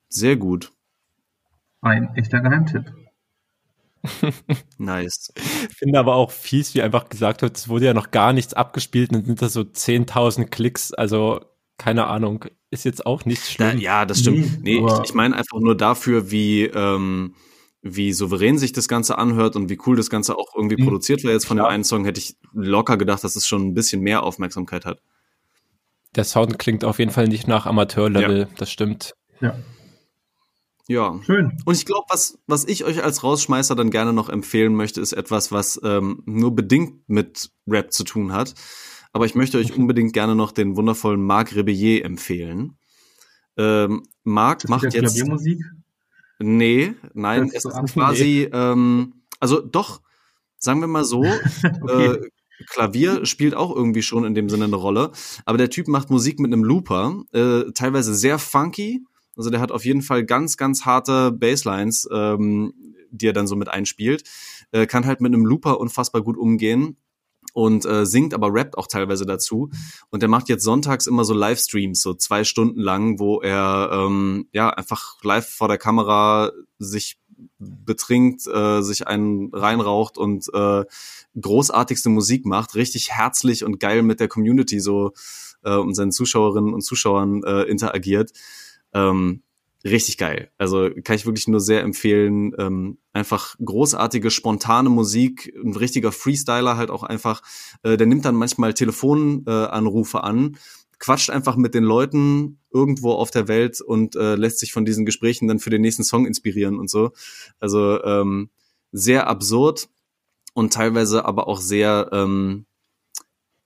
Sehr 0.09 0.35
gut. 0.35 0.73
Ein 1.81 2.13
echter 2.15 2.41
Geheimtipp. 2.41 2.91
nice. 4.77 5.33
Finde 5.75 5.99
aber 5.99 6.15
auch 6.15 6.31
fies, 6.31 6.73
wie 6.73 6.81
einfach 6.81 7.09
gesagt 7.09 7.41
wird, 7.41 7.57
es 7.57 7.67
wurde 7.67 7.85
ja 7.85 7.93
noch 7.93 8.11
gar 8.11 8.33
nichts 8.33 8.53
abgespielt 8.53 9.13
und 9.13 9.25
sind 9.25 9.41
da 9.41 9.49
so 9.49 9.61
10.000 9.61 10.45
Klicks. 10.45 10.93
Also, 10.93 11.41
keine 11.77 12.07
Ahnung, 12.07 12.45
ist 12.71 12.85
jetzt 12.85 13.05
auch 13.05 13.25
nicht 13.25 13.45
schlimm. 13.45 13.79
Ja, 13.79 13.99
ja 14.01 14.05
das 14.05 14.19
stimmt. 14.19 14.63
Nee, 14.63 14.77
ich, 14.85 14.99
ich 15.05 15.13
meine 15.13 15.35
einfach 15.35 15.59
nur 15.59 15.75
dafür, 15.75 16.31
wie, 16.31 16.63
ähm, 16.63 17.35
wie 17.81 18.13
souverän 18.13 18.57
sich 18.57 18.73
das 18.73 18.87
Ganze 18.87 19.17
anhört 19.17 19.55
und 19.55 19.69
wie 19.69 19.79
cool 19.85 19.95
das 19.95 20.09
Ganze 20.09 20.37
auch 20.37 20.55
irgendwie 20.55 20.81
mhm. 20.81 20.85
produziert 20.85 21.23
war. 21.23 21.31
Jetzt 21.31 21.45
von 21.45 21.57
dem 21.57 21.65
einen 21.65 21.83
Song 21.83 22.05
hätte 22.05 22.19
ich 22.19 22.35
locker 22.53 22.97
gedacht, 22.97 23.23
dass 23.23 23.35
es 23.35 23.47
schon 23.47 23.67
ein 23.67 23.73
bisschen 23.73 24.01
mehr 24.01 24.23
Aufmerksamkeit 24.23 24.85
hat. 24.85 25.01
Der 26.15 26.23
Sound 26.23 26.57
klingt 26.57 26.83
auf 26.83 26.99
jeden 26.99 27.11
Fall 27.11 27.27
nicht 27.27 27.47
nach 27.47 27.65
Amateurlevel, 27.65 28.39
ja. 28.39 28.47
das 28.57 28.71
stimmt. 28.71 29.13
Ja. 29.41 29.55
Ja. 30.89 31.19
Schön. 31.23 31.55
Und 31.65 31.77
ich 31.77 31.85
glaube, 31.85 32.07
was, 32.09 32.39
was 32.47 32.65
ich 32.65 32.83
euch 32.83 33.03
als 33.03 33.23
Rausschmeißer 33.23 33.75
dann 33.75 33.91
gerne 33.91 34.11
noch 34.11 34.27
empfehlen 34.27 34.73
möchte, 34.73 34.99
ist 34.99 35.13
etwas, 35.13 35.51
was 35.51 35.79
ähm, 35.83 36.23
nur 36.25 36.55
bedingt 36.55 37.07
mit 37.07 37.51
Rap 37.67 37.93
zu 37.93 38.03
tun 38.03 38.33
hat. 38.33 38.55
Aber 39.13 39.27
ich 39.27 39.35
möchte 39.35 39.59
euch 39.59 39.77
unbedingt 39.77 40.13
gerne 40.13 40.33
noch 40.33 40.51
den 40.51 40.75
wundervollen 40.75 41.21
Marc 41.21 41.55
Rebellier 41.55 42.03
empfehlen. 42.03 42.79
Ähm, 43.55 44.07
Marc 44.23 44.67
macht 44.67 44.85
jetzt. 44.85 45.13
Klaviermusik? 45.13 45.63
Nee, 46.39 46.95
nein, 47.13 47.51
es 47.53 47.65
ist 47.65 47.93
quasi, 47.93 48.49
ähm, 48.51 49.13
also 49.39 49.61
doch, 49.61 50.01
sagen 50.57 50.79
wir 50.79 50.87
mal 50.87 51.05
so, 51.05 51.19
okay. 51.81 52.05
äh, 52.13 52.29
Klavier 52.65 53.25
spielt 53.27 53.53
auch 53.53 53.75
irgendwie 53.75 54.01
schon 54.01 54.23
in 54.23 54.33
dem 54.33 54.49
Sinne 54.49 54.65
eine 54.65 54.75
Rolle, 54.75 55.11
aber 55.45 55.57
der 55.59 55.69
Typ 55.69 55.87
macht 55.87 56.09
Musik 56.09 56.39
mit 56.39 56.51
einem 56.51 56.63
Looper, 56.63 57.23
äh, 57.33 57.71
teilweise 57.73 58.15
sehr 58.15 58.39
funky, 58.39 59.03
also 59.39 59.49
der 59.49 59.61
hat 59.61 59.71
auf 59.71 59.85
jeden 59.85 60.01
Fall 60.01 60.25
ganz, 60.25 60.57
ganz 60.57 60.83
harte 60.85 61.31
Basslines, 61.31 62.07
ähm, 62.11 62.73
die 63.09 63.27
er 63.27 63.33
dann 63.33 63.47
so 63.47 63.55
mit 63.55 63.69
einspielt. 63.69 64.23
Äh, 64.71 64.85
kann 64.85 65.05
halt 65.05 65.21
mit 65.21 65.33
einem 65.33 65.45
Looper 65.45 65.79
unfassbar 65.79 66.21
gut 66.21 66.37
umgehen. 66.37 66.97
und 67.53 67.85
äh, 67.85 68.05
singt, 68.05 68.33
aber 68.33 68.53
rappt 68.53 68.77
auch 68.77 68.85
teilweise 68.85 69.25
dazu. 69.25 69.69
Und 70.11 70.21
der 70.21 70.29
macht 70.29 70.49
jetzt 70.49 70.63
sonntags 70.63 71.07
immer 71.07 71.23
so 71.23 71.33
Livestreams, 71.33 72.01
so 72.01 72.13
zwei 72.13 72.43
Stunden 72.43 72.79
lang, 72.79 73.17
wo 73.17 73.39
er 73.41 73.89
ähm, 73.91 74.47
ja 74.51 74.69
einfach 74.69 75.15
live 75.23 75.49
vor 75.49 75.69
der 75.69 75.77
Kamera 75.77 76.51
sich 76.77 77.17
betrinkt, 77.57 78.45
äh, 78.47 78.81
sich 78.81 79.07
einen 79.07 79.53
reinraucht 79.53 80.17
und 80.17 80.47
äh, 80.53 80.83
großartigste 81.39 82.09
Musik 82.09 82.45
macht, 82.45 82.75
richtig 82.75 83.11
herzlich 83.11 83.63
und 83.63 83.79
geil 83.79 84.03
mit 84.03 84.19
der 84.19 84.27
Community 84.27 84.79
so 84.79 85.13
äh, 85.63 85.75
und 85.75 85.95
seinen 85.95 86.11
Zuschauerinnen 86.11 86.73
und 86.73 86.81
Zuschauern 86.81 87.43
äh, 87.43 87.63
interagiert. 87.63 88.31
Ähm, 88.93 89.43
richtig 89.83 90.17
geil. 90.17 90.51
Also 90.57 90.89
kann 91.03 91.15
ich 91.15 91.25
wirklich 91.25 91.47
nur 91.47 91.61
sehr 91.61 91.81
empfehlen. 91.81 92.53
Ähm, 92.57 92.97
einfach 93.13 93.55
großartige, 93.63 94.31
spontane 94.31 94.89
Musik, 94.89 95.53
ein 95.63 95.75
richtiger 95.75 96.11
Freestyler 96.11 96.77
halt 96.77 96.91
auch 96.91 97.03
einfach. 97.03 97.41
Äh, 97.83 97.97
der 97.97 98.07
nimmt 98.07 98.25
dann 98.25 98.35
manchmal 98.35 98.73
Telefonanrufe 98.73 100.17
äh, 100.17 100.21
an, 100.21 100.57
quatscht 100.99 101.29
einfach 101.29 101.55
mit 101.55 101.73
den 101.73 101.83
Leuten 101.83 102.59
irgendwo 102.71 103.13
auf 103.13 103.31
der 103.31 103.47
Welt 103.47 103.79
und 103.81 104.15
äh, 104.15 104.35
lässt 104.35 104.59
sich 104.59 104.73
von 104.73 104.85
diesen 104.85 105.05
Gesprächen 105.05 105.47
dann 105.47 105.59
für 105.59 105.69
den 105.69 105.81
nächsten 105.81 106.03
Song 106.03 106.25
inspirieren 106.25 106.77
und 106.77 106.89
so. 106.89 107.11
Also 107.59 108.03
ähm, 108.03 108.49
sehr 108.91 109.27
absurd 109.27 109.89
und 110.53 110.73
teilweise 110.73 111.23
aber 111.25 111.47
auch 111.47 111.61
sehr, 111.61 112.09
ähm, 112.11 112.65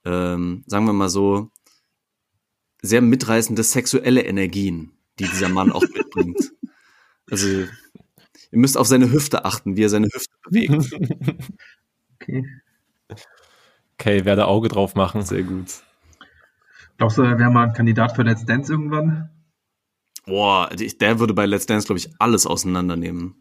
ähm, 0.06 0.64
sagen 0.68 0.86
wir 0.86 0.94
mal 0.94 1.10
so, 1.10 1.50
sehr 2.82 3.02
mitreißende 3.02 3.64
sexuelle 3.64 4.22
Energien 4.22 4.92
die 5.20 5.26
dieser 5.26 5.50
Mann 5.50 5.72
auch 5.72 5.82
mitbringt. 5.82 6.52
Also 7.30 7.48
ihr 7.48 7.70
müsst 8.52 8.78
auf 8.78 8.88
seine 8.88 9.12
Hüfte 9.12 9.46
achten, 9.46 9.78
wie 9.78 9.84
er 9.84 9.90
seine 9.90 10.08
Hüfte 10.08 10.36
bewegt. 10.44 10.94
Okay. 12.22 12.46
Okay, 14.00 14.26
werde 14.26 14.48
Auge 14.48 14.70
drauf 14.70 14.96
machen. 14.96 15.22
Sehr 15.24 15.44
gut. 15.44 15.84
Glaubst 16.98 17.18
du, 17.18 17.24
er 17.24 17.38
wäre 17.38 17.52
mal 17.52 17.68
ein 17.68 17.74
Kandidat 17.74 18.16
für 18.16 18.24
Let's 18.24 18.46
Dance 18.46 18.72
irgendwann? 18.72 19.30
Boah, 20.26 20.70
der 20.70 21.20
würde 21.20 21.34
bei 21.34 21.46
Let's 21.46 21.66
Dance, 21.66 21.86
glaube 21.86 22.00
ich, 22.00 22.10
alles 22.20 22.48
auseinandernehmen. 22.48 23.36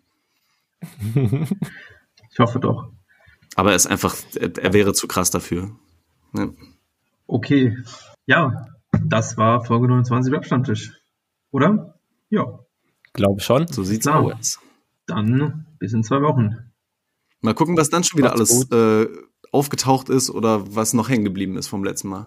ich 1.14 2.39
hoffe 2.39 2.59
doch. 2.59 2.91
Aber 3.55 3.70
er 3.70 3.77
ist 3.77 3.87
einfach, 3.87 4.16
er, 4.35 4.73
wäre 4.73 4.95
zu 4.95 5.07
krass 5.07 5.31
dafür. 5.31 5.77
Ja. 6.35 6.49
Okay. 7.27 7.77
Ja, 8.27 8.66
das 9.05 9.37
war 9.37 9.64
Folge 9.64 9.89
29 9.89 10.33
Webstammtisch. 10.33 10.93
Oder? 11.53 11.99
Ja. 12.31 12.59
Glaube 13.13 13.41
schon. 13.41 13.69
So 13.69 13.85
sieht's 13.85 14.07
Klar. 14.07 14.23
aus. 14.23 14.59
Dann 15.07 15.67
bis 15.79 15.93
in 15.93 16.03
zwei 16.03 16.21
Wochen. 16.23 16.73
Mal 17.41 17.55
gucken, 17.55 17.77
was 17.77 17.91
dann 17.91 18.03
schon 18.03 18.19
wieder 18.19 18.35
Macht's 18.37 18.71
alles 18.71 19.07
äh, 19.07 19.09
aufgetaucht 19.53 20.09
ist 20.09 20.31
oder 20.31 20.75
was 20.75 20.95
noch 20.95 21.09
hängen 21.09 21.25
geblieben 21.25 21.57
ist 21.57 21.69
vom 21.69 21.85
letzten 21.85 22.09
Mal. 22.09 22.27